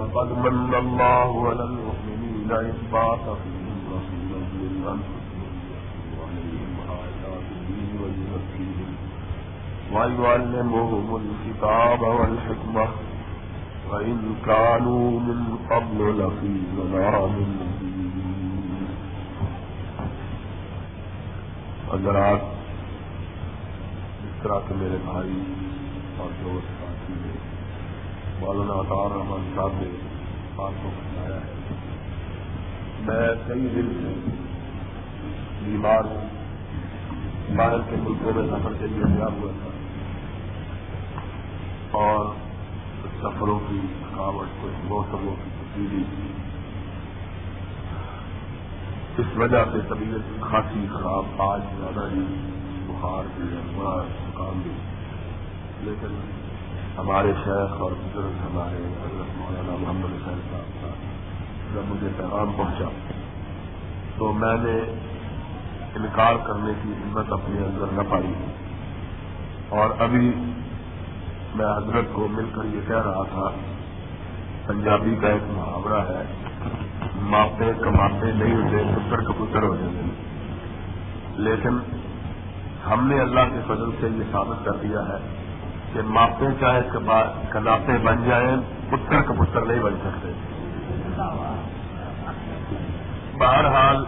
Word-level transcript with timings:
لقد 0.00 0.30
من 0.38 0.74
الله 0.74 1.48
على 1.48 1.64
المؤمنين 1.64 2.52
إذ 2.52 2.76
بعث 2.92 3.24
فيهم 3.40 3.78
رسولا 3.94 4.40
من 4.52 4.72
أنفسهم 4.92 5.56
وعليهم 6.16 6.72
آياته 7.00 7.68
ويزكيهم 8.00 8.90
ويعلمهم 9.92 11.06
الكتاب 11.22 12.00
والحكمة 12.02 12.88
وإن 13.90 14.34
كانوا 14.46 15.20
من 15.20 15.58
قبل 15.70 15.98
لفي 16.18 16.54
ضلال 16.76 17.32
مبين 17.60 18.88
حضرات 21.92 22.42
اس 24.24 24.42
طرح 24.42 24.58
کے 24.68 24.74
میرے 24.74 24.98
بھائی 25.04 25.40
اور 26.16 26.30
دوست 26.42 26.79
مولانا 28.40 28.72
اطار 28.72 29.10
رحمان 29.10 29.52
صاحب 29.56 29.70
نے 29.74 29.90
بات 30.56 30.72
کو 30.82 30.88
بتایا 30.88 31.36
ہے۔ 31.36 31.50
میں 33.00 33.48
کئی 33.48 33.68
دن 33.74 33.88
سے 33.92 34.30
بیمار 35.64 36.04
ہوں۔ 36.04 36.28
باہر 37.56 37.78
کے 37.90 37.96
ملکوں 37.96 38.32
میں 38.34 38.48
سفر 38.48 38.72
کے 38.78 38.86
لیے 38.86 39.04
گیا 39.16 39.26
ہوا 39.26 39.50
تھا۔ 39.62 39.70
اور 41.90 42.26
سفروں 43.18 43.60
کی 43.68 43.80
تھکاوٹ 43.98 44.62
کچھ 44.62 44.84
موسموں 44.84 45.36
کی 45.44 45.50
تبدیلی 45.60 46.02
اس 49.18 49.26
وجہ 49.36 49.64
سے 49.72 49.78
طبیعت 49.88 50.40
خاصی 50.40 50.86
خراب، 50.92 51.42
آج 51.42 51.60
زیادہ 51.78 52.08
ہی 52.12 52.20
بخار 52.86 53.24
بھی 53.36 53.56
ہے، 53.56 53.76
بڑا 53.76 54.04
زکام 54.28 54.60
بھی 54.62 54.70
لیکن 55.80 56.39
ہمارے 56.98 57.32
شیخ 57.44 57.80
اور 57.80 57.92
بزرگ، 57.92 58.32
ہمارے 58.44 58.76
حضرت 58.76 59.36
مولانا 59.38 59.76
محمد 59.80 60.12
حسین 60.14 60.40
صاحب 60.50 60.82
کا 60.82 60.88
جب 61.74 61.82
مجھے 61.88 62.08
پیغام 62.16 62.52
پہنچا 62.56 62.88
تو 64.16 64.32
میں 64.32 64.56
نے 64.62 64.78
انکار 65.94 66.34
کرنے 66.46 66.72
کی 66.82 66.92
ہمت 66.92 67.32
اپنے 67.32 67.60
اندر 67.64 67.92
نہ 67.92 68.02
پائی 68.10 68.32
اور 69.68 69.90
ابھی 69.98 70.30
میں 71.54 71.66
حضرت 71.66 72.12
کو 72.12 72.28
مل 72.28 72.46
کر 72.54 72.64
یہ 72.64 72.80
کہہ 72.88 73.06
رہا 73.06 73.22
تھا، 73.22 73.50
پنجابی 74.66 75.14
کا 75.20 75.28
ایک 75.28 75.42
محاورہ 75.50 76.02
ہے 76.08 76.22
ماپے 77.22 77.72
کماپے 77.80 78.32
نہیں 78.32 78.54
ہوتے 78.56 78.82
پتر 78.94 79.22
کبوتر 79.24 79.62
ہو 79.62 79.74
جاتے 79.76 81.42
لیکن 81.42 81.78
ہم 82.90 83.06
نے 83.06 83.20
اللہ 83.20 83.54
کے 83.54 83.60
فضل 83.66 83.90
سے 84.00 84.08
یہ 84.08 84.32
ثابت 84.32 84.64
کر 84.64 84.72
دیا 84.72 85.00
ہے 85.08 85.18
کہ 85.92 86.00
ماپے 86.02 86.46
چاہے 86.60 86.80
کناپے 87.50 87.98
بن 88.02 88.24
جائیں 88.24 88.56
پتر 88.90 89.22
کا 89.22 89.34
پتر 89.38 89.62
نہیں 89.62 89.80
بن 89.80 89.94
سکتے۔ 90.04 90.28
بہرحال، 93.38 94.04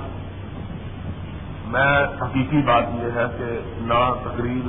میں 1.66 2.22
حقیقی 2.22 2.62
بات 2.62 2.83
یہ 2.94 3.20
ہے 3.20 3.24
کہ 3.39 3.61
نہ 3.80 4.12
تقریر 4.22 4.69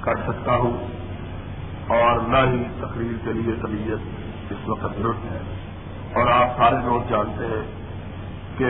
کر 0.00 0.14
سکتا 0.16 0.52
ہوں 0.52 0.86
اور 1.88 2.20
نہ 2.20 2.36
ہی 2.36 2.62
تقریر 2.80 3.24
کے 3.24 3.32
لیے 3.32 3.54
طبیعت 3.62 3.98
اس 4.52 4.68
وقت 4.68 4.98
درست 5.02 5.32
ہے۔ 5.32 5.38
اور 6.12 6.30
آپ 6.30 6.56
سارے 6.56 6.76
لوگ 6.84 7.08
جانتے 7.10 7.44
ہیں 7.44 7.80
کہ 8.58 8.66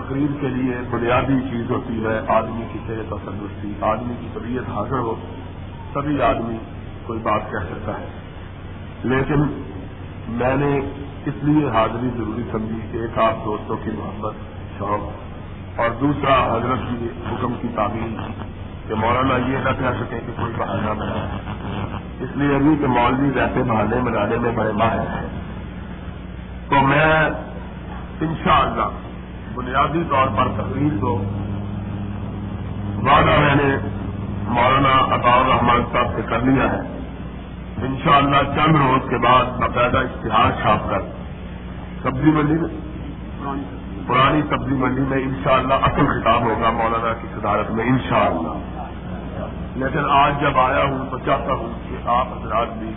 تقریر 0.00 0.40
کے 0.40 0.48
لیے 0.48 0.74
بنیادی 0.90 1.40
چیز 1.50 1.70
ہوتی 1.70 2.04
ہے 2.04 2.20
آدمی 2.28 2.64
کی 2.72 2.78
صحت 2.86 3.12
اور 3.12 3.20
تندرستی۔ 3.24 3.72
آدمی 3.80 4.14
کی 4.20 4.28
طبیعت 4.34 4.68
حاضر 4.68 4.98
ہو 4.98 5.14
سبھی 5.94 6.22
آدمی 6.22 6.58
کوئی 7.06 7.18
بات 7.18 7.50
کہہ 7.50 7.66
سکتا 7.70 7.92
ہے۔ 7.92 8.06
لیکن 9.04 9.40
میں 10.28 10.56
نے 10.56 10.80
اس 11.26 11.34
لیے 11.42 11.68
حاضری 11.68 12.08
ضروری 12.16 12.42
سمجھی 12.52 12.86
کہ 12.92 12.96
ایک 12.96 13.18
آپ 13.18 13.44
دوستوں 13.44 13.76
کی 13.76 13.90
محبت، 13.90 14.34
شوق 14.78 15.24
اور 15.80 15.90
دوسرا 16.00 16.56
حضرت 16.56 16.78
کی 16.88 17.08
حکم 17.32 17.52
کی 17.62 17.68
تعمیر 17.74 18.20
کہ 18.88 18.94
مولانا 18.94 19.36
یہ 19.36 19.58
نہ 19.58 19.70
کہہ 19.78 20.04
سکے 20.04 20.20
کہ 20.26 20.32
کوئی 20.40 20.52
بہانہ 20.58 20.90
بنا۔ 20.90 21.38
اس 22.20 22.36
لیے 22.36 22.54
ابھی 22.54 22.76
کہ 22.80 22.86
مولوی 22.86 23.30
ویسے 23.30 23.62
بہانے 23.62 23.96
بنانے 23.96 24.38
میں 24.38 24.52
بڑے 24.52 24.72
ماہر 24.72 24.98
ہیں۔ 24.98 25.28
تو 26.68 26.76
میں 26.86 27.30
انشاءاللہ 28.20 28.88
بنیادی 29.54 30.02
طور 30.10 30.26
پر 30.26 30.62
تقریر 30.62 31.00
کو 31.00 31.24
وعدہ 33.02 33.40
میں 33.40 33.54
نے 33.54 33.93
مولانا 34.48 35.14
عطاء 35.14 35.36
الرحمان 35.36 35.82
صاحب 35.92 36.06
سے 36.16 36.22
کر 36.22 36.40
لیا 36.40 36.72
ہے۔ 36.72 36.78
انشاءاللہ 37.82 38.36
چند 38.36 38.76
روز 38.76 39.10
کے 39.10 39.18
بعد 39.18 39.44
باقاعدہ 39.44 39.98
اشتہار 39.98 40.50
چھاپ 40.62 40.90
کر 40.90 41.00
سبزی 42.02 42.30
منڈی 42.30 42.52
میں 42.52 42.68
پرانی 44.06 44.42
سبزی 44.42 44.74
منڈی 44.74 45.00
میں 45.00 45.18
انشاءاللہ 45.18 45.74
اصل 45.74 46.06
خطاب 46.06 46.42
ہوگا 46.42 46.70
مولانا 46.70 47.12
کی 47.12 47.26
صدارت 47.34 47.70
میں 47.70 47.84
انشاءاللہ۔ 47.84 48.58
لیکن 49.76 50.04
آج 50.10 50.40
جب 50.40 50.58
آیا 50.58 50.84
ہوں 50.84 51.10
تو 51.10 51.18
چاہتا 51.18 51.52
ہوں 51.52 51.72
کہ 51.88 52.08
آپ 52.08 52.26
حضرات 52.32 52.68
بھی 52.78 52.92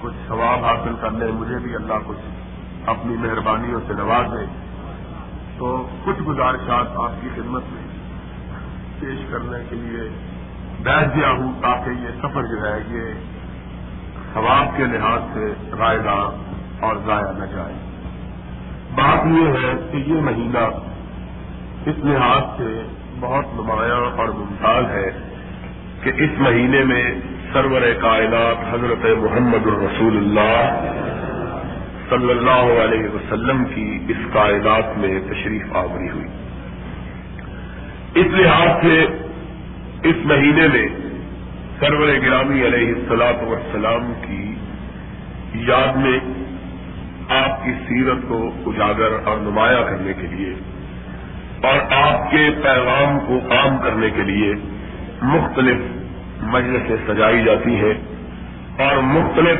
کچھ 0.00 0.14
ثواب 0.28 0.64
حاصل 0.64 0.94
کر 1.00 1.10
لیں، 1.10 1.32
مجھے 1.32 1.56
بھی 1.62 1.74
اللہ 1.74 1.94
کچھ 2.06 2.18
اپنی 2.86 3.16
مہربانیوں 3.16 3.80
سے 3.86 3.92
نواز 3.94 4.32
دے۔ 4.32 4.46
تو 5.58 5.88
کچھ 6.04 6.22
گزارشات 6.22 6.86
آپ 6.96 7.22
کی 7.22 7.28
خدمت 7.34 7.62
میں 7.72 7.82
پیش 9.00 9.18
کرنے 9.30 9.58
کے 9.68 9.76
لیے 9.76 10.29
بیٹھ 10.82 11.16
گیا 11.16 11.30
ہوں 11.30 11.52
تاکہ 11.62 11.90
یہ 11.90 12.08
سفر 12.22 12.42
جو 12.42 12.62
ہے 12.64 12.78
یہ 12.90 13.12
ثواب 14.34 14.76
کے 14.76 14.84
لحاظ 14.84 15.20
سے 15.34 15.52
رائے 15.78 15.98
اور 16.80 16.96
ضائع 17.06 17.32
نہ 17.32 17.44
جائے۔ 17.44 17.74
بات 18.94 19.26
یہ 19.26 19.48
ہے 19.48 19.74
کہ 19.90 19.96
یہ 19.96 20.20
مہینہ 20.20 20.66
اس 21.86 22.04
لحاظ 22.04 22.42
سے 22.58 22.82
بہت 23.20 23.44
نمایاں 23.54 24.16
اور 24.16 24.28
ممتاز 24.28 24.84
ہے 24.84 25.10
کہ 26.02 26.12
اس 26.16 26.30
مہینے 26.38 26.84
میں 26.84 27.14
سرور 27.52 27.80
کائنات 28.02 28.74
حضرت 28.74 29.18
محمد 29.18 29.66
الرسول 29.66 30.16
اللہ 30.16 30.80
صلی 32.10 32.30
اللہ 32.30 32.84
علیہ 32.84 33.08
وسلم 33.14 33.64
کی 33.64 33.98
اس 34.08 34.16
کائنات 34.32 34.98
میں 34.98 35.20
تشریف 35.20 35.76
آوری 35.76 36.10
ہوئی۔ 36.10 36.28
اس 38.14 38.26
لحاظ 38.26 38.68
سے 38.82 39.06
اس 40.02 40.16
مہینے 40.24 40.68
میں 40.68 40.88
سرور 41.80 42.08
گرامی 42.08 42.66
علیہ 42.66 42.94
السلاط 42.94 43.42
وسلام 43.42 44.12
کی 44.26 44.54
یاد 45.54 45.96
میں 45.96 46.18
آپ 47.28 47.64
کی 47.64 47.72
سیرت 47.88 48.18
کو 48.28 48.50
اجاگر 48.66 49.08
اور 49.24 49.36
نمایاں 49.38 49.82
کرنے 49.82 50.12
کے 50.12 50.26
لیے 50.26 50.54
اور 51.62 51.78
آپ 51.90 52.30
کے 52.30 52.50
پیغام 52.62 53.20
کو 53.26 53.40
عام 53.50 53.78
کرنے 53.78 54.10
کے 54.10 54.22
لیے 54.22 54.54
مختلف 55.22 55.76
مجلسیں 56.42 56.96
سجائی 57.08 57.44
جاتی 57.44 57.74
ہیں 57.74 57.94
اور 58.78 58.96
مختلف 58.96 59.58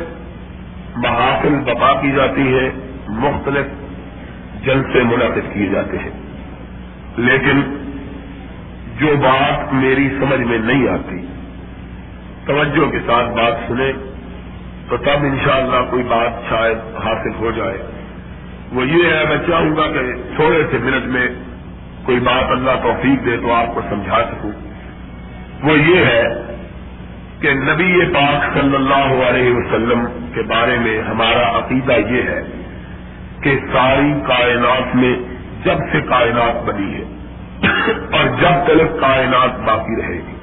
محافل 0.95 1.55
بپا 1.55 2.01
کی 2.01 2.11
جاتی 2.11 2.53
ہے 2.53 2.69
مختلف 3.07 3.65
جلسے 4.65 5.03
منعقد 5.03 5.53
کیے 5.53 5.69
جاتے 5.69 5.97
ہیں۔ 5.97 6.11
لیکن 7.17 7.80
جو 9.01 9.15
بات 9.15 9.73
میری 9.73 10.09
سمجھ 10.09 10.39
میں 10.39 10.57
نہیں 10.57 10.87
آتی، 10.87 11.27
توجہ 12.45 12.91
کے 12.91 12.99
ساتھ 13.07 13.27
بات 13.27 13.53
سنے 13.67 13.91
تو 14.89 14.97
تب 14.97 15.23
انشاءاللہ 15.23 15.89
کوئی 15.89 16.03
بات 16.03 16.49
شاید 16.49 16.77
حاصل 16.95 17.35
ہو 17.39 17.51
جائے۔ 17.51 17.77
وہ 18.73 18.87
یہ 18.87 19.03
ہے، 19.03 19.23
میں 19.29 19.37
چاہوں 19.47 19.77
گا 19.77 19.87
کہ 19.87 20.35
تھوڑے 20.35 20.63
سے 20.71 20.77
منٹ 20.77 21.05
میں 21.05 21.27
کوئی 22.03 22.19
بات 22.19 22.43
اللہ 22.51 22.71
توفیق 22.83 23.25
دے 23.25 23.37
تو 23.37 23.53
آپ 23.53 23.75
کو 23.75 23.81
سمجھا 23.89 24.23
سکوں۔ 24.31 24.51
وہ 25.63 25.79
یہ 25.79 26.05
ہے 26.05 26.23
کہ 27.39 27.53
نبی 27.53 28.13
پاک 28.13 28.59
صلی 28.59 28.75
اللہ 28.75 29.29
علیہ 29.29 29.55
وسلم 29.55 30.05
کے 30.33 30.41
بارے 30.41 30.79
میں 30.79 31.01
ہمارا 31.01 31.57
عقیدہ 31.57 31.91
یہ 31.91 32.21
ہے 32.21 32.41
کہ 33.43 33.59
ساری 33.73 34.13
کائنات 34.27 34.95
میں 34.95 35.15
جب 35.63 35.77
سے 35.91 36.01
کائنات 36.01 36.63
بنی 36.65 36.93
ہے 36.93 37.10
اور 38.11 38.25
جب 38.41 38.67
تلک 38.67 39.01
کائنات 39.01 39.59
باقی 39.59 40.01
رہے 40.01 40.13
گی۔ 40.13 40.35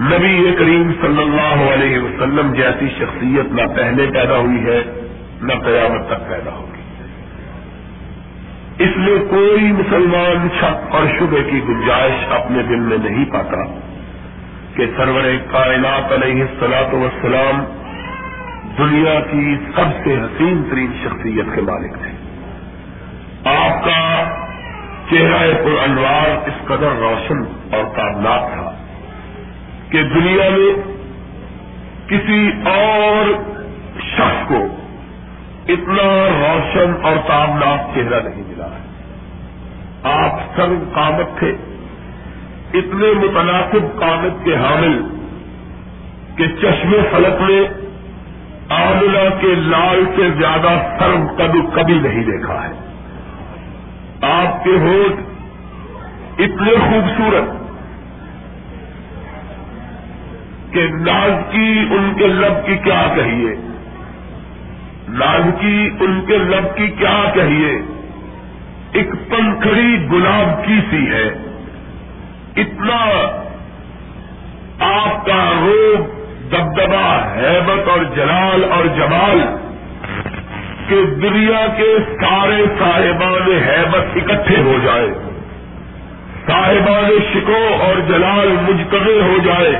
نبی 0.00 0.54
کریم 0.58 0.92
صلی 1.00 1.22
اللہ 1.22 1.72
علیہ 1.74 1.98
وسلم 1.98 2.54
جیسی 2.54 2.88
شخصیت 2.88 3.52
نہ 3.52 3.74
پہلے 3.76 4.06
پیدا 4.14 4.36
ہوئی 4.36 4.64
ہے، 4.64 5.08
نہ 5.42 5.52
قیامت 5.52 6.06
تک 6.06 6.28
پیدا 6.28 6.50
ہوگی۔ 6.50 6.68
اس 8.78 8.96
میں 8.96 9.30
کوئی 9.30 9.72
مسلمان 9.72 10.48
شک 10.58 10.94
اور 10.94 11.02
شبے 11.18 11.42
کی 11.50 11.60
گنجائش 11.68 12.26
اپنے 12.30 12.62
دل 12.62 12.80
میں 12.80 12.98
نہیں 12.98 13.24
پاتا 13.24 13.64
کہ 14.76 14.86
سرور 14.96 15.22
کائنات 15.50 16.12
علیہ 16.12 16.42
السلاط 16.42 16.94
وسلام 16.94 17.64
دنیا 18.78 19.20
کی 19.20 19.56
سب 19.76 20.04
سے 20.04 20.14
حسین 20.14 20.62
ترین 20.70 20.92
شخصیت 21.02 21.54
کے 21.54 21.60
مالک 21.60 21.92
تھے۔ 21.92 22.10
آپ 23.44 23.84
کا 23.84 24.24
چہرہ 25.10 25.54
پر 25.64 25.82
انوار 25.82 26.48
اس 26.48 26.64
قدر 26.64 26.90
روشن 26.98 27.38
اور 27.74 27.84
تابناک 27.96 28.52
تھا 28.52 28.74
کہ 29.90 30.02
دنیا 30.02 30.50
میں 30.50 30.98
کسی 32.08 32.50
اور 32.64 33.32
شخص 34.00 34.48
کو 34.48 34.66
اتنا 35.68 36.28
روشن 36.40 36.92
اور 37.02 37.16
تابناک 37.26 37.94
چہرہ 37.94 38.20
نہیں 38.20 38.42
ملا 38.46 38.66
ہے۔ 38.66 38.88
آپ 40.02 40.56
سر 40.56 40.68
قامت 40.94 41.38
تھے۔ 41.38 41.54
اتنے 42.74 43.06
متناسب 43.06 44.00
قامت 44.00 44.44
کے 44.44 44.54
حامل 44.54 45.02
کہ 46.36 46.46
چشم 46.46 46.92
فلک 47.10 47.50
نے 47.50 47.88
آمنا 48.68 49.28
کے 49.40 49.54
لال 49.54 50.04
سے 50.16 50.30
زیادہ 50.38 50.96
سرم 50.98 51.26
کبھی 51.38 51.60
کبھی 51.74 51.94
نہیں 51.94 52.24
دیکھا 52.24 52.68
ہے۔ 52.68 52.87
آپ 54.22 54.64
کے 54.64 54.70
ہوٹ 54.70 55.20
اتنے 56.40 56.72
خوبصورت 56.72 57.68
کہ 60.72 60.88
ناز 60.88 61.52
کی 61.52 61.86
ان 61.90 62.12
کے 62.18 62.26
لب 62.26 62.66
کی 62.66 62.76
کیا 62.76 63.12
کہیے؟ 63.14 63.54
ناز 65.08 65.42
کی 65.60 65.90
ان 66.00 66.20
کے 66.26 66.38
لب 66.38 66.76
کی 66.76 66.88
کیا 66.88 67.30
کہیے؟ 67.34 67.82
ایک 68.92 69.10
پنکھڑی 69.28 70.08
گلاب 70.12 70.64
کی 70.64 70.80
سی 70.90 71.10
ہے۔ 71.10 71.28
اتنا 72.56 73.06
آپ 74.80 75.26
کا 75.26 75.52
روگ 75.60 76.04
دبدبا، 76.48 77.34
حیبت 77.36 77.88
اور 77.88 78.04
جلال 78.16 78.64
اور 78.64 78.84
جمال 78.84 79.67
کہ 80.88 81.02
دنیا 81.02 81.66
کے 81.76 81.96
سارے 82.20 82.64
صاحبان 82.78 83.52
حیبت 83.52 84.16
اکٹھے 84.16 84.62
ہو 84.62 84.76
جائے۔ 84.84 85.10
صاحبان 86.46 87.10
شکو 87.34 87.74
اور 87.80 88.00
جلال 88.08 88.48
مجتمع 88.48 89.22
ہو 89.22 89.36
جائے۔ 89.44 89.72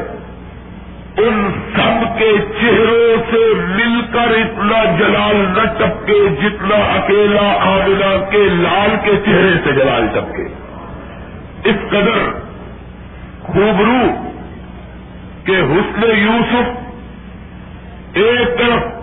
ان 1.17 1.51
سب 1.77 2.19
کے 2.19 2.33
چہروں 2.61 3.17
سے 3.31 3.55
مل 3.55 4.01
کر 4.13 4.29
اتنا 4.29 4.85
جلال 4.85 5.37
نہ 5.37 5.65
ٹپکے 5.79 6.29
جتنا 6.41 6.75
اکیلا 6.75 7.57
آمنا 7.61 8.25
کے 8.31 8.39
لال 8.39 8.91
کے 9.05 9.13
چہرے 9.27 9.53
سے 9.65 9.73
جلال 9.73 10.07
ٹپکے۔ 10.13 10.45
اس 11.65 11.77
قدر 11.89 12.31
خوبرو 13.43 14.29
کہ 15.45 15.53
حسن 15.53 16.11
یوسف 16.17 16.69
ایک 18.15 18.59
طرف 18.59 18.98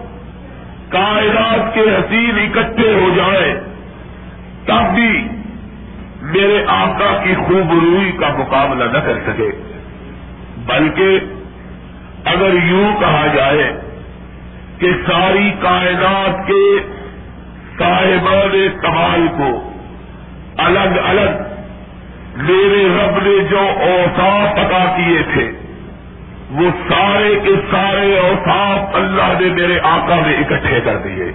کائنات 0.90 1.74
کے 1.74 1.82
حسین 1.82 2.40
اکٹھے 2.40 2.94
ہو 2.94 3.10
جائے 3.16 3.60
تب 4.66 4.96
بھی 4.96 5.28
میرے 6.22 6.64
آقا 6.68 7.24
کی 7.24 7.36
خوب 7.36 7.72
روئی 7.72 8.12
کا 8.12 8.30
مقابلہ 8.38 8.84
نہ 8.84 8.98
کر 8.98 9.14
سکے۔ 9.28 9.50
بلکہ 10.66 11.20
اگر 12.26 12.54
یوں 12.64 13.00
کہا 13.00 13.28
جائے 13.36 13.80
کہ 14.80 14.92
ساری 15.08 15.52
کائنات 15.60 16.48
کے 16.48 16.80
صاحبان 17.80 18.68
کمال 18.82 19.28
کو 19.38 19.72
الگ 20.58 21.00
الگ 21.06 21.44
میرے 22.38 22.88
رب 22.88 23.18
نے 23.24 23.44
جو 23.50 23.60
اوساف 23.60 24.56
پتا 24.56 24.96
کیے 24.98 25.22
تھے 25.34 25.52
وہ 26.52 26.70
سارے 26.90 27.36
کے 27.44 27.50
سارے 27.72 28.18
اوساف 28.18 28.96
اللہ 28.96 29.34
نے 29.40 29.62
میرے 29.62 29.80
آقا 29.84 30.16
میں 30.16 30.38
اکٹھے 30.38 30.80
کر 30.84 30.98
دیے 30.98 31.32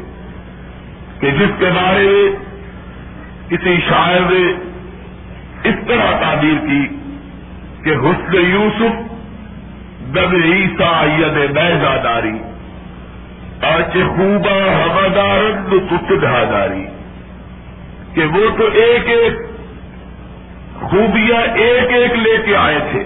کہ 1.20 1.30
جس 1.30 1.50
کے 1.58 1.64
بارے 1.64 2.02
میں 2.02 2.50
کسی 3.48 3.76
شاعر 3.88 4.20
نے 4.20 4.52
اس 5.64 5.74
طرح 5.88 6.20
تعبیر 6.20 6.66
کی 6.66 6.86
کہ 7.84 7.90
حسن 7.90 8.34
یوسف 8.34 9.10
دب 10.14 10.34
عیسا 10.44 11.04
ید 11.18 11.50
بیزا 11.50 11.96
داری، 12.04 12.38
آج 13.62 13.92
خوبا 13.92 14.84
ہمادار 14.84 16.44
داری۔ 16.44 16.86
کہ 18.14 18.24
وہ 18.24 18.58
تو 18.58 18.64
ایک 18.72 19.08
ایک 19.08 19.32
خوبیاں 20.80 21.56
ایک 21.56 21.92
ایک 21.92 22.12
لے 22.12 22.36
کے 22.44 22.56
آئے 22.56 22.78
تھے۔ 22.90 23.04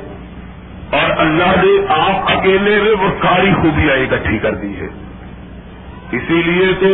اور 0.95 1.11
اللہ 1.17 1.57
نے 1.63 1.73
آپ 1.95 2.31
اکیلے 2.33 2.75
میں 2.83 2.93
وہ 3.03 3.09
ساری 3.23 3.53
خوبیاں 3.63 3.97
اکٹھی 3.97 4.39
کر 4.39 4.55
دی 4.55 4.75
ہے 4.81 4.89
اسی 6.13 6.43
لیے 6.43 6.73
تو 6.81 6.91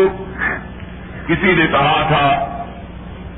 کسی 1.26 1.55
نے 1.55 1.67
کہا 1.73 2.02
تھا، 2.08 2.26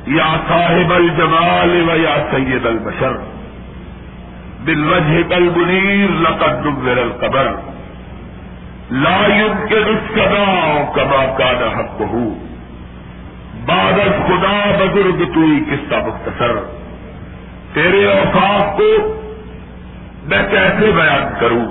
یا 0.06 0.28
صاحب 0.48 0.92
الجمال 0.92 1.72
و 1.88 1.96
یا 1.96 2.14
سید 2.30 2.66
البشر 2.66 3.16
بل 4.64 4.84
وجہ 4.92 5.22
کل 5.28 5.48
منیر 5.56 6.10
لقد 6.20 6.64
دبر 6.64 6.98
القبر، 6.98 7.50
لا 8.90 9.18
یوگ 9.34 9.66
کے 9.68 9.78
رسکدا 9.80 10.44
کبا 10.94 11.24
کا 11.38 11.50
نہ 11.60 11.68
حق 11.78 12.00
ہو 12.12 12.28
بادت 13.66 14.20
خدا 14.28 14.56
بزرگ 14.78 15.24
تو 15.34 15.46
قصہ 15.70 15.98
مختصر۔ 16.06 16.54
تیرے 17.74 18.04
اوقاف 18.06 18.76
کو 18.76 18.88
میں 20.26 20.42
کیسے 20.50 20.92
بیان 20.92 21.34
کروں؟ 21.40 21.66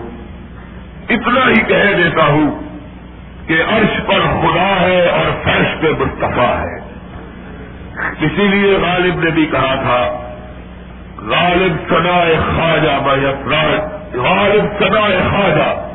اتنا 1.09 1.49
ہی 1.49 1.61
کہہ 1.67 1.93
دیتا 1.97 2.25
ہوں 2.25 2.59
کہ 3.47 3.53
عرش 3.53 4.01
پر 4.05 4.19
خدا 4.19 4.81
ہے 4.81 5.07
اور 5.07 5.43
فرش 5.43 5.81
پہ 5.81 5.87
مصطفیٰ 5.99 6.57
ہے۔ 6.57 6.81
اسی 8.19 8.47
لیے 8.47 8.77
غالب 8.81 9.19
نے 9.19 9.29
بھی 9.29 9.45
کہا 9.45 9.75
تھا، 9.75 10.31
غالب 11.17 11.89
سنا 11.89 12.23
خواجہ 12.55 12.89
افراد 12.89 14.15
غالب 14.15 14.83
سنا 14.83 14.99
خواجہ 14.99 15.87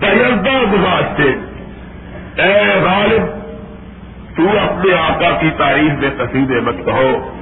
بہردا 0.00 0.62
گزارتے۔ 0.72 1.30
اے 2.42 2.80
غالب، 2.84 3.42
تو 4.36 4.42
اپنے 4.48 4.94
آقا 4.94 5.38
کی 5.40 5.50
تعریف 5.56 5.92
میں 5.92 6.10
تصویر 6.18 6.60
مت 6.60 6.76
کہو 6.84 7.36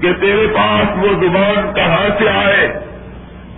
کہ 0.00 0.12
تیرے 0.12 0.46
پاس 0.54 0.96
وہ 0.96 1.08
زبان 1.08 1.74
کہاں 1.74 2.08
سے 2.18 2.28
آئے؟ 2.28 2.93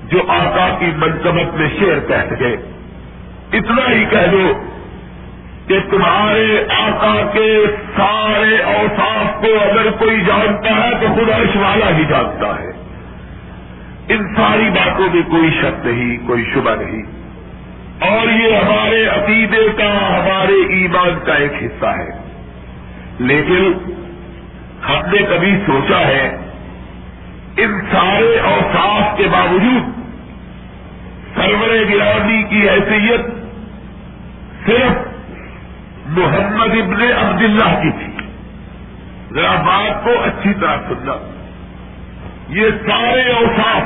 جو 0.07 0.19
آقا 0.29 0.77
کی 0.79 0.87
منقبت 0.97 1.55
میں 1.55 1.69
شیر 1.79 1.99
کہہ 2.09 2.35
سکے۔ 2.35 2.57
اتنا 3.53 3.93
ہی 3.93 4.05
کہہ 4.11 4.31
دو 4.33 4.53
کہ 5.67 5.79
تمہارے 5.91 6.65
آقا 6.79 7.31
کے 7.33 7.65
سارے 7.97 8.63
اوساف 8.63 9.43
کو 9.43 9.47
اگر 9.47 9.91
کوئی 9.91 10.21
جانتا 10.21 10.69
ہے 10.69 10.91
تو 10.91 11.07
خدا 11.15 11.59
والا 11.61 11.97
ہی 11.97 12.05
جانتا 12.05 12.63
ہے۔ 12.63 12.87
ان 14.09 14.35
ساری 14.37 14.71
باتوں 14.71 15.09
میں 15.15 15.23
کوئی 15.23 15.51
شک 15.51 15.87
نہیں، 15.87 16.27
کوئی 16.27 16.45
شبہ 16.55 16.71
نہیں۔ 16.71 17.03
اور 18.01 18.27
یہ 18.27 18.57
ہمارے 18.57 19.07
عقیدے 19.07 19.69
کا، 19.77 20.09
ہمارے 20.09 20.53
ایمان 20.53 21.19
کا 21.27 21.35
ایک 21.35 21.53
حصہ 21.63 21.87
ہے۔ 21.87 22.11
لیکن 23.19 23.73
ہم 24.89 25.11
نے 25.13 25.19
کبھی 25.19 25.57
سوچا 25.67 25.99
ہے، 25.99 26.37
ان 27.57 27.81
سارے 27.93 28.39
اوساف 28.39 29.19
کے 29.19 29.25
باوجود 29.33 30.06
سرور 31.37 31.69
گرامی 31.69 32.43
کی 32.43 32.69
حیثیت 32.69 33.21
صرف 34.67 34.93
محمد 36.07 36.71
ابن 36.71 37.03
عبداللہ 37.03 37.81
کی 37.83 37.91
تھی۔ 37.91 38.27
ذرا 39.33 39.55
بات 39.55 40.05
کو 40.05 40.11
اچھی 40.25 40.55
طرح 40.55 40.77
سننا۔ 40.89 41.13
یہ 42.49 42.71
سارے 42.71 43.33
اوساف 43.33 43.83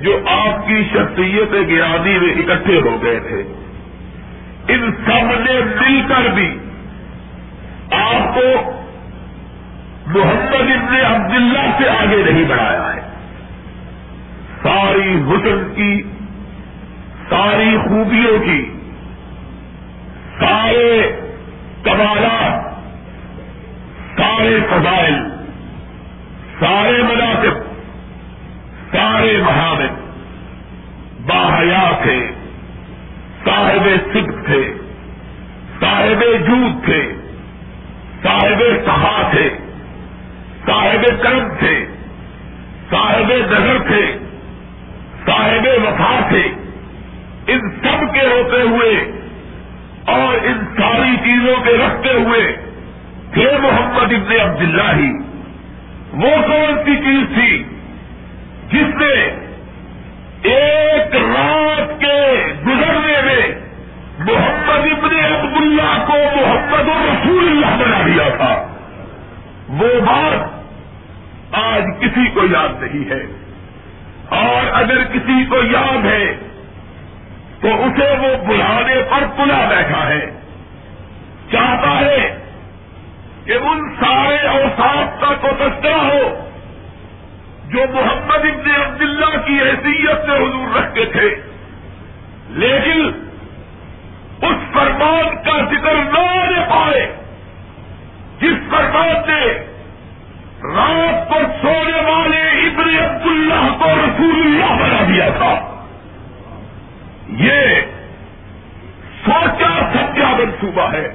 جو 0.00 0.20
آپ 0.26 0.66
کی 0.66 0.84
شخصیت 0.92 1.52
گرانی 1.52 2.18
میں 2.18 2.34
اکٹھے 2.34 2.80
ہو 2.80 3.02
گئے 3.02 3.20
تھے، 3.20 3.42
ان 4.68 4.90
سب 4.92 5.40
نے 5.40 5.60
مل 5.80 6.02
کر 6.08 6.28
بھی 6.28 6.58
آپ 7.90 8.34
کو 8.34 8.72
محمد 10.06 10.54
ابن 10.54 10.96
عبداللہ 11.04 11.78
سے 11.78 11.88
آگے 11.88 12.32
نہیں 12.32 12.44
بڑھایا۔ 12.48 12.77
ساری 15.08 15.22
حسن 15.22 15.74
کی، 15.74 16.02
ساری 17.30 17.76
خوبیوں 17.78 18.38
کی، 18.38 18.74
سارے 20.40 21.12
کمالات، 21.82 22.82
سارے 24.18 24.58
فضائل، 24.70 25.14
سارے 26.60 27.02
مناسب 27.02 27.66
سارے 28.92 29.42
محامد، 29.42 29.96
باحیا 31.26 31.90
تھے، 32.02 32.18
صاحب 33.44 33.88
سکھ 34.14 34.46
تھے، 34.46 34.72
صاحب 35.80 36.22
جود 36.46 36.84
تھے، 36.84 37.12
صاحب 38.22 38.62
صحا 38.86 39.30
تھے، 39.30 39.48
صاحب 40.66 41.22
کرم 41.22 41.48
تھے، 41.58 41.86
صاحب 42.90 43.32
نظر 43.50 43.78
تھے 43.88 44.17
صاحب 45.38 45.66
وفا 45.84 46.28
تھے۔ 46.28 46.42
ان 47.46 47.60
سب 47.70 48.14
کے 48.14 48.26
ہوتے 48.26 48.62
ہوئے 48.62 49.22
اور 50.04 50.46
ان 50.46 50.64
ساری 50.76 51.16
چیزوں 51.16 51.56
کے 51.64 51.70
رکھتے 51.70 52.12
ہوئے 52.12 52.56
تھے 53.34 53.58
محمد 53.62 54.12
ابن 54.12 54.40
عبداللہ۔ 54.40 54.96
ہی 54.96 55.10
وہ 56.12 56.30
کون 56.46 56.84
سی 56.84 56.96
چیز 56.96 57.34
تھی 57.34 57.64
جس 58.72 58.94
نے 58.94 59.30
ایک 60.42 61.16
رات 61.16 62.00
کے 62.00 62.52
گزرنے 62.66 63.22
میں 63.24 63.54
محمد 64.18 64.86
ابن 64.92 65.16
عبداللہ 65.16 66.04
کو 66.06 66.12
کیا 68.04 68.28
تھا؟ 68.36 68.66
وہ 69.68 70.00
بات 70.00 70.58
آج 71.52 71.82
کسی 72.00 72.28
کو 72.34 72.40
یاد 72.44 72.82
نہیں 72.82 73.10
ہے۔ 73.10 73.47
اور 74.28 74.70
اگر 74.72 75.04
کسی 75.04 75.44
کو 75.44 75.56
یاد 75.56 76.06
ہے 76.06 76.36
تو 77.60 77.84
اسے 77.84 78.16
وہ 78.18 78.44
بلانے 78.46 79.02
پر 79.10 79.26
پلا 79.36 79.68
بیٹھا 79.68 80.08
ہے۔ 80.08 80.30
چاہتا 81.52 82.00
ہے 82.00 82.38
کہ 83.44 83.52
ان 83.52 83.94
سارے 84.00 84.46
اوساف 84.46 85.20
کا 85.20 85.34
تو 85.42 85.48
تذکرہ 85.58 85.94
ہو 85.94 86.50
جو 87.64 87.80
محمد 87.92 88.44
ابن 88.44 88.70
عبداللہ 88.82 89.46
کی 89.46 89.58
حیثیت 89.58 90.26
سے 90.26 90.36
حضور 90.36 90.76
رکھتے 90.76 91.04
تھے۔ 91.04 91.34
لیکن 92.48 93.26
اس 94.42 94.72
فرمان 94.72 95.36
کا 95.42 95.58
ذکر 95.70 95.94
نہ 95.94 96.18
آنے 96.18 96.60
پائے 96.70 97.16
جس 98.40 98.70
فرمان 98.70 99.28
نے 99.28 99.67
رات 100.64 101.30
پر 101.30 101.42
سونے 101.62 102.10
والے 102.10 102.50
ابن 102.50 102.98
عبداللہ 103.04 103.78
کو 103.78 103.84
رسول 103.84 104.40
اللہ 104.40 104.82
بنا 104.82 105.04
دیا 105.08 105.28
تھا۔ 105.28 105.84
یہ 107.28 107.80
سوچا 109.24 109.90
سچا 109.94 110.36
منصوبہ 110.38 110.92
ہے۔ 110.92 111.06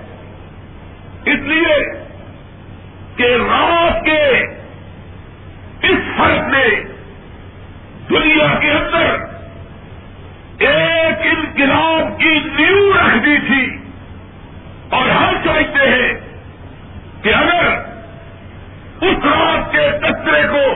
اس 1.26 1.40
لیے 1.40 2.04
کہ 3.16 3.24
رات 3.24 4.06
کے 4.06 4.40
اس 5.82 6.18
فرق 6.18 6.48
نے 6.48 6.84
دنیا 8.10 8.60
کے 8.60 8.72
اندر 8.72 9.34
ایک 10.60 11.28
انقلاب 11.38 12.20
کی 12.20 12.40
نیو 12.60 12.94
رکھ 12.94 13.26
دی 13.26 13.38
تھی 13.48 13.78
اور 14.90 15.10
ہم 15.10 15.36
سمجھتے 15.44 15.90
ہیں 15.90 16.14
کہ 17.22 17.34
اگر 17.34 17.94
اس 19.02 19.26
رات 19.26 19.72
کے 19.72 19.92
کچرے 20.02 20.48
کو 20.48 20.74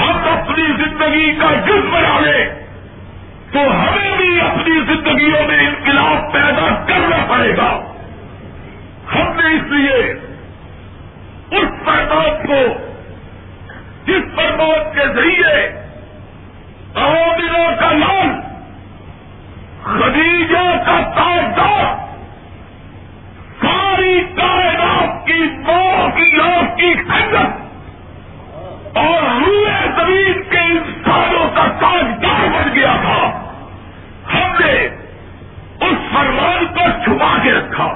ہم 0.00 0.16
اپنی 0.28 0.64
زندگی 1.14 1.32
کا 1.32 1.50
جز 1.66 1.84
بنا 1.92 2.18
لیں 2.20 2.44
تو 3.52 3.58
ہمیں 3.58 4.16
بھی 4.16 4.40
اپنی 4.40 4.80
زندگیوں 4.86 5.46
میں 5.48 5.58
انقلاب 5.66 6.32
پیدا 6.32 6.68
کرنا 6.88 7.24
پڑے 7.28 7.56
گا۔ 7.56 7.70
ہم 9.14 9.36
نے 9.36 9.54
اس 9.54 9.70
لیے 9.70 9.98
اس 11.50 11.68
فرمان 11.84 12.46
کو، 12.46 12.62
جس 14.04 14.34
فرمان 14.34 14.92
کے 14.94 15.06
ذریعے 15.14 15.56
عواملوں 16.94 17.70
کا 17.80 17.92
لال 17.92 18.30
خدیجہ 19.82 20.68
کا 20.86 21.00
تاجدار، 21.16 21.84
ساری 23.60 24.20
کائنات 24.36 25.26
کی 25.26 25.42
ماں 25.66 26.08
کی 26.16 26.36
لاش 26.36 26.76
کی 26.76 26.92
خدمت 26.94 28.96
اور 28.96 29.22
روئے 29.40 29.78
زمین 29.96 30.42
کے 37.44 37.52
رکھا۔ 37.52 37.94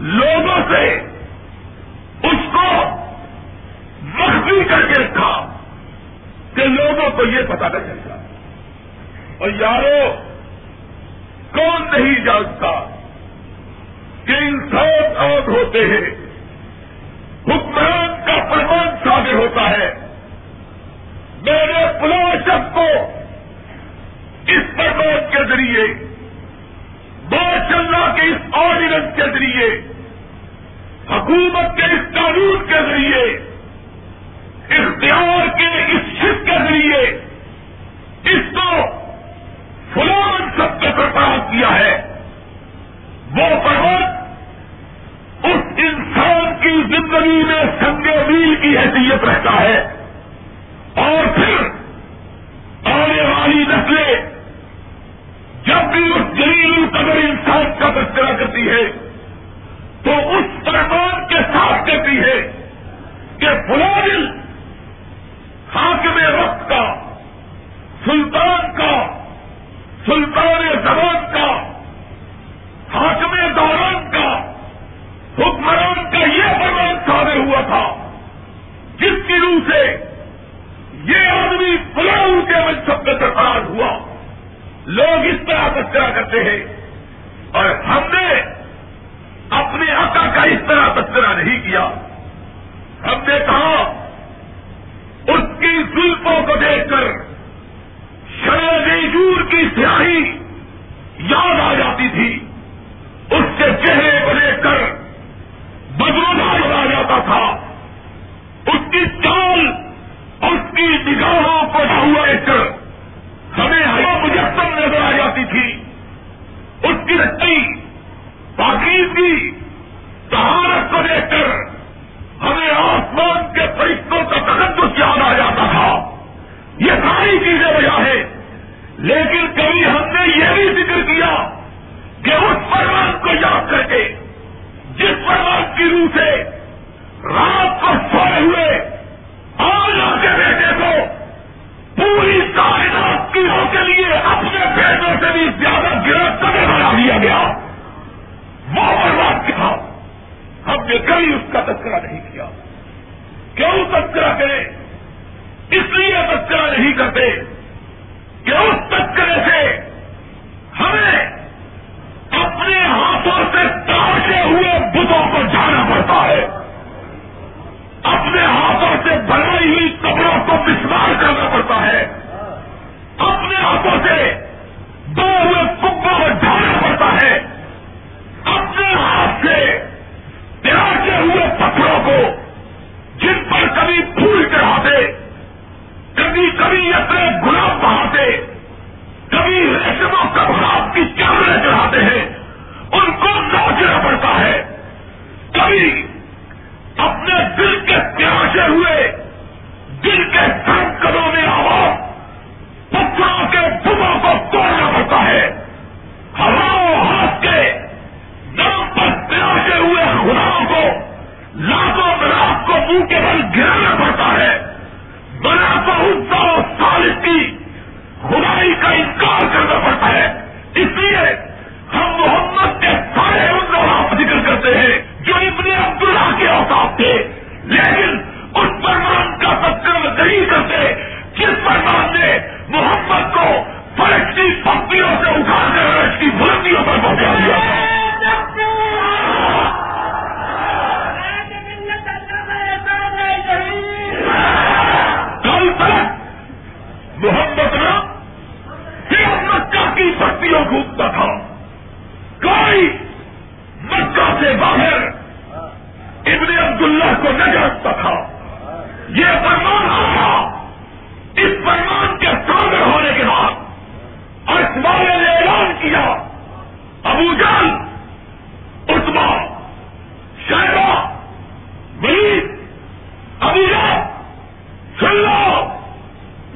لوگوں 0.00 0.58
سے 0.70 0.94
اس 2.22 2.52
کو 2.52 2.96
مخفی 4.02 4.64
کر 4.64 4.82
کے 4.82 5.02
رکھا 5.02 5.58
کہ 6.54 6.64
لوگوں 6.64 7.10
کو 7.10 7.24
یہ 7.24 7.42
پتا 7.48 7.68
نہ 7.68 7.78
چلتا۔ 7.78 8.14
اور 9.38 9.50
یارو، 9.60 10.14
کون 11.52 11.82
نہیں 11.82 12.24
جانتا 12.24 13.00
کہ 14.24 14.32
انسان 14.32 15.16
اور 15.16 15.48
ہوتے 15.48 15.80
ہیں، 15.80 16.10
حکمران 17.46 18.08
کا 18.26 18.48
پرمان 18.50 18.88
شامل 19.04 19.34
ہوتا 19.34 19.70
ہے۔ 19.70 19.94
میرے 21.42 21.98
پلاشک 22.00 22.74
کو 22.74 22.88
اس 24.46 24.76
پرمان 24.76 25.30
کے 25.30 25.44
ذریعے 25.48 26.07
باشندہ 27.30 28.14
کے 28.16 28.22
اس 28.22 28.40
آرڈیننس 28.52 29.16
کے 29.16 29.22
ذریعے، 29.22 29.68
حکومت 31.10 31.76
کے 31.76 31.82
اس 31.82 32.14
قانون 32.14 32.66
کے 32.66 32.74
ذریعے، 32.74 33.48
اختیار 34.70 35.58
کے 35.58 35.92
اس 35.92 36.18
شک 36.18 36.46
کے 36.46 36.58
ذریعے 36.68 37.02
اس 38.24 38.54
کو 38.54 38.86
فلان 39.94 40.50
سب 40.56 40.80
کے 40.80 40.88
برپاس 40.96 41.50
کیا 41.50 41.78
ہے۔ 41.78 42.14
وہ 43.30 43.48
پروت 43.64 44.18
اس 45.44 45.64
انسان 45.76 46.54
کی 46.60 46.82
زندگی 46.82 47.42
میں 47.44 47.64
سنگ 47.80 48.02
میل 48.02 48.54
کی 48.62 48.78
حیثیت 48.78 49.24
رہتا 49.24 49.60
ہے 49.60 49.78
اور 50.94 51.26
پھر 51.34 51.68
آنے 52.84 53.22
والی 53.22 53.64
نسلیں 53.68 54.27
بھی 55.86 56.04
اس 56.12 56.36
جلیل 56.38 56.86
قدر 56.88 57.20
انسان 57.24 57.67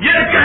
یہ 0.03 0.23
کہ 0.33 0.42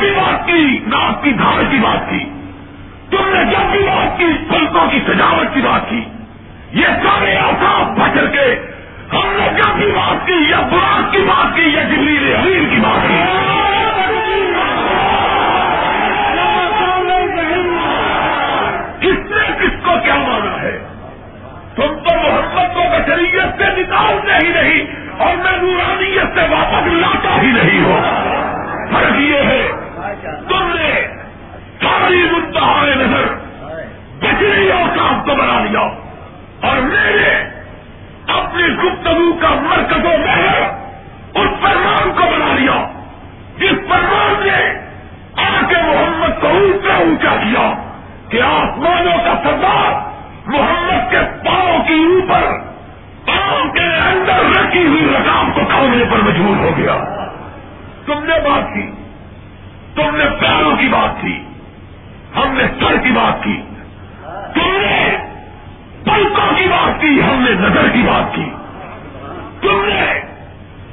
کی 0.00 0.10
بات 0.16 0.46
کی 0.46 0.80
نہ 0.86 0.96
آپ 0.96 1.22
کی 1.22 1.32
دھار 1.32 1.62
کی 1.70 1.76
بات 1.76 2.10
کی، 2.10 2.24
تم 3.10 3.28
نے 3.28 3.44
جب 3.44 3.70
بھی 3.70 3.78
بات 3.78 4.18
کی، 4.18 4.24
پلکوں 4.50 4.90
کی 4.90 5.00
سجاوٹ 5.06 5.54
کی 5.54 5.60
بات 5.60 5.90
کی، 5.90 6.04
یہ 6.72 6.86
سارے 6.86 7.36
آسان 7.36 7.94
بچر 7.94 8.26
کے 8.26 8.46
ہم 9.12 9.32
نے 9.32 9.48
جب 9.56 9.76
بھی 9.76 9.90
بات 9.92 10.26
کی، 10.26 10.50
یا 10.50 10.60
براک 10.60 11.12
کی 11.12 11.18
بات 11.18 11.56
کی، 11.56 11.62
یا 11.62 11.82
جبریل 11.82 12.36
حلیل 12.36 12.66
کی 12.70 12.76
بات 12.76 13.08
کی، 13.08 13.22
کس 19.00 19.30
نے 19.30 19.46
کس 19.60 19.84
کو 19.84 19.92
کیا 20.04 20.14
مانا 20.14 20.62
ہے؟ 20.62 20.78
تم 21.76 21.98
تو 22.08 22.16
محبت 22.16 22.74
کو 22.74 22.80
بشریت 22.92 23.58
سے 23.58 23.82
نکالتے 23.82 24.46
ہی 24.46 24.52
نہیں 24.52 24.86
اور 25.18 25.36
میں 25.36 25.56
نورانیت 25.62 26.34
سے 26.34 26.40
واپس 26.50 26.86
لاتا 26.86 27.42
ہی 27.42 27.52
نہیں 27.52 27.84
ہوں۔ 27.84 28.00
فرق 28.92 29.20
یہ 29.20 29.42
ہے 29.42 29.89
قریب 32.10 32.36
انتہا 32.36 32.84
نظر۔ 32.84 33.26
بکری 34.18 34.72
اوقات 34.72 35.26
کو 35.26 35.34
بنا 35.34 35.60
لیا۔ 35.60 35.80
اور 36.60 36.76
میں 36.76 37.16
نے 37.16 37.50
اپنی 38.26 38.62
گفتگو 38.62 39.32
کا 39.40 39.48
مرکز 39.50 40.04
و 40.04 40.18
محر 40.26 40.62
اس 41.34 41.60
پروان 41.60 42.10
کو 42.10 42.20
بنا 42.20 42.54
لیا۔ 42.54 42.88
جس 43.58 43.88
پروان 43.88 44.46
نے 44.46 44.78
آ 45.36 45.60
کے 45.68 45.74
محمد 45.82 46.40
کو 46.40 46.48
اونچا 46.48 46.94
اونچا 46.94 47.36
کیا 47.36 47.72
کہ 48.28 48.42
آسمانوں 48.42 49.18
کا 49.24 49.34
سردار 49.44 49.92
محمد 50.46 51.10
کے 51.10 51.18
پاؤں 51.44 51.78
کے 51.78 51.94
اوپر 51.94 52.58
پاؤں 53.26 53.72
کے 53.72 54.08
اندر 54.08 54.60
رکھی 54.60 54.86
ہوئی 54.86 55.14
رقام 55.14 55.52
کو 55.52 55.60
کھولنے 55.64 56.04
پر 56.04 56.18
مجبور 56.18 56.56
ہو 56.56 56.70
گیا۔ 56.76 57.26
تم 58.06 58.24
نے 58.24 58.50
بات 58.50 58.74
کی۔ 58.74 58.90
تم 59.94 60.16
نے 60.16 60.24
پیاروں 60.40 60.76
کی 60.76 60.88
بات 60.88 61.22
کی۔ 61.22 61.44
ہم 62.36 62.52
نے 62.52 62.62
سر 62.80 62.96
کی 62.96 63.10
بات 63.10 63.44
کی۔ 63.44 63.60
تم 64.54 64.76
نے 64.80 65.16
پلکوں 66.04 66.54
کی 66.56 66.64
بات 66.64 67.00
کی، 67.00 67.22
ہم 67.22 67.44
نے 67.48 67.50
نظر 67.50 67.88
کی 67.88 68.02
بات 68.02 68.34
کی۔ 68.34 68.44
تم 69.60 69.84
نے 69.84 70.20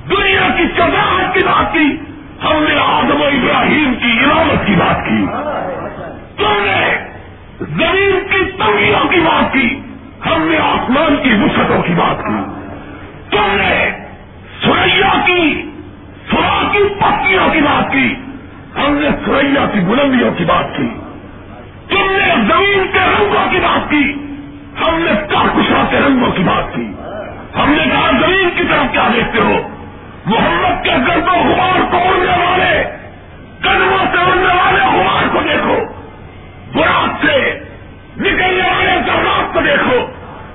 دنیا 0.09 0.47
کی 0.57 0.63
چماعت 0.77 1.33
کی 1.33 1.39
بات 1.39 1.73
کی، 1.73 1.95
ہم 2.43 2.65
نے 2.69 2.75
آدم 2.79 3.21
و 3.21 3.25
ابراہیم 3.25 3.93
کی 3.93 4.11
عمارت 4.23 4.67
کی 4.67 4.75
بات 4.75 5.05
کی۔ 5.05 5.25
تم 6.37 6.65
نے 6.65 6.97
زمین 7.59 8.19
کی 8.31 8.51
تنگیوں 8.51 9.09
کی 9.09 9.19
بات 9.19 9.53
کی، 9.53 9.79
ہم 10.25 10.41
نے 10.41 10.57
آسمان 10.57 11.15
کی 11.23 11.33
وسعتوں 11.33 11.81
کی 11.81 11.93
بات 11.93 12.23
کی۔ 12.23 12.43
تم 13.29 13.55
نے 13.55 13.91
سریا 14.63 15.21
کی 15.25 15.71
سرا 16.31 16.67
کی 16.71 16.83
پتیوں 16.99 17.49
کی 17.53 17.61
بات 17.61 17.91
کی، 17.91 18.15
ہم 18.75 18.93
نے 18.93 19.09
سریا 19.25 19.65
کی 19.73 19.79
بلندیوں 19.79 20.31
کی 20.31 20.45
بات 20.45 20.77
کی۔ 20.77 20.89
تم 21.89 22.11
نے 22.11 22.35
زمین 22.35 22.87
کے 22.93 22.99
رنگوں 22.99 23.51
کی 23.51 23.59
بات 23.59 23.89
کی، 23.89 24.13
ہم 24.81 24.99
نے 24.99 25.11
کاکشا 25.29 25.83
کے 25.89 25.97
رنگوں 25.97 26.31
کی 26.31 26.43
بات 26.43 26.75
کی۔ 26.75 26.91
ہم 27.59 27.71
نے 27.71 27.83
کہا، 27.83 28.11
زمین 28.11 28.49
کی 28.57 28.63
طرف 28.63 28.91
کیا 28.91 29.07
دیکھتے 29.15 29.39
ہو؟ 29.39 29.67
محمد 30.25 30.83
کے 30.83 30.89
گردوں 30.89 31.43
غبار 31.43 31.91
کو 31.91 31.97
اڑنے 31.97 32.45
والے، 32.45 32.83
قدموں 33.61 34.05
سے 34.11 34.17
اڑنے 34.17 34.47
والے 34.47 34.97
غبار 34.97 35.27
کو 35.33 35.41
دیکھو۔ 35.41 35.77
براق 36.73 37.25
سے 37.25 37.59
نکلنے 38.17 38.67
والے 38.67 38.91
جذبات 39.05 39.53
کو 39.53 39.61
دیکھو 39.61 40.07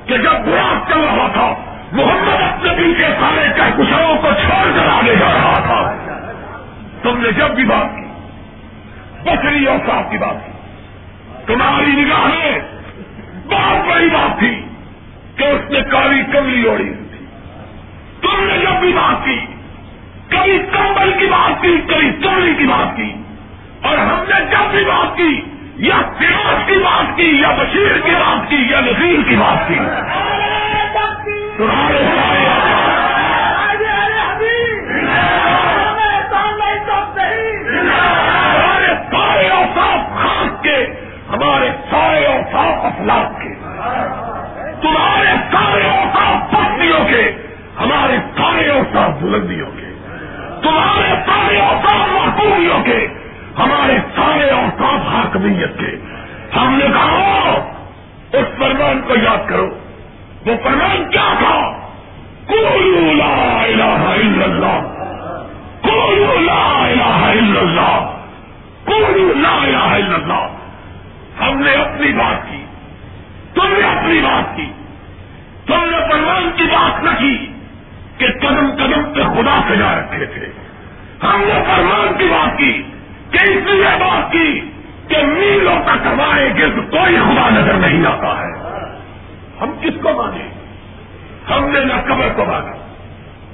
کہ 0.07 0.16
جب 0.16 0.33
براق 0.33 0.90
چل 0.90 1.01
رہا 1.01 1.29
تھا، 1.33 1.55
محمد 1.92 2.42
اپنے 2.42 2.71
پیچھے 2.77 3.09
سارے 3.21 3.49
کہکشاؤں 3.57 4.16
کو 4.16 4.29
چھوڑ 4.40 4.77
کر 4.77 4.87
آگے 4.87 5.16
جا 5.16 5.33
رہا 5.33 5.59
تھا۔ 5.66 5.97
تم 7.03 7.21
نے 7.21 7.33
جب 7.33 7.51
بھی 7.51 7.64
بات 7.64 7.97
کی 7.97 8.03
بکری 9.23 9.64
اور 9.64 9.77
صاحب 9.87 10.11
کی 10.11 10.18
بات 10.18 10.47
کی۔ 10.47 10.53
تمہاری 11.46 11.92
نگاہ 11.92 12.24
میں 12.24 12.59
بہت 13.46 13.88
بڑی 13.88 14.09
بات 14.09 14.38
تھی 14.38 14.62
کہ 15.37 15.44
اس 15.44 15.70
نے 15.70 15.81
کالی 15.90 16.22
کملی 16.33 16.68
اوڑی 16.68 16.92
تھی۔ 17.11 17.26
تم 18.22 18.44
نے 18.44 18.59
جب 18.59 18.81
بھی 18.81 18.92
بات 18.92 19.24
کی 19.24 19.46
کبھی 20.28 20.59
کمبل 20.72 21.12
کی 21.18 21.26
بات 21.26 21.62
کی 21.62 21.81
کبھی 21.88 22.11
کملی 22.22 22.55
کی 22.55 22.64
بات 22.64 22.96
کی 22.96 23.12
اور 23.83 23.98
ہم 23.98 24.24
نے 24.28 24.40
جب 24.50 24.70
بھی 24.70 24.85
بات 24.85 25.16
کی 25.16 25.40
یا 25.76 26.00
سیاس 26.18 26.66
کی 26.66 26.74
بات 26.74 27.16
کی 27.16 27.40
یا 27.40 27.50
بشیر 27.50 27.98
کی 28.05 28.11
بات 28.11 28.50
کی 28.50 28.66
یا 28.70 28.81
نذیر 28.81 29.28
کی 29.28 29.37
بات 29.37 29.68
کی۔ 29.68 29.78
تمہارے 31.57 32.05
ہمارے 38.55 38.94
سارے 39.11 39.48
اوساف 39.48 40.22
خاص 40.22 40.62
کے 40.62 40.87
ہمارے 41.33 41.71
سارے 41.90 42.27
اوساف 42.27 42.85
افلاق 42.85 43.42
کے، 43.42 43.49
تمہارے 44.83 45.35
سارے 45.53 45.88
اوساف 45.88 46.51
پستیوں 46.51 47.05
کے، 47.09 47.33
ہمارے 47.81 48.16
سارے 48.37 48.68
اوساف 48.71 49.23
بلندیوں 49.23 49.71
کے، 49.77 49.92
تمہارے 50.62 51.14
سارے 51.27 51.61
اوساف 51.61 52.12
محبوبیوں 52.12 52.85
کے، 52.85 53.09
ہمارے 53.59 53.99
سارے 54.16 54.51
اوساف 54.51 55.14
حاکمیت 55.14 55.79
کے۔ 55.79 55.97
ہم 56.59 56.75
نے 56.75 56.87
کہا، 56.87 57.51
اس 58.33 58.59
فرمان 58.59 59.01
کو 59.09 59.14
یاد 59.23 59.49
کرو، 59.49 59.66
وہ 60.47 60.53
فرمان 60.62 61.11
کیا 61.11 61.35
تھا؟ 61.38 61.73
کولو 62.47 63.12
لا 63.12 63.62
الہ 63.62 64.09
الا 64.09 64.45
اللہ 64.45 64.81
کولو 65.83 66.38
لا 66.38 66.87
الہ 66.87 67.25
الا 67.25 67.61
اللہ 67.61 68.12
کولو 68.85 69.33
لا 69.35 69.62
الہ 69.62 70.05
الا 70.05 70.14
اللہ۔ 70.14 70.62
ہم 71.42 71.59
نے 71.59 71.72
اپنی 71.72 72.12
بات 72.12 72.50
کی۔ 72.50 72.64
تم 73.55 73.66
نے 73.66 73.98
اپنی 73.98 74.20
بات 74.20 74.57
کی۔ 74.57 74.72
تم 75.66 75.85
نے 75.85 75.96
فرمان 76.11 76.50
کی 76.57 76.64
بات 76.64 77.02
نہ 77.02 77.11
کی 77.18 77.52
کہ 78.18 78.26
قدم 78.40 78.70
قدم 78.70 79.12
پہ 79.14 79.22
خدا 79.22 79.61
سجا 79.68 80.00
رکھے 80.00 80.26
تھے۔ 80.26 80.46
ہم 81.22 81.40
نے 81.40 81.64
فرمان 81.66 82.18
کی 82.18 82.24
بات 82.24 82.59
کی 82.59 82.83
کہ 83.31 83.38
اس 83.42 83.64
لیے 83.66 83.96
بات 84.00 84.33
کی 84.33 84.61
کہ 85.09 85.26
میلوں 85.26 85.83
تک 85.85 86.07
ہمارے 86.07 86.48
گرد 86.59 86.90
کوئی 86.90 87.16
خدا 87.16 87.48
نظر 87.50 87.74
نہیں 87.74 88.07
آتا 88.07 88.40
ہے۔ 88.40 88.72
ہم 89.61 89.70
کس 89.81 90.02
کو 90.02 90.12
مانے 90.12 90.48
ہم 91.50 91.64
نے 91.64 91.81
نہ 91.81 91.92
قبر 91.92 92.28
کو 92.37 92.44
مانا، 92.44 92.76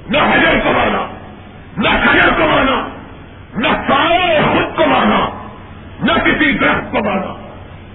نہ 0.09 0.17
حجر 0.17 0.59
کو 0.63 0.71
مانا، 0.71 1.05
نہ 1.77 1.89
خجر 1.89 2.29
کو 2.29 2.47
مانا، 2.47 2.87
نہ 3.55 3.67
سارے 3.87 4.41
خود 4.53 4.77
کو 4.77 4.85
مانا، 4.85 5.47
نہ 5.99 6.11
کسی 6.11 6.51
درخت 6.51 6.91
کو 6.91 7.03
مانا۔ 7.03 7.48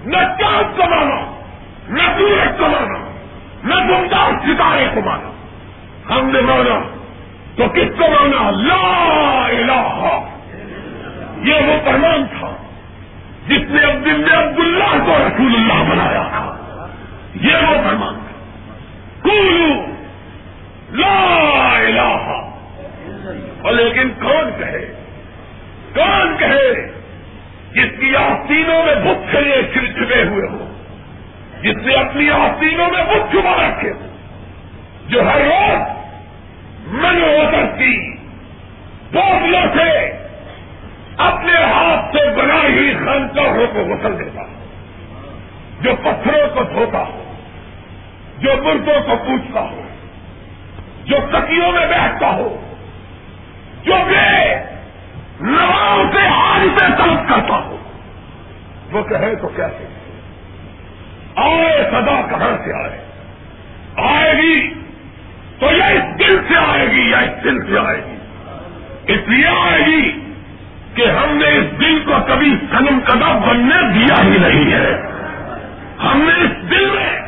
نہ 0.06 0.16
چاند 0.16 0.76
کو 0.76 0.82
مانا، 0.90 1.42
نہ 1.88 2.18
سورج 2.18 2.58
کو 2.58 2.68
مانا، 2.68 3.14
نہ 3.64 3.74
گمدار 3.74 4.32
ستارے 4.46 4.86
کو 4.94 5.00
مانا۔ 5.00 5.30
ہم 6.10 6.30
نے 6.30 6.40
مانا 6.40 6.88
تو 7.56 7.68
کس 7.68 7.98
کو 7.98 8.04
مانا؟ 8.08 8.50
لا 8.50 9.46
الہ۔ 9.46 10.20
یہ 11.42 11.54
وہ 11.54 11.84
فرمان 11.84 12.24
تھا 12.38 12.56
جس 13.46 13.60
نے 13.70 13.80
نے 14.04 14.34
عبد 14.34 14.58
اللہ 14.58 15.04
کو 15.04 15.12
رسول 15.18 15.54
اللہ 15.54 15.90
بنایا 15.90 16.22
تھا۔ 16.22 16.86
یہ 17.40 17.56
وہ 17.56 17.76
فرمان 17.84 18.14
تھا۔ 18.14 18.34
کولو 19.22 19.86
لا 20.92 21.76
الہ۔ 21.78 22.50
اور 23.62 23.72
لیکن 23.72 24.08
کون 24.08 24.50
کہے؟ 24.58 24.94
کون 25.94 26.36
کہے؟ 26.38 26.93
جس 27.74 28.00
کی 28.00 28.16
آستینوں 28.16 28.82
میں 28.84 28.94
بت 28.94 29.32
سے 29.32 29.40
یہ 29.48 29.62
چھپے 29.72 30.22
ہوئے 30.22 30.48
ہو 30.48 30.66
جس 31.62 31.76
نے 31.76 31.94
اپنی 31.94 32.30
آستینوں 32.30 32.88
میں 32.90 33.04
بت 33.04 33.32
چھپا 33.32 33.54
رکھے 33.56 33.90
ہو 33.90 34.08
جو 35.06 35.22
ہر 35.22 35.40
روز 35.40 35.92
من 36.94 37.22
وطر 37.22 37.66
کی 37.78 37.94
بوتلوں 39.12 39.62
سے 39.74 39.88
اپنے 41.16 41.52
ہاتھ 41.52 42.16
سے 42.16 42.28
بنائی 42.36 42.72
ہوئی 42.74 42.94
خانقاہوں 42.94 43.66
کو 43.72 43.84
غسل 43.84 44.18
دیتا 44.18 44.42
جو 45.80 45.94
پتھروں 46.02 46.46
کو 46.54 46.64
دھوتا 46.64 46.98
ہو 46.98 47.22
جو 48.38 48.50
مردوں 48.62 49.00
کو 49.06 49.16
پوچھتا 49.16 49.60
ہو 49.60 49.82
جو 51.04 51.16
تکیوں 51.32 51.72
میں 51.72 51.86
بیٹھتا 51.86 52.30
ہو 52.34 52.48
جو 53.82 53.94
بے 54.08 54.54
نواؤں 55.40 56.12
سے 56.12 56.18
آج 56.28 56.78
سے 56.78 56.86
طلب 56.98 57.28
کرتا 57.28 57.56
ہو 57.56 57.76
وہ 58.92 59.02
کہے 59.02 59.34
تو 59.34 59.48
کیا 59.48 59.68
کہ 59.68 59.84
آئے 61.36 61.88
سدا 61.90 62.20
کہاں 62.30 62.56
سے 62.64 62.84
آئے؟ 62.84 63.04
آئے 63.96 64.32
گی 64.32 64.74
تو 65.58 65.66
یا 65.72 65.84
اس 65.84 66.18
دل 66.18 66.40
سے 66.48 66.54
آئے 66.56 66.90
گی 66.90 67.10
یا 67.10 67.18
اس 67.18 67.44
دل 67.44 67.66
سے 67.66 67.78
آئے 67.78 68.02
گی۔ 68.06 68.16
اس 69.12 69.28
لیے 69.28 69.46
آئے 69.46 69.80
گی 69.86 70.20
کہ 70.94 71.10
ہم 71.10 71.36
نے 71.36 71.46
اس 71.46 71.80
دل 71.80 72.02
کو 72.06 72.12
کبھی 72.26 72.56
سنم 72.70 73.00
کدا 73.00 73.38
بننے 73.38 73.92
دیا 73.94 74.22
ہی 74.22 74.38
نہیں 74.38 74.72
ہے۔ 74.72 75.02
ہم 76.04 76.18
نے 76.20 76.44
اس 76.44 76.70
دل 76.70 76.90
میں 76.90 77.20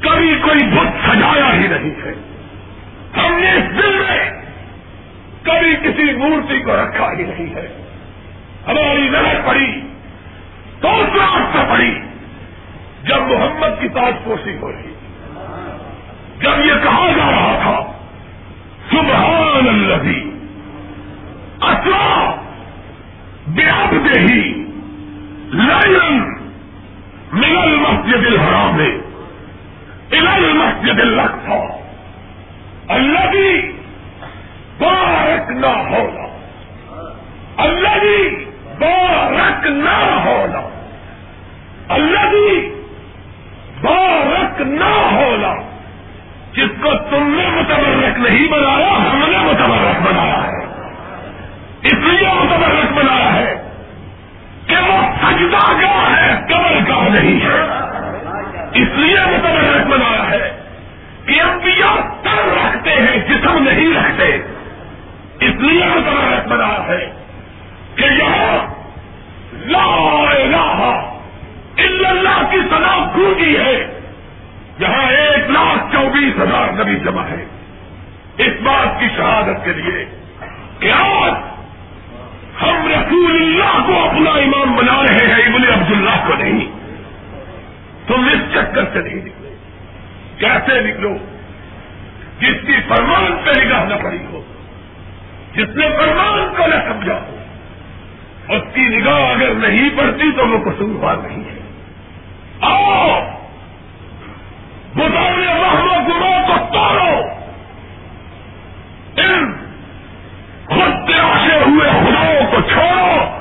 کبھی 0.00 0.34
کوئی 0.42 0.70
بت 0.70 1.10
سجایا 1.10 1.52
ہی 1.52 1.66
نہیں 1.66 2.02
ہے۔ 2.04 2.14
ہم 3.16 3.38
نے 3.38 3.52
اس 3.52 3.78
دل 3.78 4.02
میں 4.08 4.39
کبھی 5.42 5.76
کسی 5.76 6.16
مورتی 6.16 6.60
کو 6.60 6.76
رکھا 6.76 7.12
ہی 7.12 7.22
نہیں 7.22 7.54
ہے۔ 7.54 7.68
ہماری 8.66 9.08
نظر 9.08 9.40
پڑی 9.46 9.80
تو 10.80 10.88
اس 10.88 11.08
راستہ 11.16 11.70
پڑی۔ 11.70 11.98
جب 13.04 13.20
محمد 13.20 13.80
کی 13.80 13.88
تاج 13.88 14.14
پوشی 14.24 14.56
ہو 14.56 14.72
رہی، 14.72 14.94
جب 16.40 16.66
یہ 16.66 16.72
کہا 16.82 17.06
جا 17.16 17.30
رہا 17.30 17.58
تھا، 17.62 17.92
سبحان 18.90 19.68
اللہ 19.68 20.30
اصلا 21.60 22.34
بیاب 23.46 23.94
دہی 24.04 24.64
لائن 25.52 26.34
ملل 27.32 27.76
مسجد 27.76 28.26
الحرام 28.26 28.78
الل 30.10 30.52
مسجد 30.52 31.00
الاقصى 31.00 31.66
الذي 32.88 33.79
باركنا 34.80 35.72
حوله 35.90 36.26
الذي 37.56 38.28
جی، 38.28 38.44
باركنا 38.78 39.98
حوله 40.24 40.62
الذي 41.88 42.60
جی، 42.60 42.74
باركنا 43.82 44.92
حوله 45.12 45.54
جس 46.52 46.82
کو 46.82 46.90
تم 47.10 47.38
نے 47.40 47.48
متبرک 47.48 48.18
نہیں 48.18 48.48
بنایا، 48.48 48.88
ہم 48.88 49.30
نے 49.30 49.38
متبرک 49.38 50.02
بنایا 50.02 50.46
ہے۔ 50.46 50.64
اس 51.82 51.94
لیے 51.94 52.28
متبرک 52.28 52.92
بنایا 52.92 53.34
ہے 53.34 53.54
کہ 54.66 54.76
وہ 54.88 54.96
سجدہ 55.22 55.72
گاہ 55.82 56.22
ہے، 56.22 56.40
قبر 56.48 56.78
گاہ 56.88 57.08
نہیں 57.08 57.40
ہے۔ 57.40 57.80
اس 58.72 58.88
لیے 58.94 59.20
متبرک 59.20 59.86
بنایا 59.86 60.30
ہے 60.30 60.60
کہ 61.26 61.40
انبیاء 61.40 61.96
تر 62.22 62.52
رکھتے 62.56 62.90
ہیں، 62.90 63.18
جسم 63.28 63.62
نہیں 63.62 63.94
رکھتے۔ 63.94 64.59
اس 65.40 65.54
لیے 65.54 65.84
متبرک 65.84 66.48
بنا 66.48 66.86
ہے 66.88 67.12
کہ 67.94 68.04
یہاں 68.04 68.66
لا 69.52 70.24
الہ 70.30 71.06
الا 71.76 72.08
اللہ 72.08 72.50
کی 72.50 72.56
سنا 72.56 73.10
کھوجی 73.12 73.58
ہے۔ 73.58 74.00
یہاں 74.78 75.10
ایک 75.10 75.50
لاکھ 75.50 75.92
چوبیس 75.92 76.40
ہزار 76.40 76.84
نبی 76.84 76.98
جمع 76.98 77.22
ہے 77.22 77.44
اس 78.38 78.52
بات 78.62 79.00
کی 79.00 79.06
شہادت 79.16 79.64
کے 79.64 79.72
لیے 79.72 80.06
کہ 80.78 80.92
آج 80.92 81.32
ہم 82.62 82.88
رسول 82.88 83.42
اللہ 83.42 83.86
کو 83.86 84.08
اپنا 84.08 84.30
امام 84.30 84.76
بنا 84.76 85.02
رہے 85.02 85.26
ہیں، 85.26 85.44
ابن 85.46 85.62
عبداللہ 85.64 86.26
کو 86.26 86.34
نہیں۔ 86.34 86.80
تم 88.06 88.28
اس 88.32 88.54
چکر 88.54 88.84
سے 88.92 89.00
نہیں 89.00 89.14
نکلو 89.14 89.54
کیسے 90.38 90.80
نکلو؟ 90.80 91.14
جس 92.38 92.66
کی 92.66 92.76
فرمان 92.88 93.36
پہ 93.44 93.60
نگاہ 93.60 93.84
نہ 93.84 93.94
پڑی 94.02 94.24
ہو۔ 94.24 94.42
جس 95.52 95.76
نے 95.76 95.88
فرمان 95.88 96.54
کو 96.56 96.66
نہ 96.66 96.74
سمجھا 96.74 97.14
ہو، 97.14 97.36
اس 98.48 98.62
کی 98.74 98.80
نگاہ 98.80 99.30
اگر 99.30 99.54
نہیں 99.54 99.90
پڑتی 99.98 100.32
تو 100.32 100.48
وہ 100.48 100.70
قصوروار 100.70 101.16
نہیں 101.16 101.44
ہے۔ 101.44 101.60
آؤ 102.60 103.20
بتانے 104.94 105.46
و 105.52 106.00
گروہ 106.08 106.46
کو 106.46 106.72
توڑو 106.72 107.22
ان 109.16 109.52
خود 110.66 111.08
تراشے 111.08 111.56
ہوئے 111.66 111.90
خداؤں 111.90 112.50
کو 112.50 112.60
چھوڑو۔ 112.60 113.40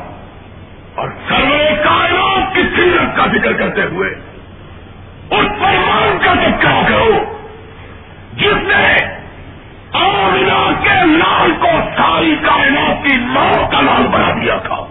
اور 0.95 1.09
سروے 1.29 1.69
کائنات 1.83 2.55
کی 2.55 2.61
سیرت 2.75 3.17
کا 3.17 3.25
ذکر 3.25 3.53
کرتے 3.53 3.81
ہوئے 3.81 4.09
اس 5.31 5.47
فرمان 5.59 6.17
کا 6.21 6.33
چکا 6.35 6.81
کرو، 6.89 7.35
جس 8.33 8.53
نے 8.53 9.18
آمنا 9.93 10.71
کے 10.83 11.05
لال 11.05 11.51
کو 11.59 11.67
ساری 11.97 12.35
کائنات 12.45 13.07
کی 13.07 13.17
ماں 13.17 13.71
کا 13.71 13.81
لال 13.81 14.07
بنا 14.07 14.31
دیا 14.41 14.57
تھا۔ 14.57 14.87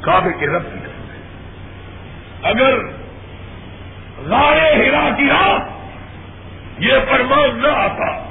کعبے 0.00 0.30
کے 0.38 0.46
رب 0.46 0.62
کی 0.62 0.78
طرف 0.82 1.00
اگر 2.42 2.78
غار 4.26 4.56
ہرا 4.56 5.08
کی 5.16 5.24
رات 5.24 5.62
یہ 6.78 6.94
فرمان 7.08 7.58
نہ 7.62 7.68
آتا، 7.68 8.30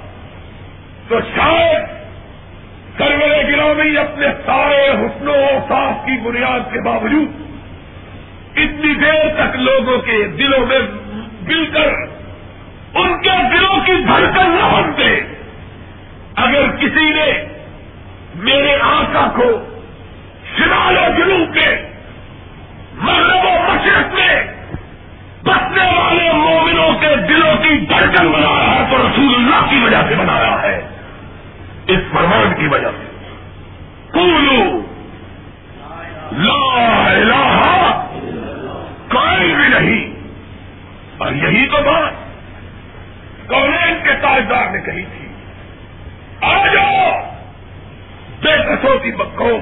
تو 1.07 1.19
شاید 1.35 1.99
سرور 2.97 3.51
گرامی 3.51 3.97
اپنے 3.97 4.27
سارے 4.45 4.89
حسن 4.89 5.27
و 5.27 5.65
صاف 5.69 6.05
کی 6.05 6.17
بنیاد 6.17 6.73
کے 6.73 6.81
باوجود 6.81 7.31
اتنی 8.55 8.93
دیر 8.95 9.29
تک 9.37 9.55
لوگوں 9.55 9.97
کے 9.97 10.27
دلوں 10.27 10.65
میں 10.65 10.79
مل 11.41 11.65
کر 11.65 12.08
ان 12.95 13.21
کے 13.21 13.57
دلوں 13.57 13.85
کی 13.85 13.93
دھڑکن 13.95 14.49
نہ 14.51 14.75
بنتے 14.75 15.21
اگر 16.35 16.75
کسی 16.77 17.09
نے 17.09 17.45
میرے 18.35 18.77
آقا 18.81 19.27
کو 19.35 19.51
شمال 20.57 20.97
و 20.97 21.01
جنوب 21.17 21.53
کے 21.53 21.75
مغرب 22.95 23.45
و 23.45 23.73
مشرق 23.73 24.13
میں 24.13 24.43
بسنے 25.43 25.99
والے 25.99 26.31
مومنوں 26.33 26.91
کے 26.99 27.15
دلوں 27.15 27.55
کی 27.55 27.85
دھڑکن 27.85 28.31
بنایا 28.31 28.75
ہے 28.75 28.85
تو 28.89 28.97
رسول 28.97 29.35
اللہ 29.35 29.69
کی 29.69 29.83
وجہ 29.83 30.01
سے 30.09 30.15
بنایا 30.15 30.61
ہے۔ 30.61 30.87
اس 31.87 31.99
فرمان 32.13 32.53
کی 32.59 32.67
وجہ 32.67 32.87
سے۔ 32.87 33.29
کولو 34.13 34.81
لا 36.31 37.05
الہ 37.11 38.01
کوئی 39.09 39.55
بھی 39.55 39.67
نہیں۔ 39.67 40.13
اور 41.17 41.31
یہی 41.31 41.65
تو 41.65 41.77
بات۔ 41.77 42.28
کونین 43.49 44.03
کے 44.03 44.13
تاجدار 44.21 44.65
نے 44.71 44.81
کہی 44.81 45.03
تھی، 45.03 45.27
آ 46.41 46.67
جاؤ، 46.67 47.11
بے 48.41 48.57
کسوں 48.57 48.99
کی 48.99 49.11
بکوں 49.11 49.59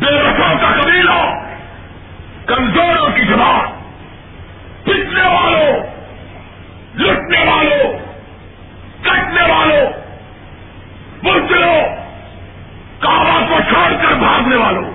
بے 0.00 0.10
رسوں 0.10 0.54
کا 0.60 0.80
قبیلہ، 0.80 1.20
کمزوروں 2.46 3.08
کی 3.14 3.24
جماعت 3.24 3.70
پچنے 4.82 5.22
والوں، 5.22 5.72
لٹنے 6.94 7.44
والوں، 7.44 7.98
کٹنے 9.02 9.42
والوں 9.42 9.86
بزرو 11.22 11.76
کعبہ 12.98 13.40
کو 13.48 13.58
چھوڑ 13.68 13.92
کر 14.02 14.14
بھاگنے 14.14 14.56
والوں۔ 14.56 14.90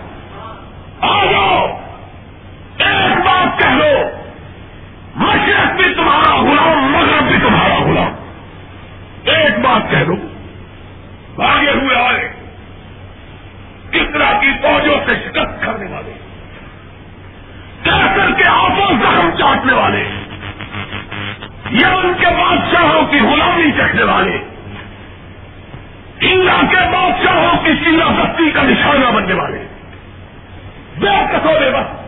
آ 1.02 1.26
جاؤ، 1.26 1.66
ایک 2.78 3.18
بات 3.26 3.60
کہہ 3.60 3.76
لو 3.76 3.94
مشرق 5.18 5.72
بھی 5.76 5.94
تمہارا 5.94 6.42
غلام، 6.42 6.92
مغرب 6.92 7.24
بھی 7.24 7.38
تمہارا 7.40 7.76
غلام۔ 7.76 8.14
ایک 9.24 9.60
بات 9.60 9.92
کہہ 9.92 9.98
لو، 9.98 10.16
بھاگے 11.36 11.72
ہوئے 11.72 11.96
آئے۔ 11.96 12.34
کس 13.92 14.14
طرح 14.14 14.40
کی 14.40 14.52
فوجوں 14.62 14.96
سے 15.08 15.16
شکست 15.16 15.64
کرنے 15.64 15.92
والے؟ 15.92 16.14
کیسر 17.84 18.32
کے 18.38 18.44
آپوں 18.50 18.94
زخم 19.02 19.30
چاٹنے 19.38 19.74
والے۔ 19.74 20.04
یا 21.70 21.88
ان 21.88 22.14
کے 22.20 22.26
بادشاہوں 22.26 23.08
کی 23.08 23.20
غلامی 23.20 23.72
چکھنے 23.72 24.04
والے۔ 24.04 24.38
انڈیا 26.22 26.62
کے 26.70 26.90
بادشاہوں 26.94 27.66
کی 27.66 27.74
چیلا 27.84 28.06
بستی 28.06 28.52
کا 28.52 28.64
نشانہ 28.64 29.16
بننے 29.16 29.34
والے۔ 29.34 29.68
بے 30.98 31.26
کسورے 31.34 31.72
بس 31.72 32.08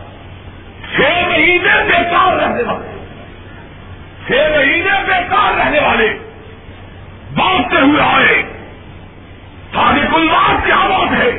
چھ 0.96 1.00
مہینے 1.00 1.84
بیکار 1.84 2.36
رہنے 2.36 2.62
والے۔ 2.62 2.99
چھ 4.30 4.34
مہینے 4.34 5.02
بیکار 5.06 5.58
رہنے 5.58 5.80
والے 5.80 6.18
بانٹتے 7.34 7.76
ہوئے 7.76 8.02
آئے۔ 8.02 8.42
سارے 9.74 10.00
گلوار 10.12 10.66
کیا 10.66 10.76
بات 10.76 11.12
ہے۔ 11.12 11.30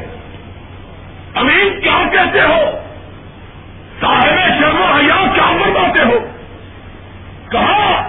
امین 1.35 1.81
کیا 1.81 1.97
کہتے 2.11 2.41
ہو؟ 2.41 2.77
صاحب 4.01 4.59
شرم 4.59 4.83
حیا 4.83 5.31
کیا 5.35 5.51
بنواتے 5.51 6.03
ہو؟ 6.03 6.19
کہا، 7.51 8.07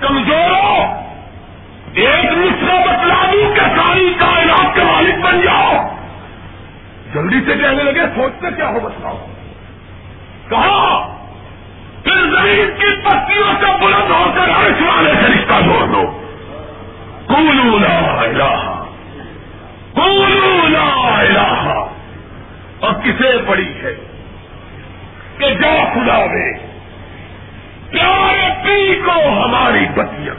کمزوروں، 0.00 0.94
ایک 1.94 2.24
نسخہ 2.24 2.76
بتلا 2.76 3.30
دوں 3.32 3.54
کہ 3.54 3.60
ساری 3.60 4.14
کائنات 4.18 4.74
کے 4.74 4.80
مالک 4.82 5.14
بن 5.14 5.40
جاؤ۔ 5.40 5.96
جلدی 7.14 7.40
سے 7.46 7.58
کہنے 7.58 7.82
لگے، 7.82 8.06
سوچتے 8.14 8.46
کیا 8.56 8.68
ہو 8.68 8.80
بتلاؤ؟ 8.80 9.26
کہا 10.48 11.13
زمین 12.44 12.70
کی 12.78 13.00
پتیوں 13.00 13.52
سے 13.60 13.84
بلند 13.84 14.10
ہو 14.10 14.32
کر 14.34 14.42
عرش 14.42 14.82
والے 14.82 15.12
سے 15.14 15.32
رشتہ 15.32 15.60
جوڑ 15.60 15.86
دو 15.86 16.20
کولو 17.26 17.78
لا 17.78 18.20
الہ۔ 18.20 18.82
کولو 19.94 20.68
لا 20.68 21.18
الہ۔ 21.20 21.84
اور 22.80 22.92
کسے 22.92 23.38
پڑی 23.46 23.74
ہے 23.82 23.94
کہ 25.38 25.54
جا 25.54 25.84
خدا 25.94 26.26
دے۔ 26.26 26.52
پیارے 27.90 28.48
پی 28.64 29.00
کو 29.04 29.44
ہماری 29.44 29.86
بتیاں۔ 29.94 30.34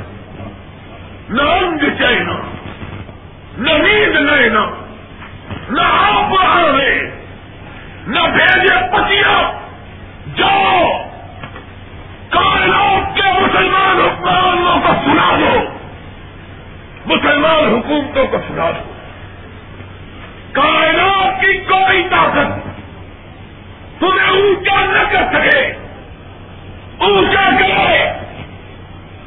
نہ 1.30 1.42
انگ 1.42 1.78
چینا 1.78 2.34
نہ 3.58 3.72
نیند 3.72 4.16
لینا، 4.16 4.66
نہ 5.70 5.82
آپ 5.82 6.46
آنے، 6.46 7.02
نہ 8.08 8.20
بھیجے 8.20 8.76
پتیاں۔ 8.92 9.66
جاؤ۔ 10.36 11.05
کائنات 12.36 13.16
کے 13.16 13.22
مسلمان 13.22 14.02
حکمرانوں 14.02 14.82
کو 14.82 14.94
سنا 15.06 15.38
دو۔ 15.40 15.60
مسلمان 17.06 17.76
حکومتوں 17.76 18.28
کو 18.28 18.38
سنا 18.48 18.70
دو۔ 18.70 18.94
کائنات 20.52 21.42
کی 21.42 21.54
کوئی 21.54 22.04
طاقت 22.12 22.66
تمہیں 24.00 24.30
اونچا 24.30 24.86
نہ 24.86 25.12
کر 25.12 25.24
سکے۔ 25.34 25.74
اونچا 26.98 27.50
کرے 27.60 28.14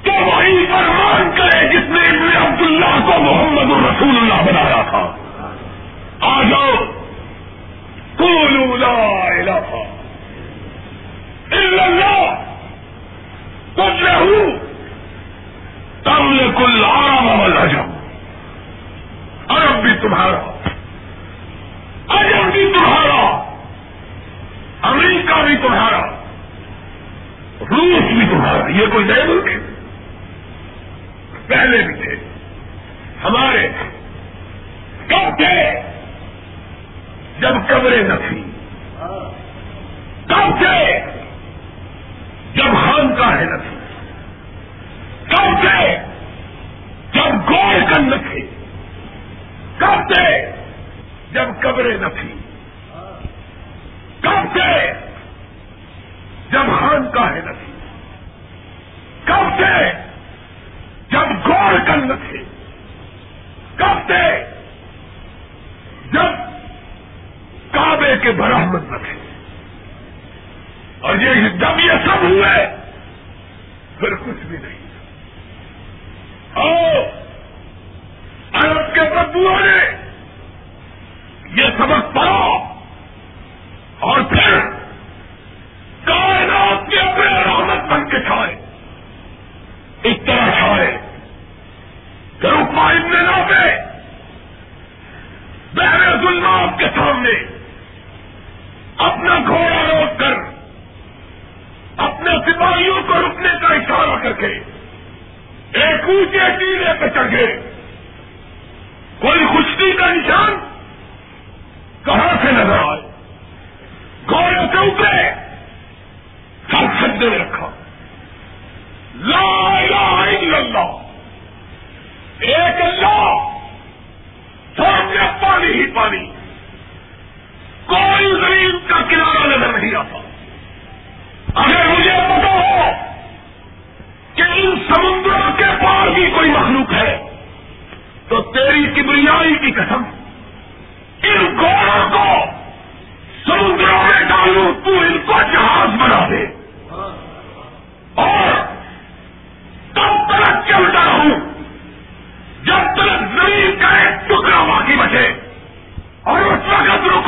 تو 0.03 0.13
وہی 0.13 0.67
فرمان 0.67 1.31
کرے 1.37 1.69
جس 1.69 1.91
نے 1.91 2.01
ابن 2.01 2.47
عبداللہ 2.47 3.13
کو 3.13 3.19
محمد 3.23 3.73
الرسول 3.73 4.17
اللہ 4.17 4.51
بنایا 4.51 4.83
تھا۔ 4.91 5.17
آ 6.21 6.43
جاؤ 6.43 6.75
لا 8.77 9.27
الہ 9.27 9.85
الا 11.51 11.85
اللہ۔ 11.85 12.48
کچھ 13.79 14.05
رہو 14.05 14.51
تم 16.05 16.33
نے 16.33 16.49
کل 16.57 16.85
آرام 16.85 17.29
عمل 17.29 17.59
اجم 17.59 17.91
عرب 19.49 19.83
بھی 19.83 19.91
تمہارا۔ 20.03 20.53
اجم 22.09 22.51
بھی 22.51 22.73
تمہارا۔ 22.79 23.45
امریکہ 24.83 25.43
بھی 25.47 25.57
تمہارا۔ 25.57 26.01
روس 27.61 28.13
بھی 28.13 28.27
تمہارا۔ 28.31 28.69
یہ 28.69 28.87
کوئی 28.93 29.05
نئے 29.05 29.25
ملک 29.25 29.49
ہے؟ 29.49 29.59
پہلے 31.47 31.87
بھی 31.87 31.95
تھے۔ 31.95 32.15
ہمارے 33.25 33.69
کب 35.07 35.37
تھے؟ 35.37 35.83
جب 37.41 37.55
قبریں 37.69 38.03
نہ 38.03 38.15
تھی 38.29 38.43
کب 40.27 40.59
تھے؟ 40.59 41.01
جب 42.59 42.65
ہم 42.65 43.15
کا 43.15 43.39
ہے 43.39 43.45
نبی۔ 43.45 43.77
کب 45.29 45.63
گئے؟ 45.63 46.07
جب 47.13 47.51
گول 47.51 47.85
کن 47.95 48.13
رکھے۔ 48.13 48.41
کب 49.79 50.19
گئے؟ 50.19 50.53
جب 51.33 51.49
قبرے 51.61 51.97
نفی۔ 51.97 52.35
کب 54.21 54.57
گئے؟ 54.57 54.95
جب 56.51 56.65
ہم 56.81 57.11
کا 57.11 57.35
ہے 57.35 57.41
نفی 57.45 57.73
کب 59.25 59.61
گئے؟ 59.61 59.93
جب 61.11 61.49
گول 61.49 61.85
کن 61.87 62.11
رکھے۔ 62.11 62.45
کب 63.77 64.09
گئے؟ 64.09 64.51
جب 66.13 66.33
کعبے 67.73 68.17
کے 68.23 68.33
برحمت 68.33 68.83
رکھے۔ 68.93 69.18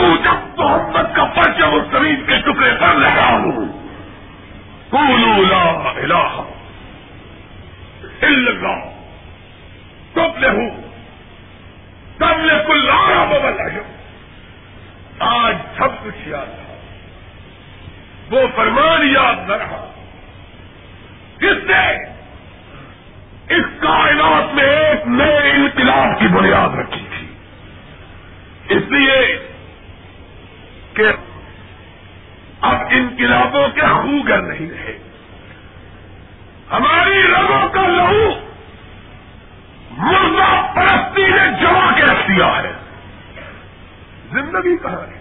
وقت 0.03 0.25
رکو 0.25 0.25
جب 0.25 0.61
محمد 0.61 1.17
کا 1.17 1.25
پرچم 1.25 1.75
اس 1.75 1.83
زمین 1.93 2.27
کے 2.27 2.41
ٹکڑے 2.41 2.71
پر 2.81 2.95
لگا 2.95 3.29
ہوں۔ 3.29 3.67
لا 5.51 5.91
الہ 5.91 6.43
الا 8.23 8.51
اللہ۔ 8.51 8.91
تب 10.15 10.39
لے 10.39 10.49
ہوں 10.49 10.71
تب 12.19 12.39
لے 12.39 12.55
کل 12.67 12.87
لارا 12.87 13.25
ببل 13.25 13.79
آج 15.19 15.57
سب 15.77 16.05
کچھ 16.05 16.29
یاد 16.29 16.47
رہا 16.47 16.77
وہ 18.31 18.47
فرمان 18.57 19.09
یاد 19.09 19.49
نہ 19.49 19.55
رہا۔ 19.55 19.93
کس 21.39 21.65
نے؟ 21.65 22.05
اس 23.49 23.65
کائنات 23.81 24.55
میں 24.55 24.65
ایک 24.65 25.07
نئے 25.07 25.51
انقلاب 25.51 26.21
کی 26.21 26.29
بنیاد 26.29 26.79
رکھی 26.79 27.07
تھی۔ 27.19 27.27
اس 28.77 28.83
لیے 28.91 29.50
کہ 31.01 31.09
اب 32.61 32.77
انقلابوں 32.91 33.69
کے 33.69 33.81
خوگر 33.81 34.43
نہیں 34.43 34.71
رہے۔ 34.71 34.99
ہماری 36.73 37.23
رگوں 37.23 37.69
کا 37.69 37.87
لہو 37.87 38.41
مردہ 39.91 40.73
پرستی 40.75 41.23
نے 41.23 41.61
جما 41.61 41.93
کے 41.97 42.03
رکھ 42.03 42.31
دیا 42.31 42.63
ہے۔ 42.63 42.73
زندگی 44.31 44.77
کہاں 44.77 45.07
ہے؟ 45.07 45.21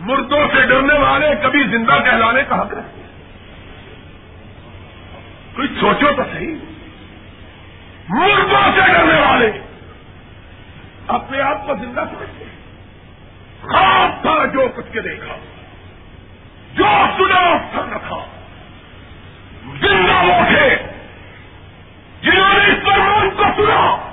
مردوں 0.00 0.48
سے 0.54 0.66
ڈرنے 0.66 0.98
والے 0.98 1.26
کبھی 1.42 1.62
زندہ 1.64 1.98
کہلانے 2.04 2.42
کا 2.48 2.60
حق 2.60 2.74
رکھتے 2.74 3.02
کوئی 5.54 5.68
سوچو 5.80 6.06
تو 6.16 6.22
صحیح۔ 6.32 6.54
مردوں 8.08 8.72
سے 8.74 8.92
ڈرنے 8.92 9.20
والے 9.20 9.52
اپنے 11.06 11.40
آپ 11.40 11.66
کو 11.66 11.74
زندہ 11.74 12.04
سمجھتے 12.10 12.44
ہیں۔ 12.44 12.59
خواب 13.62 14.22
تھا 14.22 14.44
جو 14.44 14.68
کچھ 14.76 14.92
کے 14.92 15.00
دیکھا، 15.00 15.36
جو 16.74 16.84
سنا 17.18 17.58
سب 17.72 17.92
رکھا 17.92 18.16
زندہ 19.80 20.24
وہ 20.24 20.44
تھے 20.48 20.76
جنہوں 22.22 22.58
نے 22.58 22.64
اس 22.64 22.84
فرمان 22.84 23.30
کو 23.30 23.42
سنا 23.42 24.12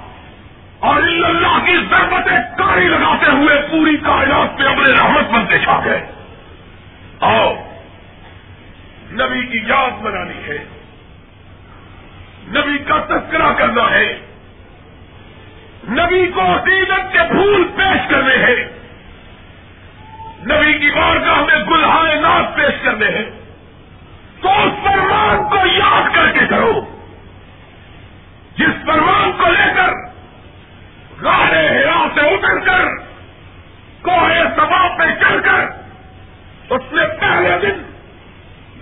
اور 0.80 0.98
اللہ 1.04 1.66
کی 1.66 1.78
ضرورتیں 1.90 2.38
کاری 2.58 2.88
لگاتے 2.88 3.32
ہوئے 3.32 3.62
پوری 3.72 3.98
کائنات 3.98 4.58
پہ 4.58 4.64
اپنے 4.64 4.92
رحمت 4.92 5.32
بنتے 5.32 5.60
چھا 5.60 5.82
گئے۔ 5.86 6.12
آؤ، 7.20 7.54
نبی 9.12 9.46
کی 9.46 9.60
یاد 9.68 10.02
بنانی 10.02 10.44
ہے۔ 10.48 10.58
نبی 12.48 12.78
کا 12.78 12.98
تذکرہ 13.00 13.54
کرنا 13.54 13.92
ہے۔ 13.92 14.20
نبی 15.90 16.28
کو 16.28 16.56
عقیدت 16.56 17.14
کے 17.14 17.20
پھول 17.30 17.68
پیش 17.76 18.10
کرنے 18.10 18.36
ہیں۔ 18.36 18.77
نبی 20.52 20.80
کی 20.80 20.90
بارگاہ 20.90 21.42
میں 21.42 21.66
گلہائے 21.66 22.16
ناز 22.16 22.56
پیش 22.56 22.82
کرنے 22.84 23.06
ہیں 23.06 23.30
تو 24.42 24.50
اس 24.50 24.84
فرمان 24.84 25.50
کو 25.50 25.68
یاد 25.68 26.16
کر 26.16 26.32
کے 26.32 26.48
کرو۔ 26.48 26.82
جس 28.58 28.86
فرمان 28.86 29.32
کو 29.38 29.52
لے 29.52 29.74
کر 29.76 29.92
گاڑے 31.24 31.68
ہرا 31.68 32.08
سے 32.14 32.22
اتر 32.22 32.60
کر 32.60 32.86
کوہے 34.02 34.44
سبا 34.56 34.88
پہ 34.98 35.04
چڑھ 35.04 35.44
کر 35.44 35.66
اس 36.70 36.82
نے 36.92 37.02
پہلے 37.20 37.58
دن 37.62 37.92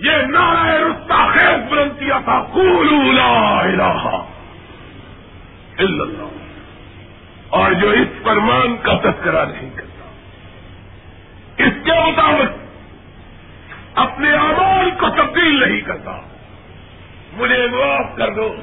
یہ 0.00 0.16
نعرہ 0.16 0.66
رستا 0.66 1.26
خیز 1.32 1.72
بلند 1.72 1.98
کیا 1.98 2.18
تھا۔ 2.24 2.42
لا 3.12 3.60
الہ 3.60 4.22
الا 5.78 6.02
اللہ۔ 6.02 6.28
اور 7.48 7.72
جو 7.72 7.90
اس 7.90 8.22
فرمان 8.22 8.76
کا 8.82 8.92
تذکرہ 8.94 9.44
نہیں 9.46 9.70
کرتا۔ 9.70 9.85
اس 9.85 9.85
کے 11.86 11.92
مطابق 11.92 12.66
اپنے 13.94 14.32
آواز 14.32 15.00
کو 15.00 15.08
تبدیل 15.08 15.68
نہیں 15.68 15.80
کرتا۔ 15.80 16.20
مجھے 17.32 17.66
معاف 17.66 18.16
کر 18.16 18.34
دو۔ 18.34 18.54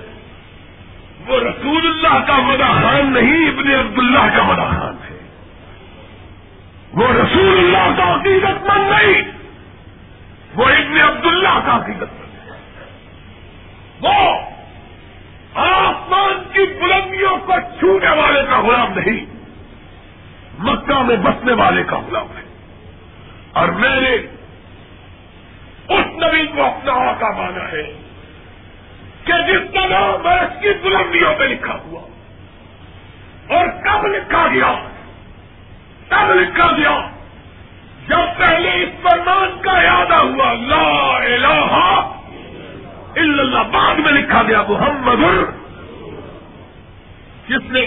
وہ 1.28 1.40
رسول 1.40 1.88
اللہ 1.88 2.26
کا 2.28 2.38
مداحان 2.38 3.14
نہیں، 3.14 3.48
ابن 3.48 3.68
عبداللہ 3.68 4.38
کا 4.38 4.44
مداحان 4.44 4.96
ہے۔ 5.10 5.18
وہ 6.94 7.08
رسول 7.08 7.58
اللہ 7.58 7.98
کا 7.98 8.16
حقیقت 8.16 8.70
مند 8.70 8.92
نہیں، 8.92 9.22
وہ 10.56 10.66
ابن 10.66 11.02
عبداللہ 11.02 11.60
کا 11.66 11.76
حقیقت 11.76 12.24
وہ 14.02 14.38
آسمان 15.56 16.44
کی 16.54 16.80
بلندیوں 16.82 17.38
کو 17.38 17.54
چھونے 17.80 18.10
والے 18.10 18.42
کا 18.50 18.62
غلام 18.62 19.00
نہیں، 19.00 19.26
مکہ 20.60 21.04
میں 21.04 21.16
بسنے 21.16 21.54
والے 21.54 21.84
کا 21.84 21.98
غلام 21.98 22.38
ہے۔ 22.38 22.53
اور 23.54 23.68
میں 23.68 24.02
نے 24.02 24.16
اس 25.90 26.06
نبی 26.06 26.48
کو 26.48 26.64
اپنا 26.64 26.94
آقا 26.94 27.30
مانا 27.30 27.72
ہے 27.72 27.94
کہ 29.26 29.34
جس 29.48 29.74
کا 29.74 29.86
نام 29.86 30.22
برس 30.24 30.62
کی 30.62 30.70
بلندیوں 30.84 31.36
پہ 31.36 31.44
لکھا 31.44 31.74
ہوا 31.74 32.02
اور 33.50 33.66
کب 33.68 34.06
لکھا 34.08 34.48
گیا؟ 34.48 34.76
کب 36.10 36.36
لکھا 36.36 36.72
گیا؟ 36.78 37.10
جب 38.08 38.38
پہلے 38.38 38.84
اس 38.84 38.90
فرمان 39.02 39.62
کا 39.62 39.82
یادہ 39.82 40.24
ہوا، 40.24 40.54
لا 40.54 41.18
الہ 41.18 42.00
الا 43.16 43.42
اللہ، 43.44 43.64
بعد 43.72 43.96
میں 43.96 44.12
لکھا 44.12 44.44
گیا، 44.44 44.62
محمد 44.70 45.24
جس 47.50 47.72
نے 47.72 47.82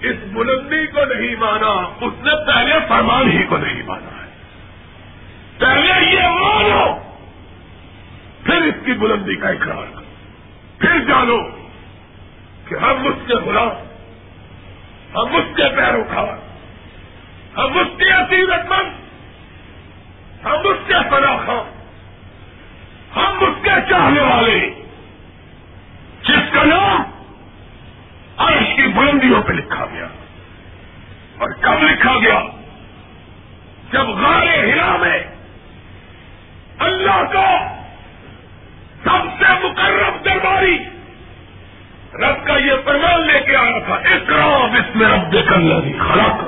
اس 0.00 0.16
بلندی 0.32 0.86
کو 0.86 1.04
نہیں 1.04 1.36
مانا، 1.36 1.88
اس 2.00 2.12
نے 2.22 2.46
پہلے 2.46 2.72
فرمان 2.88 3.30
ہی 3.30 3.44
کو 3.44 3.56
نہیں 3.56 3.82
مانا۔ 3.86 4.17
پہلے 5.58 6.12
یہ 6.12 6.28
مانو 6.28 6.98
پھر 8.44 8.56
اس 8.56 8.74
کی 8.84 8.92
بلندی 8.92 9.34
کا 9.34 9.48
اقرار 9.48 9.84
کرو۔ 9.94 10.04
پھر 10.78 10.98
جانو 10.98 11.38
کہ 12.68 12.74
ہم 12.74 13.06
اس 13.06 13.14
کے 13.26 13.34
غلام، 13.34 13.70
ہم 15.14 15.36
اس 15.36 15.56
کے 15.56 15.62
پیروکار، 15.76 16.28
ہم 17.58 17.78
اس 17.78 17.98
کے 17.98 18.10
عصیرت 18.10 18.66
مند، 18.68 18.90
ہم 20.44 20.58
اس 20.64 20.78
کے 20.86 20.94
فراخ 21.10 21.50
ہم 23.16 23.38
اس 23.40 23.64
کے 23.64 23.70
چاہنے 23.88 24.20
والے، 24.20 24.70
جس 26.28 26.52
کا 26.52 26.64
نام 26.64 27.02
عرش 28.36 28.76
کی 28.76 28.82
بلندیوں 28.82 29.42
پہ 29.42 29.52
لکھا 29.52 29.86
گیا۔ 29.86 30.06
اور 31.38 31.48
کب 31.60 31.82
لکھا 31.82 32.18
گیا؟ 32.18 32.40
جب 33.92 34.08
غار 34.08 34.46
ہرا 34.46 34.96
میں 34.96 35.37
اللہ 36.78 37.22
کو 37.32 37.46
سب 39.02 39.26
سے 39.38 39.52
مقرب 39.62 40.24
درباری 40.24 40.76
رب 42.14 42.46
کا 42.46 42.56
یہ 42.58 42.80
فرمان 42.84 43.26
لے 43.26 43.40
کے 43.46 43.56
آیا 43.56 43.78
تھا 43.86 43.94
اکرام 44.12 44.74
اس 44.74 44.94
میں 44.96 45.08
رب 45.08 45.32
دیکھ 45.32 45.52
اللہ 45.52 45.90
خلق 46.02 46.46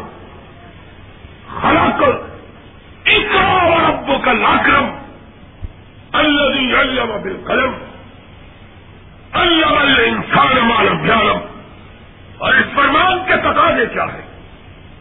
خلق 1.56 2.02
اکرام 3.10 3.72
رب 3.80 4.10
کا 4.24 4.32
لاکرم 4.32 4.90
اللہ 6.14 6.80
علم 6.80 7.16
بالقلم 7.22 7.78
اللہ 9.34 10.00
انسان 10.06 10.56
مالم 10.64 11.06
جالم 11.06 11.48
اور 12.38 12.54
اس 12.54 12.74
فرمان 12.74 13.18
کے 13.26 13.36
تقاضے 13.42 13.86
کیا 13.92 14.04
ہے 14.04 14.28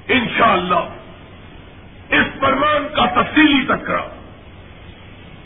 انشاءاللہ 0.10 0.80
اس 2.12 2.40
فرمان 2.40 2.88
کا 2.96 3.06
تفصیلی 3.16 3.66
ٹکرا 3.66 4.02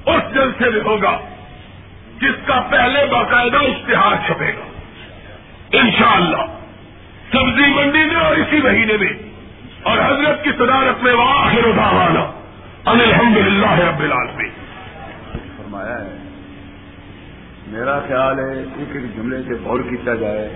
اس 0.06 0.34
جلسے 0.34 0.70
میں 0.70 0.82
ہوگا 0.82 1.18
جس 2.18 2.46
کا 2.48 2.60
پہلے 2.70 3.06
باقاعدہ 3.06 3.64
اشتہار 3.66 4.16
چھپے 4.28 4.52
گا 4.54 5.80
انشاءاللہ 5.80 6.46
سبزی 7.32 7.70
منڈی 7.74 8.04
میں 8.06 8.16
اور 8.16 8.36
اسی 8.36 8.62
مہینے 8.62 8.98
میں 8.98 9.14
اور 9.84 9.98
حضرت 10.00 10.44
کی 10.44 10.52
صدارت 10.58 11.04
میں 11.04 11.14
واخر 11.14 11.72
دعوانا 11.78 12.26
ان 12.86 13.02
الحمد 13.02 13.38
للہ 13.38 13.72
رب 13.80 14.00
العالمین 14.02 14.52
فرمایا 15.58 15.98
ہے 15.98 16.22
میرا 17.68 18.00
خیال 18.08 18.40
ہے 18.40 18.52
ایک 18.54 18.96
ایک 18.96 19.16
جملے 19.16 19.33
سے 19.48 19.54
غور 19.64 19.80
کیا 19.80 20.16
جائے 20.16 20.50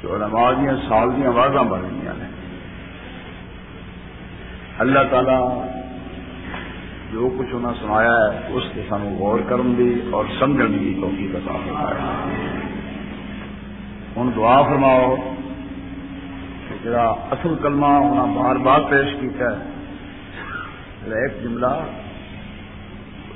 تو 0.00 0.14
علماء 0.14 0.52
دیا، 0.52 0.76
سال 0.88 1.16
دیا 1.16 1.28
آوازاں 1.28 1.62
بڑھ 1.62 1.80
رہی 1.80 2.06
ہیں۔ 2.06 2.30
اللہ 4.78 4.98
تعالی 5.10 5.68
جو 7.12 7.28
کچھ 7.38 7.48
انہیں 7.52 7.72
سنایا 7.80 8.32
ہے، 8.32 8.48
اس 8.48 8.62
کے 8.74 8.82
سانو 8.88 9.08
غور 9.08 9.38
کرن 9.48 9.74
دی 9.78 10.00
اور 10.12 10.24
سمجھن 10.38 10.78
کی 10.78 10.98
توفیق 11.00 11.36
عطا 11.36 11.56
فرمائے۔ 11.66 11.94
ہوں 14.16 14.30
دعا 14.36 14.62
فرماؤ 14.62 15.16
کہ 16.68 16.74
جڑا 16.84 17.08
اصل 17.08 17.54
کلمہ 17.62 17.86
انہیں 17.86 18.36
بار 18.36 18.56
بار 18.56 18.80
پیش 18.90 19.20
کیتا 19.20 19.44
ہے 19.44 19.76
ایک 21.06 21.42
جملہ 21.42 21.72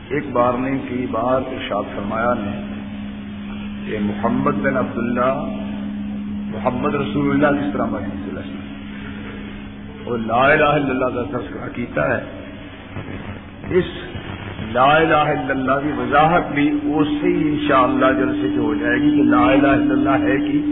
ایک 0.08 0.32
بار 0.32 0.52
نہیں 0.52 0.78
کی 0.88 1.06
بار 1.10 1.40
ارشاد 1.52 1.82
فرمایا 1.96 2.34
نے۔ 2.38 2.69
کہ 3.90 3.98
محمد 4.00 4.52
بن 4.52 4.76
عبداللہ، 4.76 5.34
محمد 6.52 6.94
رسول 6.94 7.30
اللہ 7.30 7.60
کس 7.60 7.72
طرح 7.72 7.86
محمد 7.86 8.12
صلی 8.12 8.28
اللہ 8.28 8.40
اور 10.04 10.18
لا 10.18 10.52
الہ 10.52 10.64
الا 10.64 11.06
اللہ 11.06 11.20
کا 11.20 11.38
تذکرہ 11.38 11.68
کیتا 11.74 12.16
ہے۔ 12.16 12.24
اس 13.70 13.84
لا 14.72 14.96
الہ 14.96 15.14
الا 15.14 15.50
اللہ 15.50 15.72
کی 15.72 15.88
وضاحت 15.98 16.52
بھی 16.52 16.70
اسی 16.82 17.48
انشاءاللہ 17.48 18.06
جلسے 18.06 18.48
جو 18.48 18.60
ہو 18.60 18.74
جائے 18.74 18.96
گی 18.96 19.16
کہ 19.16 19.22
لا 19.22 19.42
الہ 19.42 19.66
الا 19.66 20.10
اللہ 20.10 20.24
ہے 20.24 20.38
کی۔ 20.38 20.62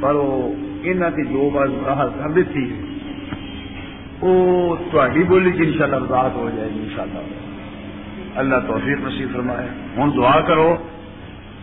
پر 0.00 0.14
وہ 0.14 0.52
انہوں 0.82 1.10
کی 1.10 1.24
جو 1.24 1.50
بات 1.54 1.68
وضاحت 1.68 2.08
کر 2.18 2.30
دیتی 2.30 2.82
وہ 4.20 4.76
تھی 4.90 5.24
بولی 5.24 5.50
کی 5.50 5.62
انشاءاللہ 5.62 5.96
وضاحت 5.96 6.34
ہو 6.34 6.50
جائے 6.56 6.68
گی 6.74 6.80
انشاءاللہ۔ 6.82 7.18
اللہ 8.34 8.56
توفیق 8.66 8.98
نصیب 9.00 9.28
فرمائے۔ 9.32 9.68
ہوں 9.96 10.14
دعا 10.16 10.40
کرو۔ 10.40 10.76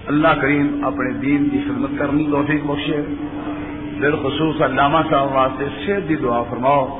اللہ 0.07 0.27
کریم 0.41 0.85
اپنے 0.85 1.13
دین 1.13 1.49
کی 1.49 1.59
خدمت 1.65 1.89
کرنی 1.99 2.27
توفیق 2.31 2.63
بخشے۔ 2.65 3.01
بالخصوص 3.99 4.61
علامہ 4.61 4.97
صاحب 5.09 5.35
واسطے 5.35 5.65
صحت 5.85 6.07
کی 6.07 6.15
دعا 6.15 6.43
فرماؤ۔ 6.43 6.99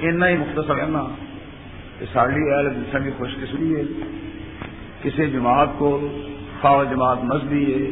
اتنا 0.00 0.28
ہی 0.28 0.36
مختصر 0.36 0.78
ہے 0.78 0.86
نا 0.86 1.04
کہ 1.98 2.06
ساری 2.12 2.52
اہل 2.52 2.66
انسان 2.66 3.04
کی 3.04 3.10
خوش 3.18 3.34
قسمی 3.34 3.76
ہے۔ 3.76 3.82
کسی 5.02 5.30
جماعت 5.30 5.68
کو 5.78 6.08
خواہ 6.60 6.84
جماعت 6.90 7.24
مذہبی 7.24 7.74
ہے 7.74 7.90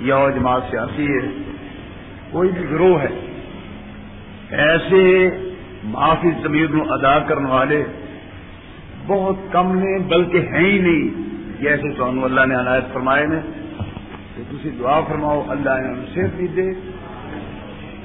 یا 0.00 0.30
جماعت 0.34 0.62
سیاسی 0.70 1.06
ہے، 1.06 1.52
کوئی 2.30 2.50
بھی 2.52 2.70
گروہ 2.70 3.00
ہے، 3.00 3.08
ایسے 4.50 5.28
معافی 5.84 6.30
زمیر 6.42 6.68
نو 6.70 6.92
ادا 6.92 7.18
کرنے 7.18 7.50
والے 7.50 7.84
بہت 9.06 9.36
کم 9.50 9.78
نے 9.78 9.98
بلکہ 9.98 10.38
ہیں 10.38 10.70
ہی 10.70 10.78
نہیں۔ 10.78 11.26
جیسے 11.62 11.92
تو 11.92 12.24
اللہ 12.24 12.46
نے 12.46 12.54
عنایت 12.54 12.84
فرمائے 12.92 13.26
نے 13.26 13.40
کہ 14.36 14.42
تھی 14.62 14.70
دعا 14.70 15.00
فرماؤ، 15.00 15.44
اللہ 15.48 15.70
نے 15.70 16.04
صحت 16.14 16.36
بھی 16.36 16.46
دے۔ 16.46 16.70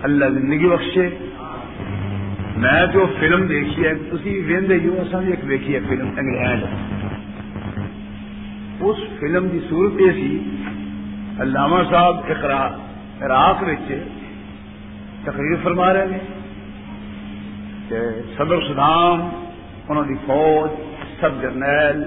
اللہ 0.01 0.25
زندگی 0.25 0.69
بخشے۔ 0.69 1.09
میں 2.57 2.85
جو 2.93 3.05
فلم 3.19 3.47
دیکھی 3.47 3.85
ہے۔ 3.85 3.93
تھی 3.95 4.39
وہدے 4.39 4.79
جو 4.79 5.01
اصل 5.01 5.27
ایک 5.27 5.49
دیکھی 5.49 5.75
ہے 5.75 5.79
فلم 5.79 6.07
انگلینڈ 6.17 6.63
اس 8.79 8.97
فلم 9.19 9.49
کی 9.49 9.59
صورت 9.69 10.01
یہ 10.01 10.11
سی، 10.11 10.55
علامہ 11.39 11.75
صاحب 11.89 12.27
عراق 13.21 13.63
تقریر 15.23 15.55
فرما 15.63 15.93
رہے 15.93 16.05
ہیں 16.05 16.19
کہ 17.89 17.95
صدر 18.37 18.61
صدام، 18.67 19.45
انہوں 19.89 20.03
کی 20.03 20.13
فوج 20.25 20.90
سب 21.21 21.41
جرنیل، 21.41 22.03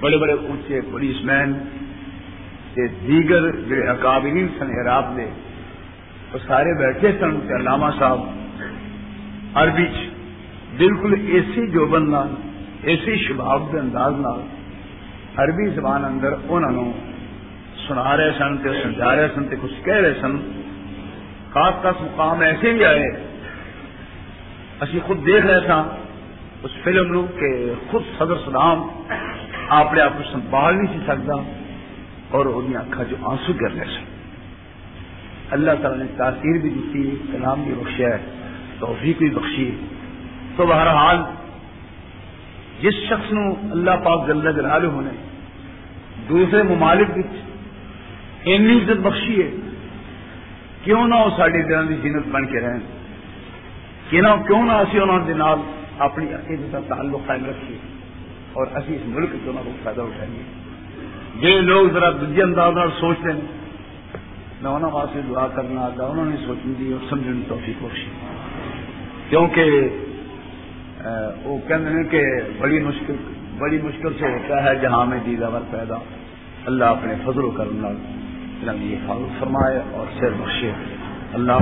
بڑے 0.00 0.16
بڑے 0.16 0.32
اونچے 0.32 0.80
پولیس 0.90 1.24
مین 1.24 1.52
دیگر 2.76 3.50
جڑے 3.68 3.86
اکابرین 3.88 4.48
سن 4.58 4.70
عراق 4.80 5.16
دے، 5.16 5.26
وہ 6.32 6.38
سارے 6.46 6.72
بیٹھے 6.78 7.12
سن 7.20 7.36
علامہ 7.56 7.90
صاحب۔ 7.98 8.20
عربی 9.54 9.86
بالکل 10.78 11.14
ایسی 11.32 11.66
جو 11.70 11.86
بندہ 11.86 12.24
ایسی 12.82 13.16
شباب 13.16 13.62
کے 13.70 13.78
انداز 13.78 14.14
نال 14.20 14.40
عربی 15.36 15.68
زبان 15.70 16.04
اندر 16.04 16.34
انہوں 16.48 16.92
سنا 17.86 18.16
رہے 18.16 18.30
سن 18.38 18.56
تے 18.56 18.68
سمجھا 18.82 19.14
رہے 19.16 19.28
سن 19.34 19.44
تے 19.44 19.56
کچھ 19.62 19.84
کہہ 19.84 19.94
رہے 19.94 20.14
سن۔ 20.20 20.36
خاص 21.52 21.74
خاص 21.82 22.00
مقام 22.00 22.40
ایسے 22.40 22.72
بھی 22.72 22.84
آئے۔ 22.84 23.06
اسی 24.80 25.00
خود 25.06 25.26
دیکھ 25.26 25.46
رہے 25.46 25.60
تھا 25.60 25.78
اس 26.64 26.70
فلم 26.82 27.12
نو 27.12 27.26
کہ 27.38 27.72
خود 27.90 28.02
صدر 28.18 28.34
سلام 28.44 28.82
اپنے 29.68 30.00
آپ 30.00 30.10
کو 30.16 30.22
سنبھال 30.32 30.76
نہیں 30.76 30.86
سی 30.92 30.98
سکتا 31.06 31.34
اور 32.30 32.46
ان 32.46 32.76
اکھا 32.76 33.02
جو 33.02 33.16
آنسو 33.22 33.52
گر 33.52 33.70
رہے 33.70 33.84
سن۔ 33.84 34.04
اللہ 35.50 35.70
تعالی 35.82 36.02
نے 36.02 36.08
تاثیر 36.16 36.60
بھی 36.60 36.70
دیتی 36.70 37.16
کلام 37.32 37.62
بھی 37.62 37.74
بخشیا 37.74 38.08
ہے، 38.08 38.18
توفیق 38.78 39.18
بھی 39.18 39.30
بخشی۔ 39.30 39.70
تو 40.56 40.66
بہرحال، 40.66 41.16
جس 42.80 42.94
شخص 42.94 43.32
نو 43.32 43.54
اللہ 43.70 43.90
پاک 44.04 44.26
جل 44.26 44.52
جلالہ 44.52 44.86
ہونے 44.86 45.10
دوسرے 46.28 46.62
ممالک 46.62 47.18
اینی 48.42 48.78
عزت 48.78 49.00
بخشی 49.02 49.42
ہے، 49.42 49.50
کیوں 50.84 51.08
نہ 51.08 51.14
وہ 51.14 51.30
ساری 51.36 51.62
دن 51.62 51.86
کی 51.88 51.94
زینت 51.94 52.26
بن 52.30 52.46
کے 52.46 52.60
رہیں 52.60 52.80
کیوں 54.10 54.22
نہ 54.22 54.28
کیوں 54.46 54.66
نہ 54.66 54.72
اسی 54.72 54.98
انہوں 54.98 55.18
نے 55.18 55.34
اپنی 55.98 56.34
عقیدت 56.34 56.72
کا 56.72 56.94
تعلق 56.94 57.26
قائم 57.26 57.44
رکھیے 57.44 57.78
اور 58.52 58.66
اسی 58.76 58.94
اس 58.94 59.00
ملک 59.06 59.28
دونوں 59.46 59.64
کو 59.64 59.70
فائدہ 59.82 60.00
اٹھائیے۔ 60.00 60.42
جی 61.40 61.60
لوگ 61.60 61.88
ذرا 61.88 62.10
دوجے 62.10 62.42
انداز 62.42 62.74
سوچتے 63.00 63.32
ہیں۔ 63.32 63.40
میں 64.62 64.70
انہوں 64.70 64.90
واسطے 64.90 65.20
دعا 65.28 65.46
کرنا 65.46 65.80
آتا 65.80 66.04
انہوں 66.04 66.24
نے 66.24 66.36
سوچنے 66.46 66.72
دی 66.78 66.92
اور 66.92 67.10
سمجھنے 67.10 67.32
کی 67.32 67.42
توفیق 67.48 67.82
بخشی۔ 67.82 68.10
کیونکہ 69.28 69.88
وہ 71.44 71.58
کہتے 71.68 71.84
ہیں 71.84 72.04
کہ 72.04 72.22
بڑی 72.58 72.80
مشکل 72.80 73.14
بڑی 73.58 73.78
مشکل 73.82 74.12
سے 74.18 74.26
ہوتا 74.26 74.64
ہے 74.64 74.74
جہاں 74.82 75.06
میں 75.06 75.18
دیداور 75.26 75.60
پیدا۔ 75.70 75.94
اللہ 76.66 76.84
اپنے 76.84 77.14
فضل 77.24 77.44
و 77.44 77.50
کرم 77.50 77.86
کرنا 78.62 79.14
فرمائے 79.38 79.78
اور 79.92 80.06
سیر 80.20 80.30
بخشے۔ 80.30 80.72
اللہ 81.32 81.52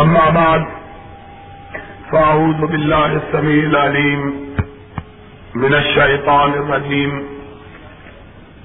سلام 0.00 0.34
بعد 0.34 0.66
فاعوذ 2.12 2.66
بالله 2.66 3.06
السميع 3.16 3.64
العليم 3.64 4.20
من 5.54 5.74
الشيطان 5.74 6.52
الرجيم. 6.52 7.12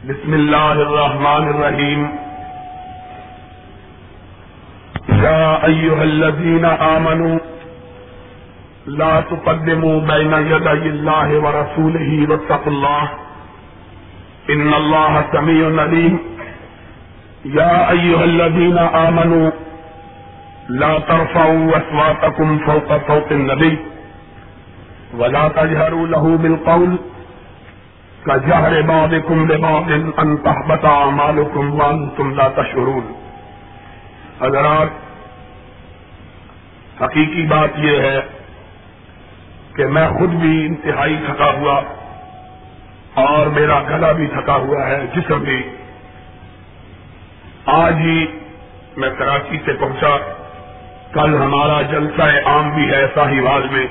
بسم 0.09 0.33
الله 0.33 0.71
الرحمن 0.71 1.43
الرحيم. 1.53 1.99
يا 5.09 5.65
ايها 5.65 6.03
الذين 6.03 6.65
امنوا 6.65 7.39
لا 8.87 9.21
تقدموا 9.21 9.99
بين 10.01 10.33
يدي 10.33 10.89
الله 10.95 11.27
ورسوله 11.39 12.09
واتقوا 12.29 12.73
الله. 12.73 13.03
ان 14.49 14.73
الله 14.73 15.25
سميع 15.33 15.81
عليم. 15.81 16.19
يا 17.45 17.91
أيها 17.91 18.23
الذين 18.23 18.77
آمنوا 18.77 19.51
لا 20.69 20.99
ترفعوا 20.99 21.77
أصواتكم 21.77 22.59
فوق 22.59 23.07
صوت 23.07 23.31
النبي 23.31 23.77
ولا 25.17 25.47
تجهروا 25.47 26.07
له 26.07 26.37
بالقول 26.37 26.95
کا 28.25 28.37
جہر 28.37 28.81
باد 28.81 29.13
کم 29.27 29.47
باد 29.47 29.91
انتہ 29.91 30.49
بتا 30.67 31.09
مالو 31.09 31.45
کم 31.45 31.81
وان 31.81 32.09
تم 32.09 32.33
لا 32.35 32.47
تشرون 32.47 33.13
حضرات 34.41 34.87
حقیقی 37.01 37.45
بات 37.45 37.69
یہ 37.77 37.99
ہے 37.99 38.21
کہ 39.75 39.85
میں 39.85 40.07
خود 40.07 40.29
بھی 40.29 40.65
انتہائی 40.65 41.17
تھکا 41.25 41.51
ہوا 41.51 41.81
اور 43.13 43.47
میرا 43.47 43.81
گلا 43.81 44.11
بھی 44.11 44.27
تھکا 44.27 44.55
ہوا 44.55 44.87
ہے، 44.87 45.05
جسم 45.15 45.39
بھی۔ 45.39 45.69
آج 47.65 47.93
ہی 47.95 48.25
میں 48.97 49.09
کراچی 49.09 49.57
سے 49.65 49.73
پہنچا 49.73 50.17
کل 51.15 51.35
ہمارا 51.35 51.81
جلسہ 51.81 52.21
عام 52.21 52.69
بھی 52.69 52.91
ہے 52.91 53.05
ساہی 53.15 53.39
میں۔ 53.71 53.87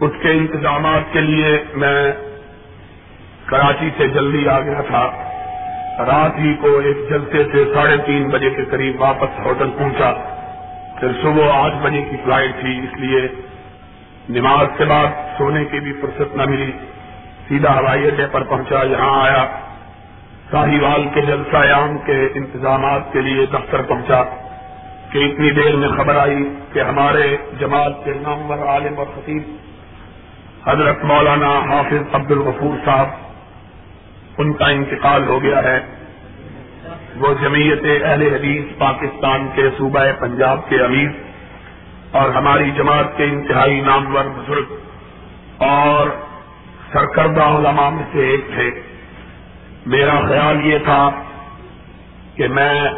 اس 0.00 0.10
کے 0.22 0.30
انتظامات 0.30 1.12
کے 1.12 1.20
لیے 1.20 1.64
میں 1.74 2.12
کراچی 3.46 3.90
سے 3.96 4.08
جلدی 4.08 4.48
آ 4.48 4.60
گیا 4.60 4.80
تھا۔ 4.80 5.04
رات 5.98 6.38
ہی 6.38 6.54
کو 6.54 6.78
ایک 6.78 6.96
جلسے 7.08 7.44
سے 7.52 7.74
ساڑھے 7.74 7.96
تین 7.96 8.28
بجے 8.28 8.50
کے 8.50 8.64
قریب 8.64 9.00
واپس 9.00 9.46
ہوٹل 9.46 9.70
پہنچا۔ 9.78 10.12
پھر 11.00 11.08
صبح 11.22 11.52
آٹھ 11.52 11.74
بجے 11.74 12.02
کی 12.02 12.16
فلائٹ 12.24 12.50
تھی، 12.60 12.78
اس 12.78 12.98
لیے 12.98 13.28
نماز 14.28 14.66
کے 14.78 14.84
بعد 14.84 15.06
سونے 15.38 15.64
کی 15.64 15.80
بھی 15.80 15.92
فرصت 15.92 16.36
نہ 16.36 16.42
ملی۔ 16.42 16.72
سیدھا 17.48 17.80
ہوائی 17.80 18.06
اڈے 18.06 18.26
پر 18.32 18.42
پہنچا، 18.42 18.82
یہاں 18.82 19.22
آیا۔ 19.22 19.46
ساہیوال 20.50 21.08
کے 21.14 21.20
جلسہ 21.20 21.56
عام 21.56 21.98
کے 21.98 22.28
انتظامات 22.34 23.12
کے 23.12 23.20
لیے 23.20 23.46
دفتر 23.46 23.82
پہنچا۔ 23.82 24.24
کہ 25.12 25.18
اتنی 25.18 25.50
دیر 25.50 25.76
میں 25.76 25.88
خبر 25.88 26.16
آئی 26.16 26.48
کہ 26.72 26.80
ہمارے 26.80 27.36
جماعت 27.58 28.04
کے 28.04 28.10
نامور 28.10 28.58
عالم 28.58 28.98
اور 28.98 29.06
خطیب 29.06 29.42
حضرت 30.66 31.04
مولانا 31.04 31.58
حافظ 31.58 32.14
عبد 32.14 32.30
الغفور 32.30 32.76
صاحب، 32.84 33.08
ان 34.38 34.52
کا 34.52 34.66
انتقال 34.66 35.28
ہو 35.28 35.42
گیا 35.42 35.62
ہے۔ 35.62 35.80
وہ 37.16 37.34
جمعیت 37.40 38.02
اہل 38.04 38.22
حدیث 38.22 38.78
پاکستان 38.78 39.48
کے 39.54 39.62
صوبہ 39.78 40.00
پنجاب 40.20 40.68
کے 40.68 40.80
امیر 40.80 41.08
اور 42.10 42.30
ہماری 42.30 42.70
جماعت 42.70 43.16
کے 43.16 43.24
انتہائی 43.24 43.80
نامور 43.80 44.24
بزرگ 44.24 44.74
اور 45.58 46.08
سرکردہ 46.92 47.42
علماء 47.42 47.90
میں 47.90 48.04
سے 48.12 48.18
ایک 48.18 48.46
تھے۔ 48.54 48.70
میرا 49.86 50.20
خیال 50.28 50.66
یہ 50.66 50.78
تھا 50.78 51.10
کہ 52.34 52.48
میں 52.48 52.90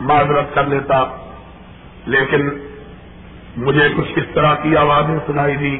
معذرت 0.00 0.54
کر 0.54 0.64
لیتا۔ 0.64 1.25
لیکن 2.06 2.50
مجھے 3.56 3.88
کچھ 3.96 4.12
اس 4.16 4.24
طرح 4.34 4.54
کی 4.54 4.76
آوازیں 4.76 5.18
سنائی 5.26 5.56
دی 5.56 5.78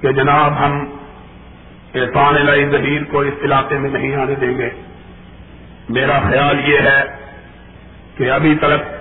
کہ 0.00 0.12
جناب، 0.12 0.64
ہم 0.64 0.96
عرفان 1.94 2.48
علیہ 2.48 2.68
ظہیر 2.68 3.02
کو 3.10 3.20
اس 3.20 3.34
علاقے 3.42 3.78
میں 3.78 3.90
نہیں 3.90 4.14
آنے 4.14 4.34
دیں 4.34 4.58
گے۔ 4.58 4.70
میرا 5.88 6.18
خیال 6.18 6.70
یہ 6.70 6.78
ہے 6.78 7.02
کہ 8.16 8.30
ابھی 8.30 8.54
تک 8.54 8.92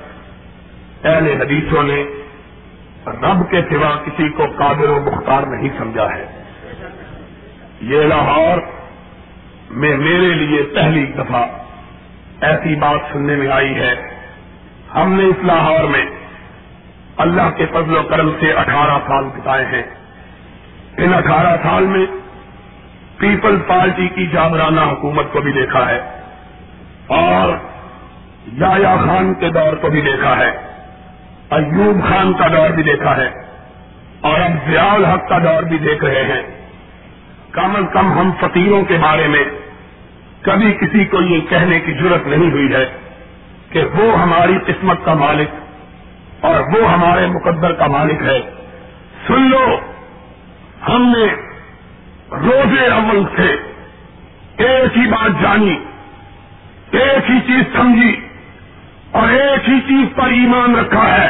اہل 1.05 1.41
حدیثوں 1.41 1.83
نے 1.83 2.03
رب 3.07 3.51
کے 3.51 3.61
سوا 3.69 3.95
کسی 4.05 4.29
کو 4.29 4.45
قابل 4.57 4.89
و 4.89 4.99
مختار 5.01 5.43
نہیں 5.43 5.69
سمجھا 5.77 6.15
ہے۔ 6.15 6.43
یہ 7.81 8.03
لاہور 8.03 8.57
میں 9.69 9.97
میرے 9.97 10.33
لیے 10.33 10.63
پہلی 10.63 11.05
دفعہ 11.05 11.45
ایسی 12.41 12.75
بات 12.75 12.99
سننے 13.13 13.35
میں 13.35 13.47
آئی 13.47 13.75
ہے۔ 13.75 14.20
ہم 14.95 15.13
نے 15.13 15.23
اس 15.23 15.35
لاہور 15.43 15.83
میں 15.83 16.05
اللہ 17.17 17.49
کے 17.57 17.65
فضل 17.65 17.97
و 17.97 18.03
کرم 18.03 18.31
سے 18.39 18.53
اٹھارہ 18.53 18.99
سال 19.07 19.23
بتائے 19.25 19.65
ہیں۔ 19.65 19.83
ان 20.97 21.13
اٹھارہ 21.13 21.55
سال 21.63 21.83
میں 21.83 22.05
پیپل 23.17 23.57
پارٹی 23.67 24.07
کی 24.07 24.27
جابرانہ 24.27 24.81
حکومت 24.81 25.25
کو 25.31 25.41
بھی 25.41 25.51
دیکھا 25.51 25.89
ہے 25.89 25.99
اور 27.07 27.53
یا 28.57 28.95
خان 29.05 29.33
کے 29.33 29.49
دور 29.49 29.73
کو 29.73 29.89
بھی 29.89 30.01
دیکھا 30.01 30.37
ہے، 30.37 30.51
ایوب 31.49 32.09
خان 32.09 32.33
کا 32.33 32.47
دور 32.47 32.69
بھی 32.69 32.83
دیکھا 32.83 33.17
ہے 33.17 33.29
اور 34.21 34.39
اب 34.39 34.51
ضیاء 34.69 35.13
حق 35.13 35.29
کا 35.29 35.37
دور 35.37 35.63
بھی 35.63 35.77
دیکھ 35.77 36.03
رہے 36.03 36.23
ہیں۔ 36.23 36.41
کم 37.51 37.75
از 37.75 37.93
کم 37.93 38.11
ہم 38.19 38.31
فقیروں 38.39 38.83
کے 38.83 38.97
بارے 39.01 39.27
میں 39.27 39.43
کبھی 40.41 40.73
کسی 40.73 41.05
کو 41.05 41.21
یہ 41.21 41.39
کہنے 41.49 41.79
کی 41.79 41.93
ضرورت 41.93 42.27
نہیں 42.27 42.51
ہوئی 42.51 42.73
ہے۔ 42.73 42.85
کہ 43.71 43.83
وہ 43.85 44.19
ہماری 44.19 44.57
قسمت 44.65 45.05
کا 45.05 45.13
مالک 45.13 45.49
اور 46.45 46.59
وہ 46.59 46.91
ہمارے 46.91 47.27
مقدر 47.27 47.71
کا 47.71 47.87
مالک 47.87 48.21
ہے۔ 48.21 48.39
سن 49.27 49.49
لو، 49.49 49.79
ہم 50.89 51.13
نے 51.17 51.25
روزے 52.31 52.85
اول 52.85 53.23
سے 53.37 53.55
ایک 54.57 54.97
ہی 54.97 55.07
بات 55.07 55.41
جانی، 55.41 55.79
ایک 56.91 57.31
ہی 57.31 57.39
چیز 57.39 57.75
سمجھی 57.75 58.27
اور 59.11 59.29
ایک 59.29 59.69
ہی 59.69 59.79
چیز 59.79 60.15
پر 60.15 60.27
ایمان 60.27 60.75
رکھا 60.75 61.17
ہے۔ 61.17 61.29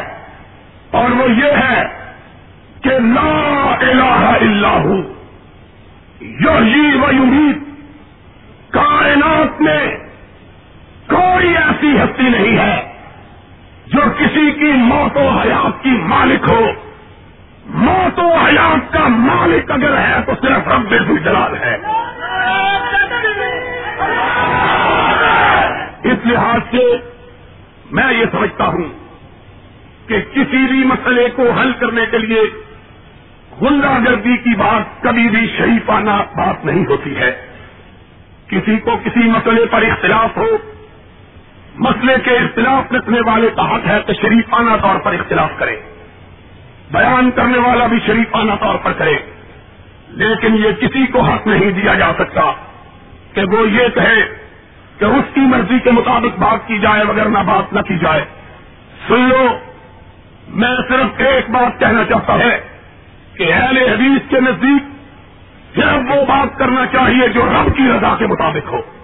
اور 0.92 1.10
وہ 1.10 1.32
یہ 1.32 1.52
ہے 1.52 1.82
کہ 2.82 2.89
لا 2.89 3.76
الہ 3.80 4.38
الا 4.42 4.70
ہوں۔ 4.70 5.04
یہی 6.22 6.98
و 6.98 7.12
یمید 7.12 7.58
کائنات 8.74 9.62
میں 9.62 10.01
کوئی 11.42 11.58
ایسی 11.58 11.98
ہستی 12.00 12.24
نہیں 12.24 12.58
ہے 12.58 12.94
جو 13.88 14.02
کسی 14.20 14.52
کی 14.52 14.72
موت 14.72 15.18
و 15.18 15.28
حیات 15.28 15.84
کی 15.84 15.89
مالک 15.89 16.50
ہو۔ 16.50 16.72
موت 17.66 18.20
و 18.20 18.34
حیات 18.34 18.94
کا 18.94 19.08
مالک 19.08 19.72
اگر 19.72 19.98
ہے 19.98 20.16
تو 20.26 20.32
صرف 20.42 20.68
رب 20.68 20.92
جلال 21.26 21.56
ہے۔ 21.58 21.78
اس 26.04 26.26
لحاظ 26.26 26.60
سے 26.72 26.98
میں 27.92 28.14
یہ 28.14 28.26
سمجھتا 28.32 28.66
ہوں 28.66 28.89
کہ 30.08 30.22
کسی 30.22 30.68
بھی 30.68 30.84
مسئلے 30.84 31.30
کو 31.36 31.52
حل 31.52 31.72
کرنے 31.80 32.02
کے 32.12 32.18
لیے 32.18 32.42
گنڈا 33.62 33.98
گردی 34.06 34.38
کی 34.38 34.56
بات 34.56 35.04
کبھی 35.04 35.30
بھی 35.30 35.48
شریفانہ 35.58 36.10
بات 36.10 36.66
نہیں 36.66 36.86
ہوتی 36.86 37.18
ہے۔ 37.18 37.32
کسی 38.48 38.78
کو 38.78 38.98
کسی 39.04 39.20
مسئلے 39.20 39.66
پر 39.66 39.82
اختلاف 39.82 40.38
ہو 40.38 40.48
مسئلے 41.76 42.16
کے 42.24 42.32
اختلاف 42.32 42.92
رکھنے 42.94 43.20
والے 43.26 43.50
کا 43.56 43.76
حق 43.76 43.88
ہے 43.88 44.00
کہ 44.06 44.14
شریفانہ 44.14 44.72
طور 44.82 45.00
پر 45.00 45.14
اختلاف 45.14 45.50
کرے۔ 45.58 45.76
بیان 46.92 47.32
کرنے 47.32 47.58
والا 47.58 47.88
بھی 47.88 47.98
شریفانہ 48.06 48.52
طور 48.60 48.76
پر 48.84 48.92
کرے۔ 48.92 49.16
لیکن 50.08 50.56
یہ 50.56 50.72
کسی 50.72 51.06
کو 51.06 51.22
حق 51.22 51.48
نہیں 51.48 51.72
دیا 51.72 51.94
جا 51.94 52.12
سکتا 52.14 52.52
کہ 53.34 53.44
وہ 53.44 53.70
یہ 53.70 53.88
کہے 53.96 54.36
کہ 55.00 55.06
اس 55.06 55.34
کی 55.34 55.42
مرضی 55.42 55.80
کے 55.80 55.92
مطابق 55.92 56.40
بات 56.40 56.68
کی 56.68 56.80
جائے 56.80 57.04
وغیرہ 57.04 57.28
نہ 57.28 57.40
بات 57.40 57.74
نہ 57.74 57.80
کی 57.80 57.98
جائے۔ 57.98 58.26
سن 59.08 59.30
لو، 59.30 59.58
میں 60.48 60.76
صرف 60.90 61.22
ایک 61.22 61.50
بات 61.50 61.80
کہنا 61.80 62.04
چاہتا 62.04 62.34
ہے 62.34 62.62
کہ 63.38 63.54
اہل 63.54 63.78
حدیث 63.78 64.30
کے 64.30 64.40
نزدیک 64.40 64.84
صرف 65.76 66.12
وہ 66.12 66.26
بات 66.26 66.60
کرنا 66.60 66.86
چاہیے 66.86 67.28
جو 67.28 67.46
رب 67.46 67.78
کی 67.78 67.84
رضا 67.84 68.16
کے 68.20 68.28
مطابق 68.28 68.74
ہو۔ 68.74 69.01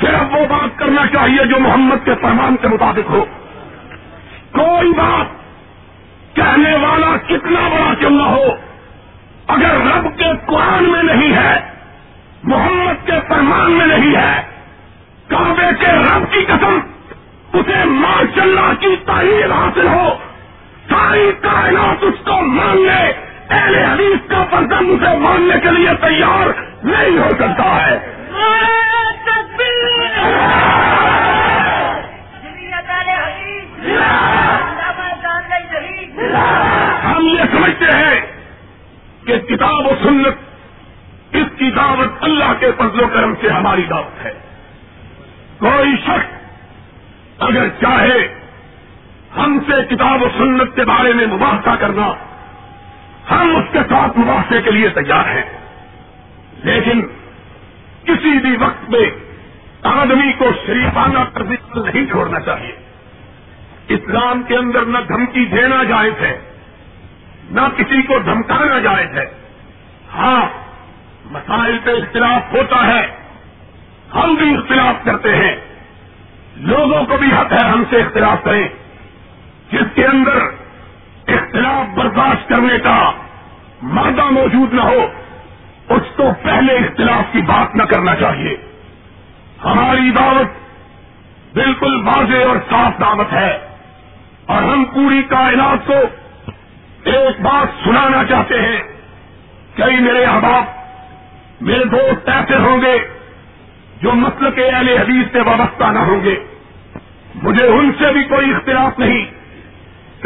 صرف 0.00 0.34
وہ 0.34 0.46
بات 0.46 0.78
کرنا 0.78 1.06
چاہیے 1.06 1.44
جو 1.44 1.60
محمد 1.60 2.04
کے 2.04 2.14
فرمان 2.20 2.56
کے 2.56 2.68
مطابق 2.68 3.10
ہو۔ 3.10 3.24
کوئی 4.52 4.92
بات 4.92 5.26
کہنے 6.36 6.76
والا 6.76 7.16
کتنا 7.16 7.68
بڑا 7.68 7.94
کیوں 7.98 8.10
نہ 8.10 8.22
ہو، 8.22 8.56
اگر 9.46 9.74
رب 9.86 10.18
کے 10.18 10.30
قرآن 10.46 10.84
میں 10.84 11.02
نہیں 11.02 11.32
ہے، 11.34 11.60
محمد 12.42 13.06
کے 13.06 13.12
فرمان 13.28 13.70
میں 13.70 13.86
نہیں 13.86 14.16
ہے، 14.16 14.42
کعبے 15.28 15.70
کے 15.80 15.86
رب 15.86 16.32
کی 16.32 16.44
قسم 16.44 16.78
اسے 17.52 17.84
ماشاء 17.84 18.42
اللہ 18.42 18.72
کی 18.80 18.96
تعلیم 19.06 19.52
حاصل 19.52 19.86
ہو۔ 19.86 20.16
ساری 20.90 21.32
کائنات 21.40 22.04
اس 22.04 22.24
کو 22.24 22.40
ماننے، 22.40 23.12
اہل 23.50 23.74
حدیث 23.74 24.30
کا 24.30 24.44
پردم 24.50 24.90
اسے 24.90 25.16
ماننے 25.16 25.60
کے 25.62 25.70
لیے 25.70 25.90
تیار 26.00 26.46
نہیں 26.84 27.18
ہو 27.18 27.30
سکتا 27.38 27.86
ہے 27.86 27.98
ہم 37.04 37.26
یہ 37.26 37.42
سمجھتے 37.52 37.84
ہیں 37.84 38.20
کہ 39.24 39.38
کتاب 39.38 39.86
و 39.86 39.94
سنت 40.02 41.34
اس 41.36 41.46
کی 41.58 41.70
دعوت 41.70 42.10
اللہ 42.20 42.52
کے 42.60 42.70
فضل 42.76 43.00
و 43.00 43.08
کرم 43.08 43.34
سے 43.40 43.48
ہماری 43.48 43.86
دعوت 43.90 44.24
ہے 44.24 44.32
کوئی 45.58 45.96
شخص 45.96 47.42
اگر 47.42 47.68
چاہے 47.80 48.18
ہم 49.36 49.58
سے 49.66 49.82
کتاب 49.94 50.22
و 50.22 50.28
سنت 50.38 50.65
کے 50.76 50.84
بارے 50.84 51.12
میں 51.12 51.26
مباحثہ 51.26 51.70
کرنا 51.80 52.12
ہم 53.30 53.56
اس 53.56 53.72
کے 53.72 53.78
ساتھ 53.78 54.18
مباحثے 54.18 54.62
کے 54.62 54.70
لیے 54.70 54.88
تیار 54.88 55.24
ہیں۔ 55.24 55.42
لیکن 56.64 57.02
کسی 58.04 58.38
بھی 58.38 58.56
وقت 58.56 58.90
میں 58.90 59.10
آدمی 59.82 60.32
کو 60.32 60.44
شریفانہ 60.66 61.18
تربیت 61.32 61.76
نہیں 61.76 62.06
چھوڑنا 62.06 62.40
چاہیے۔ 62.40 62.76
اسلام 63.88 64.42
کے 64.42 64.56
اندر 64.56 64.82
نہ 64.82 64.98
دھمکی 65.08 65.44
دینا 65.44 65.82
جائز 65.82 66.12
ہے، 66.20 66.38
نہ 67.50 67.60
کسی 67.76 68.02
کو 68.02 68.18
دھمکانا 68.18 68.78
جائز 68.78 69.18
ہے۔ 69.18 69.24
ہاں 70.14 70.46
مسائل 71.24 71.78
پہ 71.84 71.90
اختلاف 71.90 72.52
ہوتا 72.52 72.86
ہے، 72.86 73.06
ہم 74.14 74.34
بھی 74.34 74.56
اختلاف 74.56 75.04
کرتے 75.04 75.36
ہیں۔ 75.36 75.56
لوگوں 76.56 77.04
کو 77.04 77.16
بھی 77.16 77.26
حق 77.26 77.52
ہے 77.52 77.68
ہم 77.68 77.84
سے 77.90 77.96
اختلاف 77.96 78.44
کریں۔ 78.44 78.68
جس 79.72 79.94
کے 79.94 80.06
اندر 80.06 80.38
اختلاف 81.46 81.98
برداشت 81.98 82.48
کرنے 82.48 82.78
کا 82.78 83.10
مادہ 83.82 84.30
موجود 84.30 84.74
نہ 84.74 84.80
ہو، 84.80 85.06
اس 85.88 86.16
کو 86.16 86.30
پہلے 86.42 86.72
اختلاف 86.72 87.32
کی 87.32 87.42
بات 87.42 87.76
نہ 87.76 87.82
کرنا 87.82 88.14
چاہیے۔ 88.16 88.56
ہماری 89.64 90.10
دعوت 90.10 90.46
بالکل 91.54 92.02
واضح 92.06 92.48
اور 92.48 92.56
صاف 92.70 93.00
دعوت 93.00 93.32
ہے۔ 93.32 93.58
اور 94.46 94.62
ہم 94.62 94.84
پوری 94.84 95.22
کائنات 95.22 95.86
کو 95.86 95.94
ایک 97.04 97.40
بات 97.40 97.84
سنانا 97.84 98.24
چاہتے 98.24 98.60
ہیں۔ 98.60 98.82
کئی 99.74 100.00
میرے 100.00 100.24
احباب، 100.24 100.64
میرے 101.60 101.84
دوست 101.84 102.28
ایسے 102.28 102.56
ہوں 102.56 102.82
گے 102.82 102.98
جو 104.02 104.12
مسل 104.12 104.50
کے 104.50 104.68
اہل 104.68 104.88
حدیث 104.88 105.32
سے 105.32 105.40
وابستہ 105.40 105.84
نہ 105.84 105.98
ہوں 105.98 106.24
گے۔ 106.24 106.44
مجھے 107.34 107.66
ان 107.66 107.92
سے 107.98 108.12
بھی 108.12 108.24
کوئی 108.24 108.54
اختلاف 108.54 108.98
نہیں۔ 108.98 109.35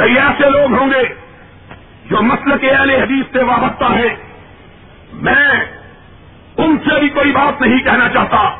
کئی 0.00 0.18
ایسے 0.18 0.50
لوگ 0.50 0.78
ہوں 0.78 0.90
گے 0.90 1.02
جو 2.10 2.22
مسل 2.22 2.58
کے 2.58 2.70
اہل 2.70 2.90
حدیث 2.90 3.32
سے 3.32 3.42
وابستہ 3.42 3.84
ہیں۔ 3.84 4.16
میں 5.12 5.64
ان 6.56 6.76
سے 6.78 7.00
بھی 7.00 7.08
کوئی 7.08 7.32
بات 7.32 7.60
نہیں 7.60 7.78
کہنا 7.78 8.08
چاہتا۔ 8.08 8.50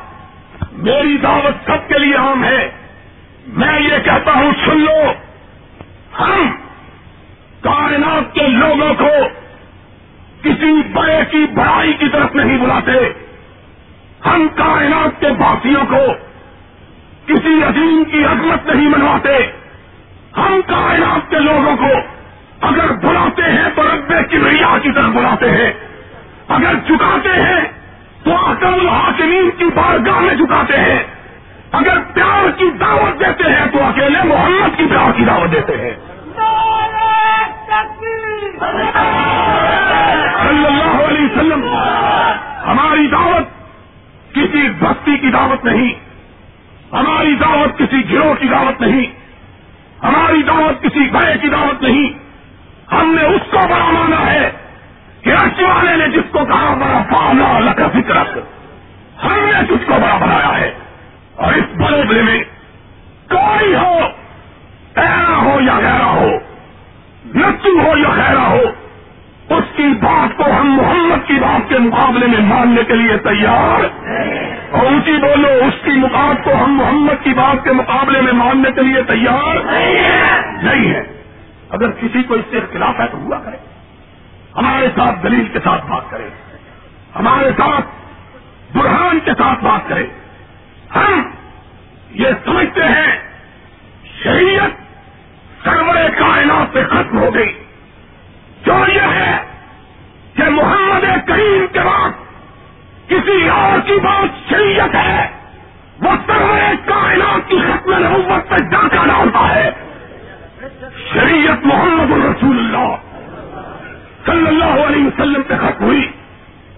میری 0.71 1.17
دعوت 1.17 1.65
سب 1.65 1.87
کے 1.87 1.99
لیے 1.99 2.15
عام 2.15 2.43
ہے۔ 2.43 2.71
میں 3.47 3.79
یہ 3.79 3.97
کہتا 4.03 4.33
ہوں، 4.33 4.51
سن 4.65 4.79
لو۔ 4.79 5.11
ہم 6.19 6.51
کائنات 7.61 8.33
کے 8.33 8.47
لوگوں 8.47 8.93
کو 8.93 9.27
کسی 10.41 10.81
بڑے 10.93 11.19
کی 11.31 11.45
بڑائی 11.53 11.93
کی 11.93 12.09
طرف 12.09 12.35
نہیں 12.35 12.57
بلاتے۔ 12.57 13.13
ہم 14.25 14.47
کائنات 14.55 15.21
کے 15.21 15.27
باسیوں 15.27 15.85
کو 15.89 16.13
کسی 17.25 17.63
عظیم 17.63 18.03
کی 18.11 18.25
عظمت 18.25 18.67
نہیں 18.67 18.89
منواتے۔ 18.89 19.60
ریا 25.11 25.29
بلاتے 25.29 25.51
ہیں۔ 25.51 25.73
اگر 26.47 26.73
چکاتے 26.87 27.29
ہیں، 27.29 27.61
تو 28.23 28.31
اصل 28.45 28.67
الحاکمین 28.67 29.49
کی 29.57 29.65
بارگاہ 29.65 30.19
میں 30.19 30.35
جھکاتے 30.35 30.77
ہیں۔ 30.77 31.03
اگر 31.71 31.99
پیار 32.13 32.51
کی 32.51 32.69
دعوت 32.79 33.19
دیتے 33.19 33.43
ہیں، 33.43 33.65
تو 33.71 33.83
اکیلے 33.83 34.23
محمد 34.23 34.77
کی 34.77 34.85
پیار 34.85 35.11
کی 35.11 35.25
دعوت 35.25 35.51
دیتے 35.51 35.73
ہیں۔ 35.73 35.93
صلی 40.47 40.65
اللہ 40.65 41.03
علیہ 41.03 41.25
وسلم، 41.25 41.67
ہماری 42.67 43.07
دعوت 43.07 43.43
کسی 44.33 44.69
بستی 44.79 45.17
کی 45.17 45.31
دعوت 45.31 45.65
نہیں۔ 45.65 45.93
ہماری 46.91 47.35
دعوت 47.35 47.77
کسی 47.77 48.13
گروہ 48.13 48.33
کی 48.33 48.47
دعوت 48.47 48.81
نہیں۔ 48.81 49.05
ہماری 50.03 50.43
دعوت 50.43 50.83
کسی 50.83 51.09
بڑے 51.09 51.37
کی 51.41 51.47
دعوت 51.47 51.83
نہیں۔ 51.83 52.09
ہم 52.93 53.15
نے 53.21 53.25
اس 53.25 53.51
کو 53.51 53.57
بڑا 53.57 53.91
مانا 53.91 54.33
ہے۔ 54.33 54.51
کہ 55.23 55.63
والے 55.63 55.95
نے 55.95 56.07
جس 56.07 56.31
کو 56.31 56.39
کہا، 56.45 56.73
بڑا 56.73 57.03
پالا 57.09 57.59
لکا 57.59 57.87
فکر 57.87 58.17
ہم 59.23 59.45
نے 59.45 59.63
جس 59.63 59.85
کو 59.85 59.93
بڑا 59.93 60.17
بنایا 60.17 60.57
ہے۔ 60.57 60.71
اور 61.35 61.53
اس 61.53 61.63
بڑے 62.09 62.21
میں 62.21 62.43
کوئی 63.29 63.75
ہو 63.75 63.97
ایرا 64.95 65.37
ہو 65.37 65.61
یا 65.61 65.79
گہرا 65.79 66.05
ہو 66.05 66.29
نسو 67.35 67.79
ہو 67.79 67.97
یا 67.97 68.09
خیرا 68.09 68.47
ہو، 68.47 68.61
اس 69.49 69.63
کی 69.75 69.87
بات 70.01 70.37
کو 70.37 70.43
ہم 70.59 70.73
محمد 70.73 71.27
کی 71.27 71.33
بات 71.33 71.69
کے 71.69 71.79
مقابلے 71.79 72.27
میں 72.27 72.39
ماننے 72.39 72.83
کے 72.83 72.93
لیے 72.93 73.17
تیار 73.17 74.05
اور 74.71 74.85
اونچی 74.85 75.11
بولو، 75.11 75.47
اس 75.47 75.83
کی 75.83 75.91
مقاب 75.91 76.43
کو 76.43 76.51
ہم 76.63 76.77
محمد 76.77 77.23
کی 77.23 77.33
بات 77.33 77.63
کے 77.63 77.71
مقابلے 77.71 78.21
میں 78.21 78.33
ماننے 78.33 78.71
کے 78.71 78.81
لیے 78.81 79.01
تیار 79.03 79.55
نہیں 80.63 80.93
ہے۔ 80.93 81.03
اگر 81.69 81.91
کسی 81.91 82.23
کو 82.23 82.33
اس 82.33 82.45
سے 82.51 82.57
اختلاف 82.57 82.99
ہے 82.99 83.07
تو 83.07 83.17
ہوا 83.17 83.39
کرے۔ 83.39 83.70
ہمارے 84.57 84.87
ساتھ 84.87 85.23
دلیل 85.23 85.47
کے 85.47 85.59
ساتھ 85.63 85.85
بات 85.85 86.11
کرے، 86.11 86.29
ہمارے 87.15 87.49
ساتھ 87.57 87.85
برہان 88.77 89.19
کے 89.19 89.31
ساتھ 89.37 89.63
بات 89.63 89.89
کرے۔ 89.89 90.07
ہم 90.95 91.21
یہ 92.11 92.27
سمجھتے 92.45 92.83
ہیں، 92.83 93.21
شریعت 94.23 94.71
سرور 95.63 95.95
کائنات 96.17 96.73
سے 96.73 96.83
ختم 96.83 97.17
ہو 97.17 97.35
گئی۔ 97.35 97.63
جو 98.65 98.73
یہ 98.87 99.01
ہے 99.01 99.37
کہ 100.35 100.43
محمد 100.49 101.27
کریم 101.27 101.65
کے 101.73 101.79
بعد 101.79 102.09
کسی 103.07 103.49
اور 103.49 103.87
کی 103.87 103.99
بات 104.03 104.49
شریعت 104.49 104.95
ہے، 104.95 105.29
وہ 106.01 106.11
سرور 106.27 106.89
کائنات 106.89 107.49
کی 107.49 107.59
ختم 107.59 108.07
نبوت 108.07 108.49
پہ 108.49 108.55
ڈاکہ 108.55 109.07
ڈالتا 109.07 109.55
ہے۔ 109.55 109.71
شریعت 111.13 111.65
محمد 111.65 112.11
الرسول 112.11 112.57
اللہ۔ 112.57 113.10
صلی 114.25 114.47
اللہ 114.47 114.85
علیہ 114.85 115.05
وسلم 115.05 115.41
پہ 115.47 115.53
ختم 115.55 115.85
ہوئی۔ 115.85 116.11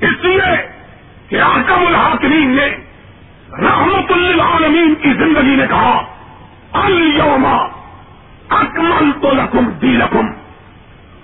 اس 0.01 0.25
لیے 0.25 0.79
کہ 1.29 1.41
آکم 1.41 1.87
الحاکمین 1.87 2.55
نے 2.55 2.65
رحمت 3.59 4.11
للعالمین 4.11 4.95
کی 4.95 5.13
زندگی 5.13 5.55
نے 5.55 5.67
کہا 5.67 6.05
الما 6.73 7.67
اکمل 8.49 9.11
تو 9.21 9.31
لکم 9.31 9.69
دی 9.69 9.87
لکم 9.87 10.27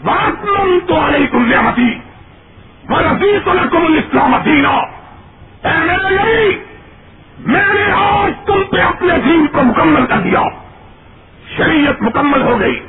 واکمن 0.04 0.80
تو 0.88 1.06
علیکم 1.08 1.46
نعمتی 1.46 2.00
ورزی 2.90 3.40
تو 3.46 3.54
لکم 3.54 3.86
الاسلام 3.86 4.36
دینا۔ 4.46 4.70
اے 4.70 5.78
میرے 5.86 6.16
نبی، 6.16 6.64
میں 7.40 7.74
نے 7.74 7.92
آج 7.92 8.32
تم 8.46 8.64
پہ 8.72 8.82
اپنے 8.82 9.14
دین 9.26 9.48
کو 9.48 9.62
مکمل 9.62 10.06
کر 10.06 10.18
دیا۔ 10.18 10.42
شریعت 11.58 12.02
مکمل 12.02 12.42
ہو 12.42 12.60
گئی 12.60 12.80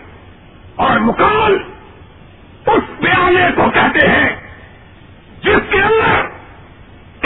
اور 0.77 0.99
مکمل 0.99 1.57
اس 2.67 3.03
پیالے 3.21 3.51
کو 3.55 3.71
کہتے 3.75 4.09
ہیں، 4.09 4.37
جس 5.43 5.71
کے 5.71 5.83
اندر 5.83 6.27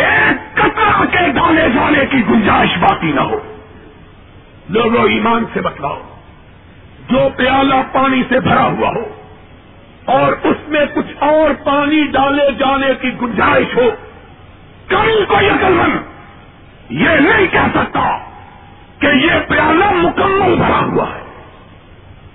ایک 0.03 0.57
کترا 0.57 1.05
کے 1.11 1.29
ڈالے 1.29 1.69
جانے 1.75 2.07
کی 2.11 2.27
گنجائش 2.29 2.79
باقی 2.79 3.13
نہ 3.13 3.21
ہو۔ 3.21 3.39
لوگوں، 4.69 5.09
ایمان 5.09 5.45
سے 5.53 5.61
بتلاؤ، 5.61 6.01
جو 7.09 7.29
پیالہ 7.37 7.75
پانی 7.93 8.23
سے 8.29 8.41
بھرا 8.41 8.65
ہوا 8.65 8.89
ہو 8.89 9.23
اور 10.05 10.33
اس 10.43 10.69
میں 10.69 10.85
کچھ 10.95 11.13
اور 11.19 11.51
پانی 11.65 12.03
ڈالے 12.03 12.53
جانے 12.59 12.95
کی 13.01 13.11
گنجائش 13.23 13.77
ہو 13.77 13.91
کہیں 14.89 15.25
کوئی 15.29 15.49
عقل 15.49 15.73
مند 15.73 15.99
یہ 16.89 17.09
نہیں 17.09 17.47
کہہ 17.53 17.69
سکتا 17.75 18.19
کہ 18.99 19.07
یہ 19.07 19.31
پیالہ 19.49 19.91
مکمل 19.91 20.55
بھرا 20.55 20.79
ہوا 20.79 21.09
ہے۔ 21.15 21.23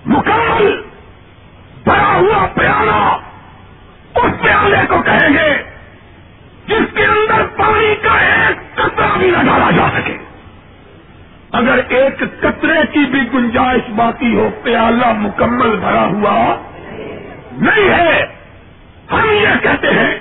مکمل 0.05 0.82
بڑا 1.86 2.16
ہوا 2.16 2.47
پیالہ 2.53 3.18
اس 4.24 4.41
پیالے 4.41 4.88
کو 4.89 5.01
کہیں 5.01 5.34
گے 5.34 5.63
جس 6.67 6.95
کے 6.95 7.05
اندر 7.05 7.45
پانی 7.57 7.95
کا 7.95 8.17
ایک 8.20 8.76
قطرہ 8.76 9.17
بھی 9.17 9.32
نہ 9.32 9.43
ڈالا 9.43 9.72
جا 9.72 9.99
سکے۔ 9.99 10.17
اگر 11.51 11.80
ایک 11.89 12.20
قطرے 12.39 12.82
کی 12.91 13.05
بھی 13.05 13.20
گنجائش 13.34 13.89
باقی 13.89 14.36
ہو، 14.36 14.49
پیالہ 14.63 15.13
مکمل 15.13 15.76
بھرا 15.76 16.05
ہوا 16.05 16.55
نہیں 17.51 17.89
ہے، 17.89 18.26
ہم 19.11 19.30
یہ 19.32 19.63
کہتے 19.63 19.88
ہیں 19.88 20.20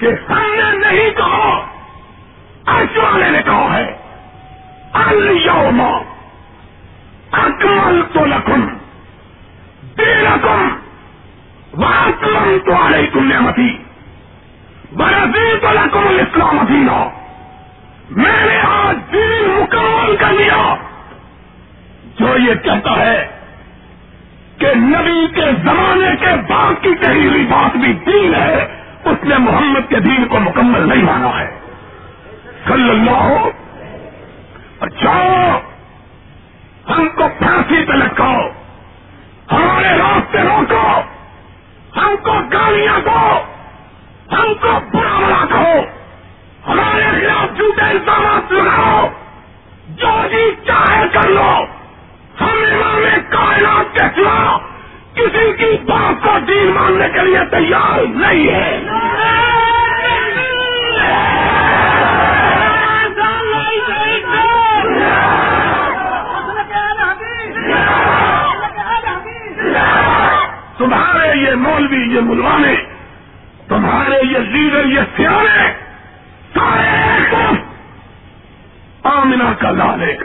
کہ 0.00 0.06
ہم 0.06 0.54
نے 0.56 0.78
نہیں 0.78 1.10
کہا 1.10 1.66
ارش 2.66 2.96
والے 2.96 3.30
نے 3.30 3.42
کہا 3.44 3.78
ہے 3.78 3.96
الما 4.92 6.02
اکمل 7.32 8.02
تو 8.12 8.24
لکھن 8.24 8.66
دینکم 11.74 11.82
واکمنت 11.82 12.68
علیکم 12.68 13.32
نعمتی 13.32 13.78
ورزیت 14.96 15.64
لکم 15.64 16.06
الاسلام 16.08 16.58
دینا 16.68 17.08
میں 18.10 18.46
نے 18.46 18.58
آج 18.58 18.96
دین 19.12 19.48
مکمل 19.48 20.16
کر 20.16 20.32
لیا. 20.32 20.74
جو 22.18 22.26
یہ 22.38 22.54
کہتا 22.54 22.96
ہے 22.96 23.28
کہ 24.58 24.74
نبی 24.74 25.26
کے 25.34 25.50
زمانے 25.64 26.10
کے 26.20 26.34
بعد 26.48 26.82
کی 26.82 26.94
کہی 27.00 27.26
ہوئی 27.26 27.44
بات 27.44 27.76
بھی 27.76 27.92
دین 27.92 28.34
ہے، 28.34 28.66
اس 29.04 29.24
نے 29.24 29.38
محمد 29.38 29.88
کے 29.88 30.00
دین 30.00 30.24
کو 30.24 30.40
مکمل 30.40 30.88
نہیں 30.88 31.02
مانا 31.02 31.40
ہے. 31.40 31.50
صلی 32.68 32.90
اللہ 32.90 33.10
ہو. 33.10 33.50
اچھا 34.80 35.14
ہم 36.90 37.08
کو 37.08 37.28
پھانسی 37.38 37.84
پہ 37.84 37.92
لٹکاؤ، 37.92 38.48
ہمارے 39.52 39.98
راستے 39.98 40.38
روکو 40.38 41.13
ہم 41.96 42.14
کو 42.22 42.32
گالیاں 42.52 42.98
دو! 42.98 43.38
ہم 44.32 44.54
کو 44.60 44.72
برا 44.92 45.18
بلا 45.18 45.44
کہو 45.50 45.80
ہمارے 46.68 47.20
خلاف 47.20 47.56
جھوٹے 47.56 47.82
الزامات 47.82 48.52
لگاؤ! 48.52 49.08
جو 49.96 50.12
جی 50.30 50.50
چاہے 50.66 51.04
کر 51.12 51.28
لو! 51.28 51.52
ہم 52.40 52.64
امام 52.72 53.04
کائنات 53.30 53.94
کے 53.94 54.02
خلاف 54.14 54.60
کسی 55.14 55.52
کی 55.52 55.76
بات 55.84 56.22
کو 56.22 56.38
دین 56.48 56.66
ماننے 56.66 57.08
کے 57.14 57.20
لیے 57.20 57.44
تیار 57.50 58.00
نہیں 58.06 58.48
ہے 58.48 58.78
تمہارے 70.84 71.40
یہ 71.40 71.54
مولوی، 71.54 72.14
یہ 72.14 72.20
ملوانے، 72.20 72.74
تمہارے 73.68 74.26
یہ 74.30 74.38
لیڈر، 74.38 74.84
یہ 74.86 75.00
سیانے، 75.16 75.72
سارے 76.54 77.04
آمنا 79.02 79.52
کا 79.58 79.70
لال 79.70 80.02
ایک۔ 80.02 80.20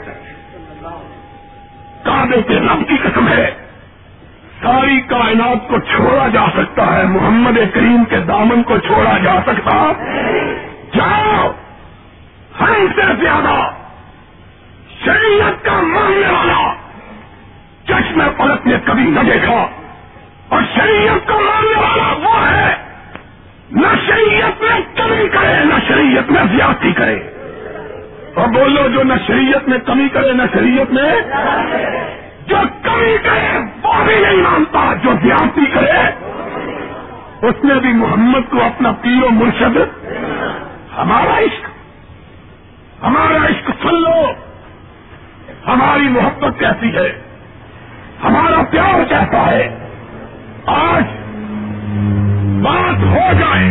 کابے 2.04 2.42
کے 2.42 2.54
نم 2.54 2.84
کی 2.84 2.96
قسم 2.96 3.28
ہے۔ 3.28 3.50
ساری 4.62 5.00
کائنات 5.00 5.68
کو 5.68 5.78
چھوڑا 5.78 6.28
جا 6.28 6.46
سکتا 6.56 6.98
ہے۔ 6.98 7.04
محمد 7.04 7.74
کریم 7.74 8.04
کے 8.04 8.18
دامن 8.18 8.62
کو 8.62 8.78
چھوڑا 8.78 9.18
جا 9.18 9.34
سکتا۔ 9.46 9.92
جاؤ۔ 10.94 11.52
ہم 12.60 12.86
سے 12.96 13.02
زیادہ 13.20 13.70
شریعت 15.04 15.64
کا 15.64 15.80
ماننے 15.80 16.32
والا۔ 16.32 16.74
چشم 17.84 18.22
پلک 18.36 18.66
نے 18.66 18.74
کبھی 18.84 19.02
نہ 19.02 19.20
دیکھا۔ 19.20 19.79
اور 20.50 20.62
شریعت 20.74 21.28
کا 21.28 21.34
ماننے 21.34 21.80
والا 21.80 22.28
وہ 22.28 22.48
ہے، 22.50 22.74
نہ 23.70 23.86
شریعت 24.06 24.62
میں 24.62 24.80
کمی 24.96 25.28
کرے، 25.28 25.64
نہ 25.64 25.74
شریعت 25.88 26.30
میں 26.30 26.42
زیادتی 26.56 26.92
کرے۔ 26.92 27.18
اور 28.34 28.48
بولو 28.48 28.88
جو 28.88 29.02
نہ 29.02 29.14
شریعت 29.26 29.68
میں 29.68 29.78
کمی 29.78 30.08
کرے، 30.08 30.32
نہ 30.32 30.42
شریعت 30.52 30.92
میں 30.92 31.10
جو 32.46 32.56
کمی 32.82 33.16
کرے، 33.22 33.58
وہ 33.82 34.04
بھی 34.04 34.14
نہیں 34.14 34.36
مانتا۔ 34.36 34.94
جو 35.02 35.10
زیادتی 35.22 35.66
کرے، 35.66 35.90
اس 37.46 37.64
نے 37.64 37.74
بھی 37.74 37.92
محمد 37.92 38.50
کو 38.50 38.62
اپنا 38.62 38.92
پیر 38.92 39.22
و 39.22 39.28
مرشد، 39.30 39.76
ہمارا 40.98 41.38
عشق 41.38 41.68
ہمارا 43.04 43.46
عشق 43.46 43.70
سن 43.82 44.02
لو 44.02 44.32
ہماری 45.66 46.08
محبت 46.08 46.60
کیسی 46.60 46.96
ہے؟ 46.96 47.20
ہمارا 48.24 48.62
پیار 48.70 49.04
کیسا 49.08 49.50
ہے؟ 49.50 49.89
آج 50.66 51.04
بات 52.62 53.04
ہو 53.04 53.40
جائے، 53.40 53.68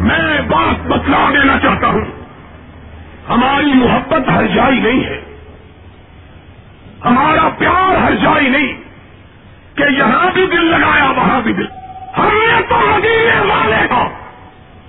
میں 0.00 0.40
بات 0.48 0.86
بتلا 0.86 1.30
دینا 1.32 1.58
چاہتا 1.62 1.86
ہوں۔ 1.86 2.04
ہماری 3.28 3.72
محبت 3.74 4.28
ہر 4.28 4.46
جائی 4.46 4.80
نہیں 4.80 5.04
ہے۔ 5.04 5.20
ہمارا 7.04 7.48
پیار 7.58 7.96
ہر 7.96 8.14
جائی 8.14 8.48
نہیں 8.48 8.72
کہ 9.74 9.84
یہاں 9.98 10.30
بھی 10.34 10.46
دل 10.46 10.64
لگایا، 10.64 11.10
وہاں 11.10 11.40
بھی 11.40 11.52
دل۔ 11.52 11.66
ہم 12.18 12.26
نے 12.26 12.62
تو 12.68 12.76
مدینے 12.76 13.40
والے 13.40 13.88
کا 13.88 14.08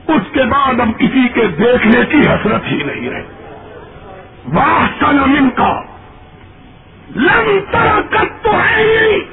اس 0.08 0.22
کے 0.34 0.44
بعد 0.44 0.74
ہم 0.74 0.92
کسی 0.94 1.28
کے 1.34 1.48
دیکھنے 1.48 2.06
کی 2.10 2.22
حسرت 2.22 2.68
ہی 2.68 2.84
نہیں 2.84 3.10
رہے۔ 3.10 3.24
واہ 4.46 4.88
سنم 5.00 5.50
کا 5.50 5.82
لم 7.16 7.60
ترکت 7.72 8.44
تو 8.44 8.52
ہے 8.52 8.84
ہی 8.84 9.29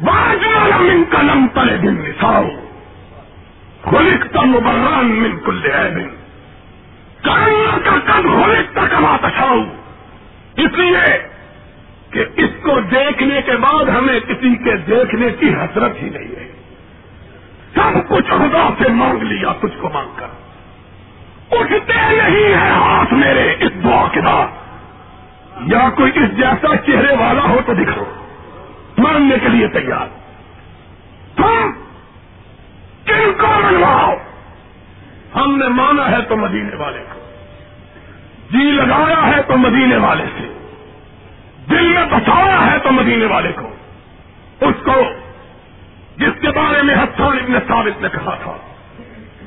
واجمال 0.00 0.82
من 0.82 1.04
کا 1.04 1.22
لم 1.22 1.46
تلے 1.54 1.76
دن 1.76 1.94
نساؤ 1.94 2.44
خلق 3.82 4.34
کا 4.34 4.40
مبران 4.40 5.06
من 5.06 5.38
کل 5.44 5.62
دن 5.62 6.08
کام 7.22 7.80
کا 7.84 7.96
کب 8.04 8.44
خلق 8.44 8.74
کا 8.74 8.86
کما 8.86 9.16
اس 10.56 10.78
لیے 10.78 11.28
کہ 12.10 12.24
اس 12.36 12.50
کو 12.62 12.80
دیکھنے 12.80 13.42
کے 13.42 13.56
بعد 13.56 13.84
ہمیں 13.84 14.20
کسی 14.20 14.54
کے 14.56 14.76
دیکھنے 14.76 15.30
کی 15.30 15.54
حسرت 15.54 16.02
ہی 16.02 16.08
نہیں 16.08 16.36
ہے۔ 16.36 16.52
سب 17.74 18.08
کچھ 18.08 18.28
خدا 18.28 18.68
سے 18.82 18.88
مانگ 18.88 19.22
لیا، 19.22 19.52
تجھ 19.60 19.78
کو 19.80 19.90
مانگ 19.94 20.08
کر۔ 20.16 20.26
اٹھتے 21.50 21.92
نہیں 21.94 22.54
ہے 22.54 22.70
ہاتھ 22.70 23.12
میرے 23.12 23.54
اس 23.60 23.84
دعا 23.84 24.08
کے 24.12 24.20
بعد۔ 24.20 24.46
یا 25.72 25.90
کوئی 25.96 26.12
اس 26.14 26.36
جیسا 26.36 26.76
چہرے 26.76 27.16
والا 27.16 27.42
ہو 27.42 27.60
تو 27.66 27.74
دکھو 27.74 28.25
ماننے 28.98 29.36
کے 29.42 29.48
لیے 29.48 29.68
تیار۔ 29.68 30.06
تم 31.36 31.70
کن 33.04 33.32
کو 33.38 33.46
منواؤ؟ 33.46 34.14
ہم 35.34 35.56
نے 35.56 35.68
مانا 35.68 36.10
ہے 36.10 36.22
تو 36.28 36.36
مدینے 36.36 36.76
والے 36.76 37.04
کو۔ 37.12 37.20
جی 38.50 38.70
لگایا 38.70 39.26
ہے 39.26 39.42
تو 39.42 39.56
مدینے 39.56 39.96
والے 39.96 40.24
سے۔ 40.24 40.52
دل 41.70 41.92
میں 41.92 42.06
بسایا 42.06 42.72
ہے 42.72 42.78
تو 42.78 42.92
مدینے 42.92 43.26
والے 43.26 43.52
کو۔ 43.52 43.74
اس 44.60 44.74
کو 44.84 45.02
جس 46.16 46.40
کے 46.40 46.48
بارے 46.48 46.82
میں 46.82 46.94
حسان 46.94 47.38
ابن 47.38 47.52
ثابت 47.68 48.02
نے 48.02 48.08
کہا 48.08 48.34
تھا 48.42 48.56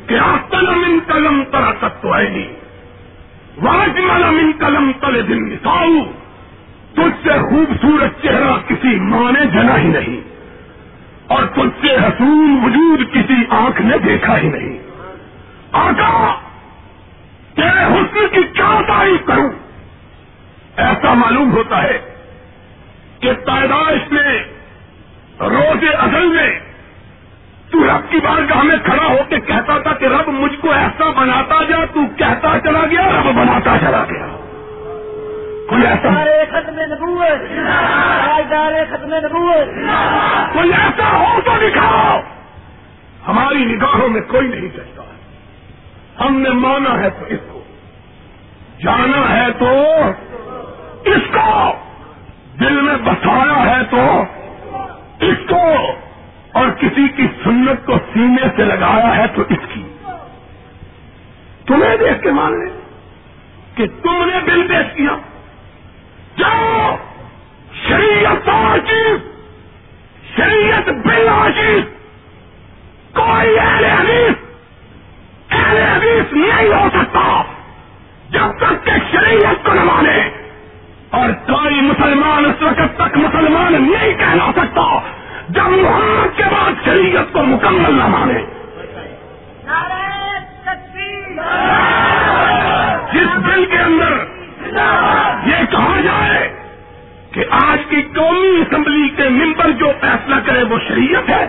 کہ 0.07 0.19
آستن 0.19 0.65
من 0.65 0.99
قلم 1.07 1.43
ترا 1.51 1.71
تک 1.79 2.01
تو 2.01 2.17
ہے 2.17 2.29
نہیں 2.29 2.53
واجمل 3.61 4.25
من 4.25 4.51
قلم 4.59 4.91
تلے 4.99 5.21
دن 5.21 5.49
نساؤ 5.49 6.18
تجھ 6.95 7.27
سے 7.27 7.29
خوبصورت 7.29 8.23
چہرہ 8.23 8.53
کسی 8.67 8.99
ماں 8.99 9.31
نے 9.31 9.45
جنا 9.45 9.77
ہی 9.77 9.87
نہیں 9.87 10.21
اور 11.27 11.43
تجھ 11.43 11.85
سے 11.85 11.95
حسون 11.95 12.59
وجود 12.63 13.13
کسی 13.13 13.43
آنکھ 13.49 13.81
نے 13.81 13.97
دیکھا 13.97 14.37
ہی 14.37 14.47
نہیں۔ 14.47 14.79
آقا، 15.71 16.35
تیرے 17.55 17.83
حسن 17.83 18.27
کی 18.31 18.43
کیا 18.43 18.81
تعریف 18.87 19.27
کروں؟ 19.27 19.49
ایسا 20.77 21.13
معلوم 21.13 21.51
ہوتا 21.51 21.83
ہے 21.83 21.99
کہ 23.19 23.33
پیدائش 23.33 24.11
میں، 24.11 24.43
روز 25.39 25.83
ازل 25.99 26.27
میں، 26.27 26.59
تو 27.71 27.83
رب 27.83 28.11
کی 28.11 28.17
بارگاہ 28.17 28.61
میں 28.61 28.77
کھڑا 28.83 29.05
ہو 29.05 29.17
کے 29.29 29.39
کہتا 29.39 29.77
تھا 29.77 29.93
کہ 29.93 30.05
رب 30.05 30.27
مجھ 30.27 30.57
کو 30.61 30.71
ایسا 30.71 31.09
بناتا 31.09 31.63
جا، 31.63 31.85
تو 31.93 31.99
کہتا 32.17 32.59
چلا 32.63 32.85
گیا، 32.91 33.07
رب 33.07 33.35
بناتا 33.35 33.77
چلا 33.81 34.05
گیا۔ 34.09 34.48
کوئی 35.69 35.85
ایسا 35.85 36.09
ختم 36.49 36.79
نبوت. 36.79 37.49
ختم 38.89 39.13
نبوت. 39.13 39.67
کوئی 40.53 40.73
ایسا 40.73 41.17
ہو 41.17 41.41
تو 41.45 41.51
دکھاؤ۔ 41.57 42.19
ہماری 43.27 43.65
نگاہوں 43.65 44.09
میں 44.09 44.21
کوئی 44.21 44.47
نہیں 44.47 44.69
چلتا۔ 44.69 45.03
ہم 46.25 46.41
نے 46.41 46.49
مانا 46.49 46.99
ہے 46.99 47.09
تو 47.09 47.25
اس 47.25 47.39
کو۔ 47.51 47.63
جانا 48.83 49.37
ہے 49.37 49.51
تو 49.59 50.01
اس 51.05 51.33
کو۔ 51.33 51.71
دل 52.59 52.81
میں 52.81 52.95
بسایا 52.95 53.77
ہے 53.77 53.83
تو 53.83 54.23
اس 55.19 55.49
کو۔ 55.49 55.91
اور 56.51 56.69
کسی 56.69 57.07
کی 57.07 57.27
سنت 57.43 57.85
کو 57.85 57.93
سینے 58.13 58.47
سے 58.55 58.65
لگایا 58.65 59.17
ہے 59.17 59.27
تو 59.27 59.41
اس 59.49 59.73
کی۔ 59.73 59.83
تمہیں 61.65 61.97
دیکھ 61.97 62.21
کے 62.21 62.31
مان 62.31 62.51
لیں 62.51 62.81
کہ 63.75 63.87
تم 63.87 64.25
نے 64.25 64.39
دل 64.45 64.67
پیش 64.67 64.95
کیا۔ 64.95 65.28
شریعت 67.89 68.49
عجیب 68.49 69.17
شریعت 70.37 70.89
بل 70.89 71.27
عجیب 71.27 71.85
کوئی 73.15 73.59
اہل 73.59 73.85
حدیث 73.85 74.35
اہل 75.49 75.77
حدیث 75.77 76.33
نہیں 76.33 76.73
ہو 76.73 76.89
سکتا 76.89 77.41
جب 78.29 78.57
تک 78.57 78.85
کہ 78.85 78.91
شریعت 79.11 79.65
کو 79.65 79.73
نہ 79.73 79.83
مانے 79.83 80.29
اور 81.09 81.29
کوئی 81.29 81.81
مسلمان 81.81 82.45
اس 82.45 82.61
وقت 82.61 82.97
تک 82.97 83.17
مسلمان 83.17 83.73
نہیں 83.73 84.13
کہلا 84.13 84.51
سکتا 84.55 84.99
جب 85.49 85.67
محمد 85.67 86.37
کے 86.37 86.43
بعد 86.43 86.85
شریعت 86.85 87.33
کو 87.33 87.43
مکمل 87.43 87.93
نہ 87.93 88.07
مانے۔ 88.07 88.45
جس 93.13 93.45
دل 93.45 93.65
کے 93.65 93.77
اندر 93.77 94.17
کہ 97.39 97.45
آج 97.49 97.79
کی 97.89 98.01
قومی 98.01 98.47
اسمبلی 98.47 99.09
کے 99.09 99.29
ممبر 99.29 99.71
جو 99.71 99.85
فیصلہ 100.01 100.35
کرے 100.45 100.63
وہ 100.63 100.77
شریعت 100.87 101.29
ہے۔ 101.29 101.47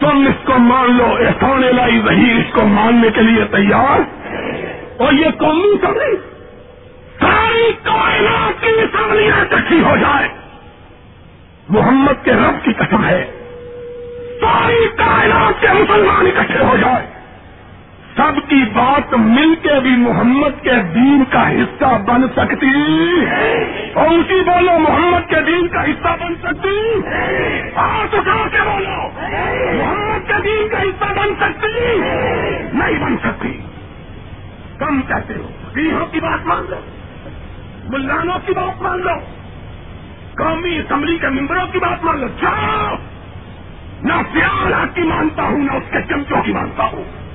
تم 0.00 0.26
اس 0.26 0.46
کو 0.46 0.58
مان 0.58 0.96
لو، 0.96 1.04
احسان 1.04 1.76
لائی 1.76 1.98
وہی 1.98 2.32
اس 2.32 2.54
کو 2.54 2.64
ماننے 2.64 3.08
کے 3.10 3.20
لیے 3.22 3.44
تیار۔ 3.44 4.00
اور 4.96 5.12
یہ 5.12 5.26
قومی 5.38 5.64
اسمبلی 5.64 6.16
ساری 7.20 7.72
کائنات 7.82 8.62
کی 8.62 8.68
اسمبلیاں 8.68 9.40
اکٹھی 9.40 9.82
ہو 9.82 9.96
جائے۔ 9.96 10.28
محمد 11.68 12.24
کے 12.24 12.32
رب 12.32 12.64
کی 12.64 12.72
قسم 12.72 13.04
ہے۔ 13.04 13.24
ساری 14.40 14.88
کائنات 14.96 15.60
کے 15.60 15.68
مسلمان 15.72 16.26
اکٹھے 16.26 16.64
ہو 16.64 16.76
جائے۔ 16.76 17.15
سب 18.16 18.48
کی 18.48 18.64
بات 18.72 19.14
مل 19.14 19.54
کے 19.62 19.80
بھی 19.80 19.96
محمد 19.96 20.62
کے 20.62 20.82
دین 20.94 21.24
کا 21.30 21.50
حصہ 21.50 21.98
بن 22.06 22.22
سکتی 22.36 23.24
اور 23.94 24.08
اسی 24.08 24.40
بولو 24.40 24.78
محمد 24.78 25.28
کے 25.28 25.40
دین 25.40 25.68
کا 25.68 25.84
حصہ 25.84 26.24
بن 26.24 26.34
سکتی 26.34 27.00
ہاتھ 27.76 28.14
اٹھا 28.14 28.48
کے 28.52 28.58
بولو، 28.64 29.08
محمد 29.76 30.28
کے 30.28 30.34
دین 30.44 30.68
کا 30.68 30.82
حصہ 30.82 31.18
بن 31.18 31.34
سکتی 31.40 32.00
نہیں 32.72 33.04
بن 33.04 33.16
سکتی۔ 33.18 33.60
کم 34.78 35.02
کہتے 35.02 35.34
ہو۔ 35.34 35.48
فقیروں 35.70 36.06
کی 36.06 36.20
بات 36.20 36.46
مان 36.46 36.64
لو، 36.68 36.76
ملانوں 37.88 38.38
کی 38.46 38.52
بات 38.52 38.82
مان 38.82 39.00
لو، 39.00 39.14
قومی 40.38 40.78
اسمبلی 40.78 41.18
کے 41.18 41.28
ممبروں 41.28 41.66
کی 41.72 41.78
بات 41.78 42.04
مان 42.04 42.20
لو۔ 42.20 42.26
جاؤ 42.28 42.94
نہ 44.02 44.22
پیار 44.32 44.86
کی 44.94 45.02
مانتا 45.02 45.42
ہوں، 45.42 45.58
نہ 45.58 45.72
اس 45.72 45.92
کے 45.92 45.98
چمچوں 46.08 46.42
کی 46.42 46.52
مانتا 46.52 46.84
ہوں۔ 46.84 47.25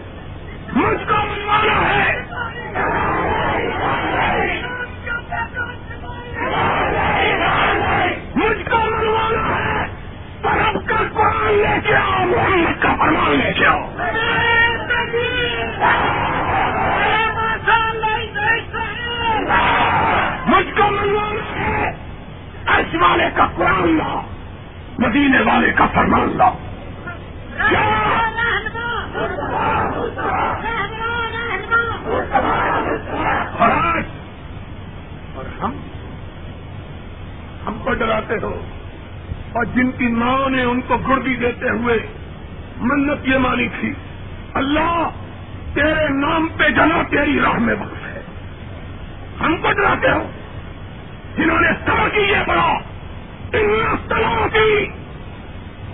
مجھ 0.76 1.10
کو 1.10 1.16
منوانا 1.16 1.96
ہے۔ 1.96 2.22
مجھ 8.36 8.70
کو 8.70 8.78
منوانا 8.78 9.56
ہے۔ 9.58 9.88
طرف 10.42 10.86
کا 10.86 10.96
قرآن 11.14 11.54
لے 11.54 11.80
کے 11.88 11.96
آؤ، 11.96 12.26
محمد 12.26 12.82
کا 12.82 12.96
فرمان 12.96 13.32
لے 13.32 13.54
کے 13.54 13.66
آؤ۔ 13.66 13.90
مجھ 20.46 20.78
کو 20.78 20.92
منوانا 20.92 21.60
ہے۔ 21.60 21.94
ایس 22.68 22.96
والے 23.02 23.26
کا 23.36 23.48
قرآن 23.56 23.98
لاؤ، 23.98 24.22
مدینے 25.00 25.42
والے 25.42 25.72
کا 25.72 25.86
فرمان 25.86 26.38
لاؤ۔ 26.38 26.61
کو 38.32 38.38
ڈراتے 38.40 38.46
ہو 38.46 38.66
اور 39.54 39.66
جن 39.66 39.92
کی 39.92 40.08
ماں 40.08 40.50
نے 40.50 40.64
ان 40.64 40.82
کو 40.82 40.98
گردی 40.98 41.36
دیتے 41.36 41.70
ہوئے 41.70 42.08
منت 42.78 43.28
یہ 43.28 43.38
مانی 43.38 43.68
تھی، 43.80 43.94
اللہ 44.54 45.10
تیرے 45.74 46.08
نام 46.10 46.48
پہ 46.58 46.70
جنا 46.70 47.04
تیری 47.10 47.40
راہ 47.40 47.54
میں 47.54 47.74
وقف 47.74 48.08
ہے۔ 48.08 48.22
ہم 49.40 49.58
کو 49.58 49.72
ڈراتے 49.72 50.12
ہو۔ 50.12 50.32
جنہوں 51.38 51.60
نے 51.60 51.68
سما 51.86 52.08
کی 52.14 52.22
یہ 52.22 52.38
بڑا، 52.48 52.74
ان 53.54 53.96
تلا 54.08 54.48
کی، 54.54 54.86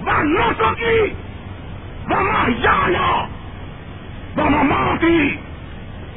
وہ 0.05 0.23
نوٹوں 0.23 0.71
کی، 0.71 0.99
وہ 2.09 2.19
ماں 2.19 2.49
وہ 4.35 4.49
ماں 4.49 4.95
کی۔ 5.01 5.37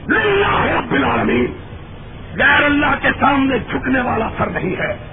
للہ 0.09 0.61
رب 0.61 0.93
العالمین۔ 0.93 1.47
غیر 2.37 2.64
اللہ 2.64 2.95
کے 3.03 3.09
سامنے 3.21 3.59
جھکنے 3.59 4.01
والا 4.01 4.29
سر 4.39 4.47
نہیں 4.47 4.77
ہے۔ 4.77 5.10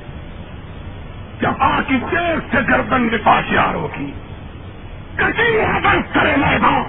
جب 1.41 1.53
آ 1.59 1.81
کی 1.87 1.97
دیر 2.11 2.39
سے 2.51 2.59
گردن 2.69 3.09
کے 3.09 3.17
پاس 3.17 3.51
ہوگی 3.73 4.11
کسی 5.17 5.59
اگر 5.61 5.97
کرے 6.13 6.35
میدان۔ 6.37 6.83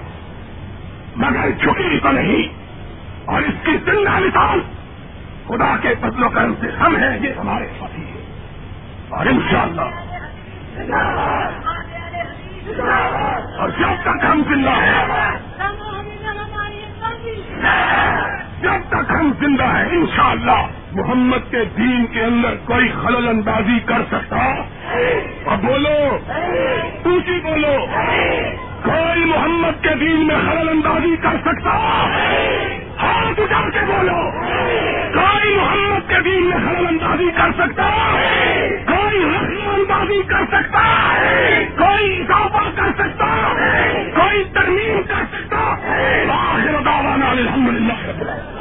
مگر 1.15 1.51
جھکی 1.51 1.99
تو 1.99 2.11
نہیں، 2.11 2.47
اور 3.25 3.41
اس 3.41 3.57
کی 3.63 3.71
زندہ 3.85 4.17
مثال۔ 4.19 4.59
خدا 5.47 5.75
کے 5.81 5.93
بدل 6.01 6.23
و 6.23 6.29
کرم 6.29 6.53
سے 6.61 6.67
ہم 6.79 6.95
ہیں 6.95 7.17
یہ 7.21 7.39
ہمارے 7.39 7.67
ساتھی 7.79 8.03
ہے 8.03 8.21
اور 9.09 9.25
انشاءاللہ، 9.25 9.89
اور 13.59 13.69
جب 13.69 13.93
تک 14.03 14.25
ہم 14.25 14.41
زندہ 14.49 14.75
ہیں، 14.79 15.05
جب 18.61 18.89
تک 18.89 19.11
ہم 19.11 19.31
زندہ 19.39 19.67
ہیں، 19.67 19.85
انشاءاللہ 19.91 20.61
محمد 20.91 21.51
کے 21.51 21.63
دین 21.77 22.05
کے 22.05 22.23
اندر 22.23 22.55
کوئی 22.65 22.89
خلل 22.89 23.27
اندازی 23.27 23.79
کر 23.85 24.01
سکتا؟ 24.11 24.37
اور 25.45 25.57
بولو۔ 25.57 26.17
تلسی 27.03 27.39
بولو۔ 27.39 27.85
کوئی 28.83 29.25
محمد 29.25 29.83
کے 29.83 29.95
دین 29.99 30.27
میں 30.27 30.35
خلل 30.35 30.69
اندازی 30.69 31.15
کر 31.15 31.37
سکتا؟ 31.41 32.05
ہاتھ 32.99 33.39
اٹھا 33.39 33.69
کے 33.69 33.79
بولو۔ 33.85 34.31
کوئی 35.13 35.55
محمد 35.55 36.09
کے 36.09 36.21
دین 36.25 36.43
میں 36.43 36.57
خلل 36.57 36.87
اندازی 36.87 37.29
کر 37.35 37.51
سکتا؟ 37.57 38.15
کوئی 38.85 39.23
حسل 39.23 39.69
اندازی 39.73 40.23
کر 40.27 40.45
سکتا؟ 40.51 41.13
کوئی 41.77 42.21
اضافہ 42.21 42.69
کر 42.75 43.03
سکتا؟ 43.03 43.53
کوئی 44.15 44.43
ترمیم 44.43 45.01
کر 45.07 45.23
سکتا؟ 45.31 45.75
آخر 46.33 46.83
دعوانا 46.85 47.29
الحمدللہ 47.29 48.58